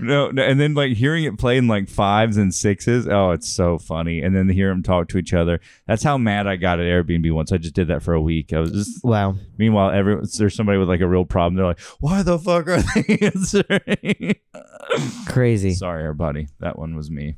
No, 0.07 0.31
no, 0.31 0.43
and 0.43 0.59
then 0.59 0.73
like 0.73 0.93
hearing 0.93 1.23
it 1.25 1.37
play 1.37 1.57
in 1.57 1.67
like 1.67 1.89
fives 1.89 2.37
and 2.37 2.53
sixes. 2.53 3.07
Oh, 3.07 3.31
it's 3.31 3.47
so 3.47 3.77
funny. 3.77 4.21
And 4.21 4.35
then 4.35 4.47
to 4.47 4.53
hear 4.53 4.69
them 4.69 4.83
talk 4.83 5.07
to 5.09 5.17
each 5.17 5.33
other. 5.33 5.59
That's 5.85 6.03
how 6.03 6.17
mad 6.17 6.47
I 6.47 6.55
got 6.55 6.79
at 6.79 6.85
Airbnb 6.85 7.31
once. 7.31 7.51
I 7.51 7.57
just 7.57 7.75
did 7.75 7.87
that 7.89 8.01
for 8.01 8.13
a 8.13 8.21
week. 8.21 8.53
I 8.53 8.59
was 8.59 8.71
just. 8.71 9.03
Wow. 9.03 9.35
Meanwhile, 9.57 9.91
every 9.91 10.17
there's 10.37 10.55
somebody 10.55 10.77
with 10.77 10.89
like 10.89 11.01
a 11.01 11.07
real 11.07 11.25
problem. 11.25 11.55
They're 11.55 11.65
like, 11.65 11.79
"Why 11.99 12.23
the 12.23 12.39
fuck 12.39 12.67
are 12.67 12.81
they 12.81 13.17
answering?" 13.21 14.35
Crazy. 15.27 15.73
Sorry, 15.73 16.03
everybody. 16.03 16.47
That 16.59 16.79
one 16.79 16.95
was 16.95 17.11
me. 17.11 17.37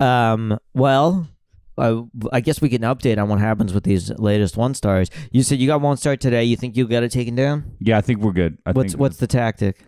Um. 0.00 0.58
Well, 0.74 1.28
I, 1.76 2.02
I 2.32 2.40
guess 2.40 2.60
we 2.60 2.68
can 2.68 2.82
update 2.82 3.20
on 3.20 3.28
what 3.28 3.40
happens 3.40 3.72
with 3.72 3.84
these 3.84 4.10
latest 4.18 4.56
one 4.56 4.74
stars. 4.74 5.10
You 5.32 5.42
said 5.42 5.58
you 5.58 5.66
got 5.66 5.80
one 5.80 5.96
star 5.96 6.16
today. 6.16 6.44
You 6.44 6.56
think 6.56 6.76
you'll 6.76 6.88
get 6.88 7.02
it 7.02 7.10
taken 7.10 7.34
down? 7.34 7.76
Yeah, 7.80 7.98
I 7.98 8.00
think 8.00 8.20
we're 8.20 8.32
good. 8.32 8.58
I 8.64 8.72
what's 8.72 8.92
think, 8.92 9.00
what's 9.00 9.16
the 9.16 9.26
tactic? 9.26 9.80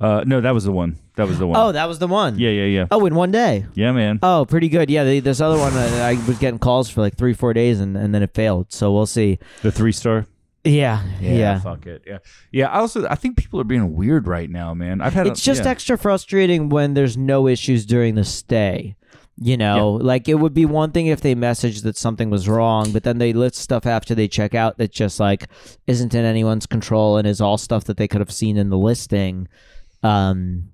Uh, 0.00 0.24
no, 0.26 0.40
that 0.40 0.52
was 0.54 0.64
the 0.64 0.72
one. 0.72 0.96
That 1.16 1.28
was 1.28 1.38
the 1.38 1.46
one. 1.46 1.60
Oh, 1.60 1.72
that 1.72 1.86
was 1.86 1.98
the 1.98 2.06
one. 2.08 2.38
yeah, 2.38 2.48
yeah, 2.50 2.64
yeah, 2.64 2.86
Oh, 2.90 3.04
in 3.04 3.14
one 3.14 3.30
day. 3.30 3.66
yeah, 3.74 3.92
man. 3.92 4.18
Oh, 4.22 4.46
pretty 4.48 4.68
good. 4.70 4.88
Yeah, 4.88 5.04
the, 5.04 5.20
this 5.20 5.40
other 5.42 5.58
one, 5.58 5.74
uh, 5.74 5.80
I 6.02 6.14
was 6.26 6.38
getting 6.38 6.58
calls 6.58 6.88
for 6.88 7.02
like 7.02 7.16
three, 7.16 7.34
four 7.34 7.52
days, 7.52 7.80
and, 7.80 7.96
and 7.96 8.14
then 8.14 8.22
it 8.22 8.32
failed. 8.32 8.72
So 8.72 8.92
we'll 8.92 9.04
see. 9.06 9.38
The 9.62 9.70
three 9.70 9.92
star. 9.92 10.26
Yeah, 10.64 11.02
yeah. 11.20 11.58
Fuck 11.60 11.86
it. 11.86 12.02
Yeah, 12.06 12.18
yeah. 12.52 12.68
I 12.68 12.80
also 12.80 13.06
I 13.08 13.14
think 13.14 13.36
people 13.38 13.60
are 13.60 13.64
being 13.64 13.94
weird 13.94 14.26
right 14.26 14.48
now, 14.50 14.74
man. 14.74 15.00
I've 15.00 15.14
had. 15.14 15.26
a- 15.26 15.30
It's 15.30 15.42
just 15.42 15.64
yeah. 15.64 15.70
extra 15.70 15.96
frustrating 15.98 16.68
when 16.70 16.94
there's 16.94 17.16
no 17.16 17.46
issues 17.46 17.84
during 17.86 18.14
the 18.14 18.24
stay. 18.24 18.96
You 19.42 19.56
know, 19.56 19.92
like 19.92 20.28
it 20.28 20.34
would 20.34 20.52
be 20.52 20.66
one 20.66 20.92
thing 20.92 21.06
if 21.06 21.22
they 21.22 21.34
messaged 21.34 21.82
that 21.84 21.96
something 21.96 22.28
was 22.28 22.46
wrong, 22.46 22.92
but 22.92 23.04
then 23.04 23.16
they 23.16 23.32
list 23.32 23.56
stuff 23.56 23.86
after 23.86 24.14
they 24.14 24.28
check 24.28 24.54
out 24.54 24.76
that 24.76 24.92
just 24.92 25.18
like 25.18 25.46
isn't 25.86 26.14
in 26.14 26.26
anyone's 26.26 26.66
control 26.66 27.16
and 27.16 27.26
is 27.26 27.40
all 27.40 27.56
stuff 27.56 27.84
that 27.84 27.96
they 27.96 28.06
could 28.06 28.20
have 28.20 28.30
seen 28.32 28.58
in 28.58 28.68
the 28.68 28.76
listing. 28.76 29.48
Um, 30.02 30.72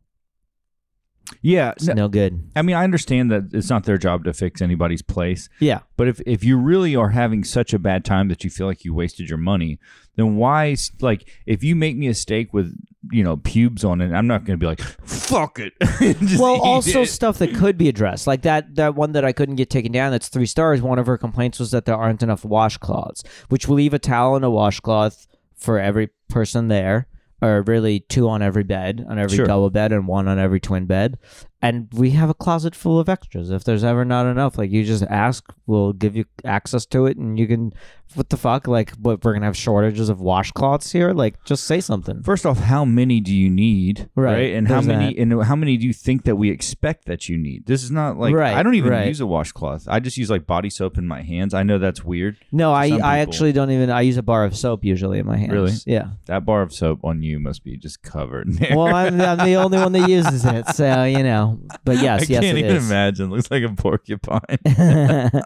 yeah. 1.43 1.73
it's 1.73 1.87
no, 1.87 1.95
no 1.95 2.09
good. 2.09 2.51
I 2.55 2.63
mean, 2.63 2.77
I 2.77 2.85
understand 2.85 3.31
that 3.33 3.51
it's 3.53 3.69
not 3.69 3.85
their 3.85 3.99
job 3.99 4.25
to 4.25 4.33
fix 4.33 4.63
anybody's 4.63 5.03
place, 5.03 5.49
Yeah, 5.61 5.81
but 5.97 6.07
if 6.09 6.21
if 6.27 6.45
you 6.45 6.57
really 6.57 6.95
are 6.95 7.11
having 7.11 7.43
such 7.45 7.75
a 7.75 7.79
bad 7.79 8.05
time 8.05 8.29
that 8.29 8.45
you 8.45 8.51
feel 8.51 8.67
like 8.67 8.85
you 8.85 8.95
wasted 8.95 9.29
your 9.29 9.39
money, 9.39 9.79
then 10.15 10.37
why? 10.37 10.77
Like, 11.01 11.29
if 11.45 11.65
you 11.65 11.75
make 11.75 11.97
me 11.97 12.07
a 12.07 12.15
steak 12.15 12.53
with 12.55 12.73
you 13.11 13.25
know 13.25 13.37
pubes 13.39 13.85
on 13.85 14.01
it, 14.01 14.13
I'm 14.13 14.27
not 14.29 14.45
going 14.45 14.59
to 14.59 14.63
be 14.63 14.67
like, 14.67 14.81
fuck 14.81 15.59
it. 15.59 15.73
Well, 16.39 16.61
also 16.61 17.03
it. 17.03 17.07
stuff 17.07 17.39
that 17.39 17.55
could 17.55 17.77
be 17.77 17.89
addressed, 17.89 18.27
like 18.29 18.43
that 18.43 18.77
that 18.77 18.95
one 18.95 19.13
that 19.13 19.25
I 19.25 19.33
couldn't 19.33 19.57
get 19.57 19.69
taken 19.71 19.91
down. 19.91 20.13
That's 20.13 20.29
three 20.29 20.47
stars. 20.47 20.81
One 20.81 20.99
of 21.01 21.07
her 21.07 21.19
complaints 21.19 21.59
was 21.59 21.73
that 21.73 21.87
there 21.87 21.97
aren't 21.97 22.23
enough 22.23 22.43
washcloths, 22.45 23.27
which 23.49 23.67
will 23.67 23.77
leave 23.77 23.95
a 23.95 23.99
towel 23.99 24.37
and 24.37 24.45
a 24.45 24.51
washcloth 24.51 25.27
for 25.57 25.81
every 25.81 26.11
person 26.29 26.69
there, 26.69 27.09
or 27.43 27.63
really 27.63 28.01
two 28.01 28.29
on 28.29 28.43
every 28.43 28.65
bed, 28.65 29.05
on 29.09 29.19
every 29.19 29.37
Sure. 29.37 29.47
double 29.47 29.71
bed, 29.71 29.93
and 29.93 30.07
one 30.09 30.29
on 30.29 30.39
every 30.39 30.61
twin 30.61 30.87
bed. 30.87 31.19
And 31.63 31.89
we 31.93 32.11
have 32.11 32.29
a 32.29 32.35
closet 32.35 32.75
full 32.77 33.01
of 33.01 33.09
extras. 33.09 33.51
If 33.51 33.65
there's 33.65 33.83
ever 33.83 34.05
not 34.05 34.27
enough, 34.27 34.59
like 34.59 34.71
you 34.71 34.85
just 34.85 35.03
ask, 35.05 35.43
we'll 35.67 35.95
give 35.95 36.15
you 36.15 36.27
access 36.45 36.85
to 36.87 37.07
it, 37.07 37.17
and 37.17 37.39
you 37.39 37.47
can. 37.47 37.73
What 38.15 38.29
the 38.29 38.37
fuck? 38.37 38.69
Like, 38.69 38.93
what 38.93 39.25
we're 39.25 39.33
gonna 39.33 39.47
have 39.47 39.57
shortages 39.57 40.09
of 40.09 40.19
washcloths 40.19 40.93
here? 40.93 41.13
Like, 41.13 41.43
just 41.45 41.65
say 41.65 41.81
something. 41.81 42.23
First 42.23 42.47
off, 42.47 42.59
how 42.59 42.85
many 42.85 43.21
do 43.21 43.35
you 43.35 43.51
need? 43.51 44.09
Right, 44.15 44.55
And 44.55 44.69
how 44.69 44.81
many 44.81 45.15
that. 45.15 45.21
and 45.21 45.43
how 45.43 45.57
many 45.57 45.77
do 45.77 45.87
you 45.87 45.93
think 45.93 46.23
that 46.25 46.37
we 46.37 46.49
expect 46.51 47.07
that 47.07 47.29
you 47.29 47.37
need? 47.37 47.67
This 47.67 47.83
is 47.83 47.91
not 47.91 48.17
like 48.17 48.33
Right, 48.33 48.55
I 48.55 48.63
don't 48.63 48.77
even 48.77 48.93
right. 48.93 49.09
use 49.09 49.21
a 49.21 49.27
washcloth. 49.27 49.89
I 49.89 49.99
just 49.99 50.17
use 50.17 50.31
like 50.31 50.47
body 50.47 50.71
soap 50.71 50.99
in 50.99 51.07
my 51.09 51.23
hands. 51.23 51.53
I 51.53 51.65
know 51.65 51.79
that's 51.79 52.05
weird. 52.05 52.37
No, 52.53 52.73
I, 52.73 52.97
I 53.03 53.19
actually 53.19 53.53
don't 53.53 53.71
even. 53.73 53.91
I 53.91 54.03
use 54.03 54.19
a 54.19 54.23
bar 54.23 54.45
of 54.45 54.57
soap 54.57 54.85
usually 54.85 55.19
in 55.19 55.27
my 55.27 55.37
hands. 55.37 55.53
Really? 55.53 55.73
Yeah. 55.87 56.11
That 56.27 56.45
bar 56.45 56.63
of 56.63 56.73
soap 56.73 57.01
on 57.03 57.23
you 57.25 57.41
must 57.41 57.65
be 57.65 57.77
just 57.77 58.03
covered. 58.03 58.49
Well, 58.77 58.95
I'm, 58.95 59.21
I'm 59.21 59.39
the 59.39 59.55
only 59.57 59.79
one 59.79 59.93
that 59.93 60.09
uses 60.09 60.45
it, 60.45 60.69
so 60.69 61.05
you 61.05 61.23
know. 61.23 61.46
But 61.85 61.97
yes, 62.03 62.23
I 62.23 62.27
yes, 62.29 62.43
can't 62.43 62.59
even 62.59 62.77
is. 62.77 62.87
imagine. 62.91 63.31
Looks 63.31 63.51
like 63.51 63.63
a 63.63 63.69
porcupine. 63.71 64.41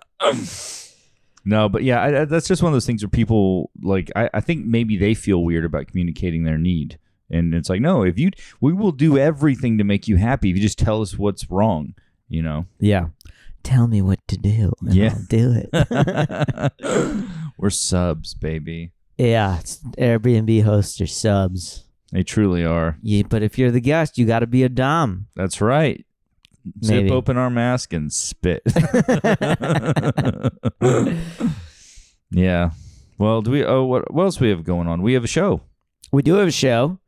no, 1.44 1.68
but 1.68 1.82
yeah, 1.82 2.00
I, 2.00 2.20
I, 2.22 2.24
that's 2.24 2.46
just 2.48 2.62
one 2.62 2.70
of 2.72 2.74
those 2.74 2.86
things 2.86 3.02
where 3.02 3.08
people 3.10 3.70
like. 3.82 4.10
I, 4.14 4.28
I 4.34 4.40
think 4.40 4.66
maybe 4.66 4.96
they 4.96 5.14
feel 5.14 5.42
weird 5.42 5.64
about 5.64 5.86
communicating 5.88 6.44
their 6.44 6.58
need, 6.58 6.98
and 7.30 7.54
it's 7.54 7.68
like, 7.70 7.80
no, 7.80 8.02
if 8.02 8.18
you, 8.18 8.30
we 8.60 8.72
will 8.72 8.92
do 8.92 9.16
everything 9.18 9.78
to 9.78 9.84
make 9.84 10.06
you 10.08 10.16
happy. 10.16 10.50
If 10.50 10.56
you 10.56 10.62
just 10.62 10.78
tell 10.78 11.00
us 11.02 11.16
what's 11.18 11.50
wrong, 11.50 11.94
you 12.28 12.42
know. 12.42 12.66
yeah. 12.78 13.06
Tell 13.62 13.86
me 13.86 14.00
what 14.00 14.26
to 14.28 14.38
do. 14.38 14.72
and 14.80 14.94
Yeah. 14.94 15.12
I'll 15.16 15.26
do 15.28 15.54
it. 15.70 17.24
We're 17.58 17.68
subs, 17.68 18.32
baby. 18.32 18.92
yeah, 19.18 19.58
it's 19.60 19.76
Airbnb 19.98 20.62
hosts 20.64 20.98
are 21.02 21.06
subs. 21.06 21.84
They 22.12 22.22
truly 22.22 22.64
are. 22.64 22.96
Yeah, 23.02 23.22
but 23.28 23.42
if 23.42 23.56
you're 23.58 23.70
the 23.70 23.80
guest, 23.80 24.18
you 24.18 24.26
got 24.26 24.40
to 24.40 24.46
be 24.46 24.62
a 24.64 24.68
dom. 24.68 25.26
That's 25.36 25.60
right. 25.60 26.04
Maybe. 26.82 27.08
Zip 27.08 27.10
open 27.12 27.36
our 27.36 27.50
mask 27.50 27.92
and 27.92 28.12
spit. 28.12 28.62
yeah. 32.30 32.70
Well, 33.18 33.42
do 33.42 33.50
we? 33.50 33.64
Oh, 33.64 33.84
what, 33.84 34.12
what 34.12 34.24
else 34.24 34.40
we 34.40 34.48
have 34.50 34.64
going 34.64 34.86
on? 34.88 35.02
We 35.02 35.12
have 35.14 35.24
a 35.24 35.28
show. 35.28 35.62
We 36.12 36.22
do 36.22 36.34
have 36.34 36.48
a 36.48 36.52
show, 36.52 36.98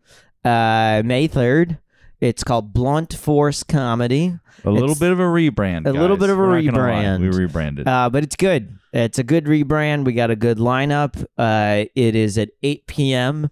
uh, 0.45 1.03
May 1.05 1.27
third. 1.27 1.79
It's 2.21 2.45
called 2.45 2.73
Blunt 2.73 3.15
Force 3.15 3.65
Comedy. 3.65 4.39
A 4.65 4.71
little 4.71 4.91
It's- 4.91 5.01
bit 5.01 5.11
of 5.11 5.19
a 5.19 5.25
rebrand. 5.25 5.89
a 5.89 5.93
little 5.93 6.17
bit 6.17 6.31
of 6.31 6.39
a 6.39 6.41
We're 6.41 6.61
not 6.61 6.73
gonna 6.75 6.87
lie. 6.93 7.03
rebrand. 7.03 7.21
We 7.21 7.29
rebranded. 7.31 7.89
Uh, 7.89 8.11
but 8.11 8.23
it's 8.23 8.37
good. 8.37 8.79
It's 8.93 9.19
a 9.19 9.25
good 9.25 9.47
rebrand. 9.47 10.05
We 10.05 10.13
got 10.13 10.31
a 10.31 10.37
good 10.37 10.59
lineup. 10.59 11.25
Uh, 11.37 11.87
it 11.97 12.15
is 12.15 12.39
at 12.39 12.51
8 12.63 12.87
p.m. 12.87 13.51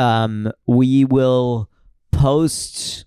Um, 0.00 0.50
we 0.66 1.04
will 1.04 1.68
post. 2.12 3.04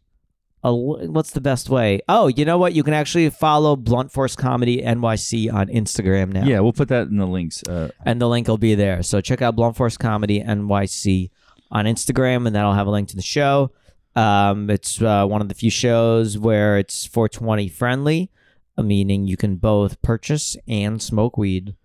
A, 0.65 0.73
what's 0.73 1.31
the 1.31 1.41
best 1.41 1.69
way? 1.69 1.99
Oh, 2.07 2.27
you 2.27 2.45
know 2.45 2.57
what? 2.57 2.73
You 2.73 2.83
can 2.83 2.93
actually 2.93 3.29
follow 3.29 3.75
Blunt 3.75 4.11
Force 4.13 4.35
Comedy 4.35 4.81
NYC 4.81 5.51
on 5.53 5.67
Instagram 5.67 6.31
now. 6.31 6.45
yeah, 6.45 6.61
we'll 6.61 6.71
put 6.71 6.87
that 6.87 7.07
in 7.07 7.17
the 7.17 7.25
links. 7.27 7.63
Uh, 7.63 7.89
And 8.05 8.21
the 8.21 8.29
link 8.29 8.47
will 8.47 8.57
be 8.57 8.73
there. 8.75 9.03
So 9.03 9.19
check 9.19 9.41
out 9.41 9.57
Blunt 9.57 9.75
Force 9.75 9.97
Comedy 9.97 10.41
NYC 10.41 11.31
on 11.69 11.83
Instagram, 11.85 12.47
and 12.47 12.55
that'll 12.55 12.73
have 12.73 12.87
a 12.87 12.91
link 12.91 13.09
to 13.09 13.15
the 13.17 13.21
show. 13.21 13.71
Um, 14.15 14.69
it's 14.69 15.01
uh, 15.01 15.25
one 15.25 15.41
of 15.41 15.49
the 15.49 15.55
few 15.55 15.69
shows 15.71 16.37
where 16.37 16.77
it's 16.77 17.05
420 17.07 17.67
friendly, 17.67 18.31
meaning 18.77 19.27
you 19.27 19.35
can 19.35 19.57
both 19.57 20.01
purchase 20.01 20.55
and 20.67 21.01
smoke 21.01 21.37
weed 21.37 21.75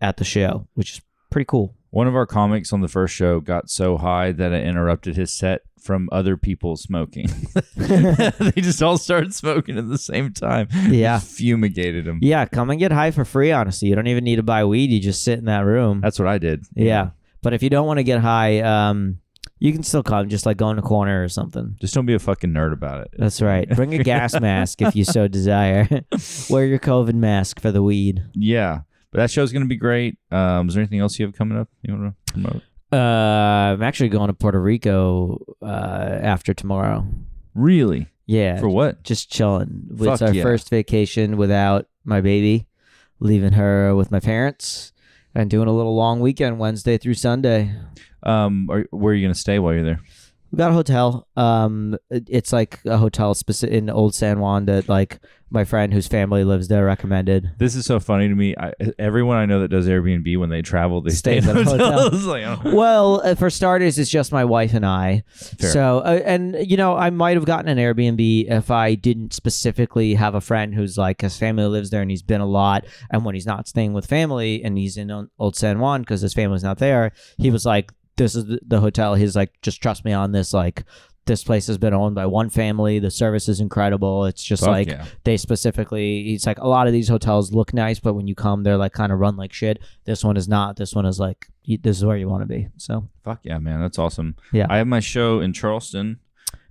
at 0.00 0.16
the 0.18 0.24
show, 0.24 0.68
which 0.74 0.92
is 0.92 1.00
pretty 1.30 1.46
cool. 1.46 1.74
One 1.92 2.06
of 2.06 2.16
our 2.16 2.24
comics 2.24 2.72
on 2.72 2.80
the 2.80 2.88
first 2.88 3.14
show 3.14 3.38
got 3.38 3.68
so 3.68 3.98
high 3.98 4.32
that 4.32 4.50
it 4.50 4.66
interrupted 4.66 5.14
his 5.14 5.30
set 5.30 5.60
from 5.78 6.08
other 6.10 6.38
people 6.38 6.74
smoking. 6.76 7.26
they 7.76 8.52
just 8.56 8.82
all 8.82 8.96
started 8.96 9.34
smoking 9.34 9.76
at 9.76 9.88
the 9.90 9.98
same 9.98 10.32
time. 10.32 10.68
Yeah. 10.88 11.18
Fumigated 11.18 12.06
him. 12.06 12.18
Yeah, 12.22 12.46
come 12.46 12.70
and 12.70 12.80
get 12.80 12.92
high 12.92 13.10
for 13.10 13.26
free, 13.26 13.52
honestly. 13.52 13.88
You 13.88 13.94
don't 13.94 14.06
even 14.06 14.24
need 14.24 14.36
to 14.36 14.42
buy 14.42 14.64
weed. 14.64 14.90
You 14.90 15.00
just 15.00 15.22
sit 15.22 15.38
in 15.38 15.44
that 15.44 15.66
room. 15.66 16.00
That's 16.00 16.18
what 16.18 16.28
I 16.28 16.38
did. 16.38 16.64
yeah. 16.74 17.10
But 17.42 17.52
if 17.52 17.62
you 17.62 17.68
don't 17.68 17.86
want 17.86 17.98
to 17.98 18.04
get 18.04 18.20
high, 18.20 18.60
um, 18.60 19.18
you 19.58 19.72
can 19.72 19.82
still 19.82 20.02
come, 20.02 20.30
just 20.30 20.46
like 20.46 20.56
go 20.56 20.70
in 20.70 20.78
a 20.78 20.82
corner 20.82 21.22
or 21.22 21.28
something. 21.28 21.76
Just 21.78 21.92
don't 21.92 22.06
be 22.06 22.14
a 22.14 22.18
fucking 22.18 22.50
nerd 22.50 22.72
about 22.72 23.02
it. 23.02 23.10
That's 23.18 23.42
right. 23.42 23.68
Bring 23.68 23.92
a 23.94 24.02
gas 24.02 24.40
mask 24.40 24.80
if 24.80 24.96
you 24.96 25.04
so 25.04 25.28
desire. 25.28 25.88
Wear 26.48 26.64
your 26.64 26.78
COVID 26.78 27.14
mask 27.14 27.60
for 27.60 27.70
the 27.70 27.82
weed. 27.82 28.22
Yeah. 28.32 28.80
But 29.12 29.18
that 29.18 29.30
show's 29.30 29.52
going 29.52 29.62
to 29.62 29.68
be 29.68 29.76
great. 29.76 30.18
Um, 30.30 30.68
is 30.68 30.74
there 30.74 30.82
anything 30.82 31.00
else 31.00 31.18
you 31.18 31.26
have 31.26 31.36
coming 31.36 31.58
up 31.58 31.68
you 31.82 31.94
want 31.94 32.16
to 32.26 32.32
promote? 32.32 32.62
Uh, 32.92 32.96
I'm 33.74 33.82
actually 33.82 34.08
going 34.08 34.28
to 34.28 34.34
Puerto 34.34 34.60
Rico 34.60 35.38
uh, 35.62 36.18
after 36.22 36.52
tomorrow. 36.54 37.06
Really? 37.54 38.08
Yeah, 38.26 38.58
For 38.58 38.68
what? 38.68 39.02
just 39.02 39.30
chilling. 39.30 39.88
Fuck 39.96 40.08
it's 40.08 40.22
our 40.22 40.32
yeah. 40.32 40.42
first 40.42 40.70
vacation 40.70 41.36
without 41.36 41.88
my 42.04 42.20
baby, 42.20 42.66
leaving 43.20 43.52
her 43.52 43.94
with 43.94 44.10
my 44.10 44.20
parents, 44.20 44.92
and 45.34 45.50
doing 45.50 45.68
a 45.68 45.72
little 45.72 45.94
long 45.94 46.20
weekend 46.20 46.58
Wednesday 46.58 46.96
through 46.96 47.14
Sunday. 47.14 47.74
Um, 48.22 48.68
are, 48.70 48.86
where 48.90 49.12
are 49.12 49.16
you 49.16 49.24
going 49.24 49.34
to 49.34 49.38
stay 49.38 49.58
while 49.58 49.74
you're 49.74 49.84
there? 49.84 50.00
We 50.52 50.58
got 50.58 50.70
a 50.70 50.74
hotel. 50.74 51.26
Um, 51.34 51.96
it- 52.10 52.28
it's 52.30 52.52
like 52.52 52.78
a 52.84 52.98
hotel 52.98 53.32
specific 53.34 53.74
in 53.74 53.88
Old 53.88 54.14
San 54.14 54.38
Juan 54.38 54.66
that 54.66 54.86
like 54.88 55.18
my 55.50 55.64
friend 55.64 55.92
whose 55.94 56.06
family 56.06 56.44
lives 56.44 56.68
there 56.68 56.84
recommended. 56.84 57.50
This 57.58 57.74
is 57.74 57.84
so 57.86 57.98
funny 58.00 58.28
to 58.28 58.34
me. 58.34 58.54
I, 58.58 58.72
everyone 58.98 59.36
I 59.38 59.46
know 59.46 59.60
that 59.60 59.68
does 59.68 59.86
Airbnb 59.86 60.38
when 60.38 60.48
they 60.50 60.60
travel, 60.62 61.00
they 61.00 61.10
stay 61.10 61.40
Stays 61.40 61.48
in 61.50 61.56
at 61.56 61.66
a 61.66 61.70
hotel. 61.70 61.92
hotels. 62.02 62.24
like, 62.26 62.44
oh. 62.44 62.74
Well, 62.74 63.20
uh, 63.24 63.34
for 63.34 63.48
starters, 63.50 63.98
it's 63.98 64.10
just 64.10 64.30
my 64.32 64.44
wife 64.44 64.72
and 64.74 64.84
I. 64.84 65.24
Fair. 65.28 65.70
So, 65.70 65.98
uh, 66.00 66.20
and 66.24 66.56
you 66.68 66.76
know, 66.76 66.96
I 66.96 67.08
might 67.10 67.36
have 67.36 67.44
gotten 67.46 67.68
an 67.68 67.78
Airbnb 67.78 68.50
if 68.50 68.70
I 68.70 68.94
didn't 68.94 69.32
specifically 69.32 70.14
have 70.14 70.34
a 70.34 70.40
friend 70.42 70.74
who's 70.74 70.96
like 70.98 71.22
his 71.22 71.36
family 71.38 71.64
lives 71.64 71.88
there 71.90 72.02
and 72.02 72.10
he's 72.10 72.22
been 72.22 72.40
a 72.42 72.46
lot. 72.46 72.84
And 73.10 73.24
when 73.24 73.34
he's 73.34 73.46
not 73.46 73.68
staying 73.68 73.94
with 73.94 74.04
family 74.06 74.62
and 74.62 74.76
he's 74.76 74.96
in 74.98 75.28
Old 75.38 75.56
San 75.56 75.78
Juan 75.80 76.02
because 76.02 76.20
his 76.20 76.34
family's 76.34 76.62
not 76.64 76.78
there, 76.78 77.12
he 77.38 77.50
was 77.50 77.64
like, 77.64 77.90
"This 78.16 78.34
is 78.34 78.46
the- 78.46 78.60
the 78.66 78.80
hotel." 78.80 79.14
He's 79.14 79.34
like, 79.36 79.52
"Just 79.62 79.80
trust 79.82 80.04
me 80.04 80.12
on 80.12 80.32
this." 80.32 80.52
Like, 80.54 80.84
this 81.26 81.44
place 81.44 81.68
has 81.68 81.78
been 81.78 81.94
owned 81.94 82.14
by 82.16 82.26
one 82.26 82.50
family. 82.50 82.98
The 82.98 83.10
service 83.10 83.48
is 83.48 83.60
incredible. 83.60 84.24
It's 84.24 84.42
just 84.42 84.62
Fuck 84.64 84.70
like 84.70 84.88
yeah. 84.88 85.04
they 85.24 85.36
specifically. 85.36 86.24
He's 86.24 86.46
like, 86.46 86.58
a 86.58 86.66
lot 86.66 86.88
of 86.88 86.92
these 86.92 87.08
hotels 87.08 87.52
look 87.52 87.72
nice, 87.72 88.00
but 88.00 88.14
when 88.14 88.26
you 88.26 88.34
come, 88.34 88.64
they're 88.64 88.76
like 88.76 88.92
kind 88.92 89.12
of 89.12 89.20
run 89.20 89.36
like 89.36 89.52
shit. 89.52 89.78
This 90.04 90.24
one 90.24 90.36
is 90.36 90.48
not. 90.48 90.76
This 90.76 90.94
one 90.94 91.06
is 91.06 91.20
like, 91.20 91.46
this 91.66 91.96
is 91.96 92.04
where 92.04 92.16
you 92.16 92.28
want 92.28 92.42
to 92.42 92.46
be. 92.48 92.66
So. 92.76 93.08
Fuck 93.22 93.38
yeah, 93.44 93.58
man. 93.58 93.80
That's 93.80 94.00
awesome. 94.00 94.34
Yeah. 94.52 94.66
I 94.68 94.78
have 94.78 94.88
my 94.88 94.98
show 95.00 95.40
in 95.40 95.52
Charleston 95.52 96.18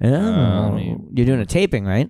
Oh, 0.03 0.13
uh, 0.13 0.69
I 0.69 0.71
mean- 0.75 1.11
you're 1.15 1.25
doing 1.25 1.39
a 1.39 1.45
taping, 1.45 1.85
right? 1.85 2.09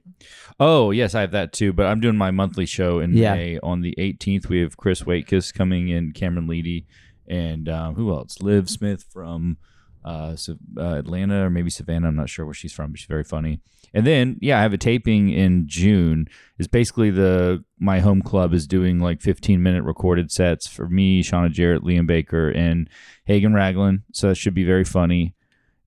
Oh 0.60 0.92
yes, 0.92 1.14
I 1.14 1.22
have 1.22 1.32
that 1.32 1.54
too. 1.54 1.74
But 1.74 1.86
I'm 1.88 2.00
doing 2.00 2.18
my 2.18 2.32
monthly 2.32 2.66
show 2.66 3.00
in 3.00 3.14
Yeah. 3.16 3.36
May 3.36 3.60
on 3.62 3.82
the 3.82 3.94
18th. 3.98 4.48
We 4.50 4.62
have 4.62 4.78
Chris 4.78 5.04
Waitkiss 5.04 5.54
coming 5.54 5.90
in, 5.90 6.12
Cameron 6.14 6.48
Leedy, 6.48 6.86
and 7.28 7.68
um, 7.70 7.96
who 7.96 8.12
else? 8.12 8.42
Liv 8.42 8.70
Smith 8.70 9.06
from 9.12 9.58
uh, 10.04 10.36
uh, 10.78 10.82
Atlanta 10.96 11.46
or 11.46 11.50
maybe 11.50 11.70
Savannah. 11.70 12.08
I'm 12.08 12.16
not 12.16 12.30
sure 12.30 12.46
where 12.46 12.54
she's 12.54 12.74
from, 12.74 12.92
but 12.92 13.00
she's 13.00 13.08
very 13.08 13.24
funny. 13.24 13.60
And 13.94 14.08
then 14.08 14.38
yeah, 14.42 14.58
I 14.60 14.62
have 14.62 14.74
a 14.74 14.78
taping 14.78 15.30
in 15.30 15.68
June. 15.68 16.28
Is 16.58 16.68
basically 16.68 17.10
the 17.12 17.64
my 17.80 18.00
home 18.00 18.22
club 18.22 18.54
is 18.54 18.66
doing 18.68 19.00
like 19.00 19.22
15 19.22 19.62
minute 19.62 19.84
recorded 19.84 20.32
sets 20.32 20.68
for 20.68 20.88
me, 20.88 21.22
Shauna 21.24 21.52
Jarrett, 21.52 21.84
Liam 21.84 22.08
Baker, 22.08 22.50
and 22.50 22.90
Hagen 23.26 23.54
Raglan. 23.54 24.04
So 24.14 24.30
that 24.30 24.36
should 24.36 24.54
be 24.54 24.64
very 24.64 24.86
funny. 24.86 25.36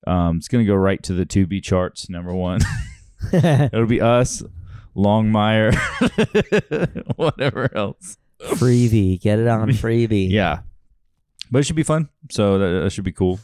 Um, 0.07 0.37
it's 0.37 0.47
gonna 0.47 0.65
go 0.65 0.75
right 0.75 1.01
to 1.03 1.13
the 1.13 1.25
Tubi 1.25 1.63
charts, 1.63 2.09
number 2.09 2.33
one. 2.33 2.61
It'll 3.33 3.87
be 3.87 4.01
us, 4.01 4.43
Longmire, 4.95 5.75
whatever 7.15 7.75
else. 7.75 8.17
freebie. 8.39 9.19
Get 9.19 9.39
it 9.39 9.47
on 9.47 9.69
freebie. 9.69 10.29
Yeah, 10.31 10.59
but 11.51 11.59
it 11.59 11.63
should 11.63 11.75
be 11.75 11.83
fun. 11.83 12.09
So 12.29 12.57
that, 12.57 12.83
that 12.83 12.89
should 12.91 13.03
be 13.03 13.11
cool. 13.11 13.39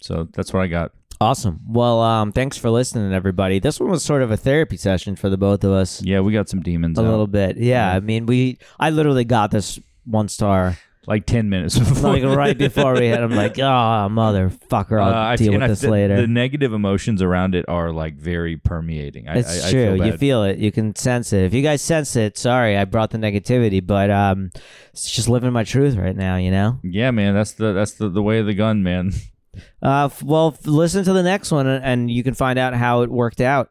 So 0.00 0.28
that's 0.32 0.52
what 0.52 0.62
I 0.62 0.66
got. 0.66 0.92
Awesome. 1.20 1.60
Well, 1.68 2.00
um, 2.00 2.32
thanks 2.32 2.56
for 2.56 2.70
listening, 2.70 3.12
everybody. 3.12 3.58
This 3.58 3.78
one 3.78 3.90
was 3.90 4.02
sort 4.02 4.22
of 4.22 4.30
a 4.30 4.38
therapy 4.38 4.78
session 4.78 5.16
for 5.16 5.28
the 5.28 5.36
both 5.36 5.64
of 5.64 5.72
us. 5.72 6.02
Yeah, 6.02 6.20
we 6.20 6.32
got 6.32 6.48
some 6.48 6.62
demons. 6.62 6.98
A 6.98 7.02
out. 7.02 7.08
little 7.10 7.26
bit. 7.26 7.58
Yeah, 7.58 7.92
I 7.92 8.00
mean, 8.00 8.24
we. 8.24 8.58
I 8.78 8.88
literally 8.88 9.24
got 9.24 9.50
this 9.50 9.78
one 10.06 10.28
star 10.28 10.78
like 11.06 11.24
ten 11.26 11.48
minutes 11.48 11.78
before. 11.78 12.10
like 12.18 12.22
right 12.24 12.56
before 12.56 12.94
we 12.94 13.06
had. 13.08 13.22
I'm 13.22 13.34
like, 13.34 13.58
oh 13.58 13.62
motherfucker, 14.10 15.02
I'll 15.02 15.32
Uh, 15.32 15.36
deal 15.36 15.52
with 15.54 15.62
I- 15.62 15.66
this 15.68 15.80
the- 15.80 15.90
later. 15.90 16.20
The 16.20 16.26
negative 16.26 16.72
emotions 16.72 17.22
around 17.22 17.54
it 17.54 17.64
are 17.68 17.90
like 17.92 18.14
very 18.16 18.56
permeating. 18.56 19.28
I, 19.28 19.38
It's 19.38 19.64
I, 19.66 19.70
true. 19.70 19.96
feel 19.96 20.06
you 20.06 20.16
feel 20.18 20.44
it. 20.44 20.58
You 20.58 20.70
can 20.72 20.94
sense 20.94 21.32
it. 21.32 21.44
If 21.44 21.54
you 21.54 21.62
guys 21.62 21.82
sense 21.82 22.14
it, 22.16 22.36
sorry, 22.38 22.76
I 22.76 22.84
brought 22.84 23.10
the 23.10 23.18
negativity, 23.18 23.84
but 23.84 24.10
um, 24.10 24.50
it's 24.92 25.10
just 25.10 25.28
living 25.28 25.52
my 25.52 25.64
truth 25.64 25.96
right 25.96 26.16
now. 26.16 26.36
You 26.36 26.50
know. 26.50 26.78
yeah, 26.82 27.10
man. 27.10 27.34
That's 27.34 27.52
the 27.52 27.72
that's 27.72 27.92
the, 27.94 28.08
the 28.08 28.22
way 28.22 28.38
of 28.38 28.46
the 28.46 28.54
gun, 28.54 28.82
man. 28.82 29.12
Uh, 29.82 30.04
f- 30.04 30.22
well, 30.22 30.54
f- 30.58 30.64
listen 30.66 31.02
to 31.04 31.12
the 31.12 31.22
next 31.24 31.50
one, 31.50 31.66
and- 31.66 31.84
and 31.84 32.10
you 32.10 32.22
can 32.22 32.34
find 32.34 32.58
out 32.58 32.72
how 32.74 33.02
it 33.02 33.10
worked 33.10 33.40
out. 33.40 33.68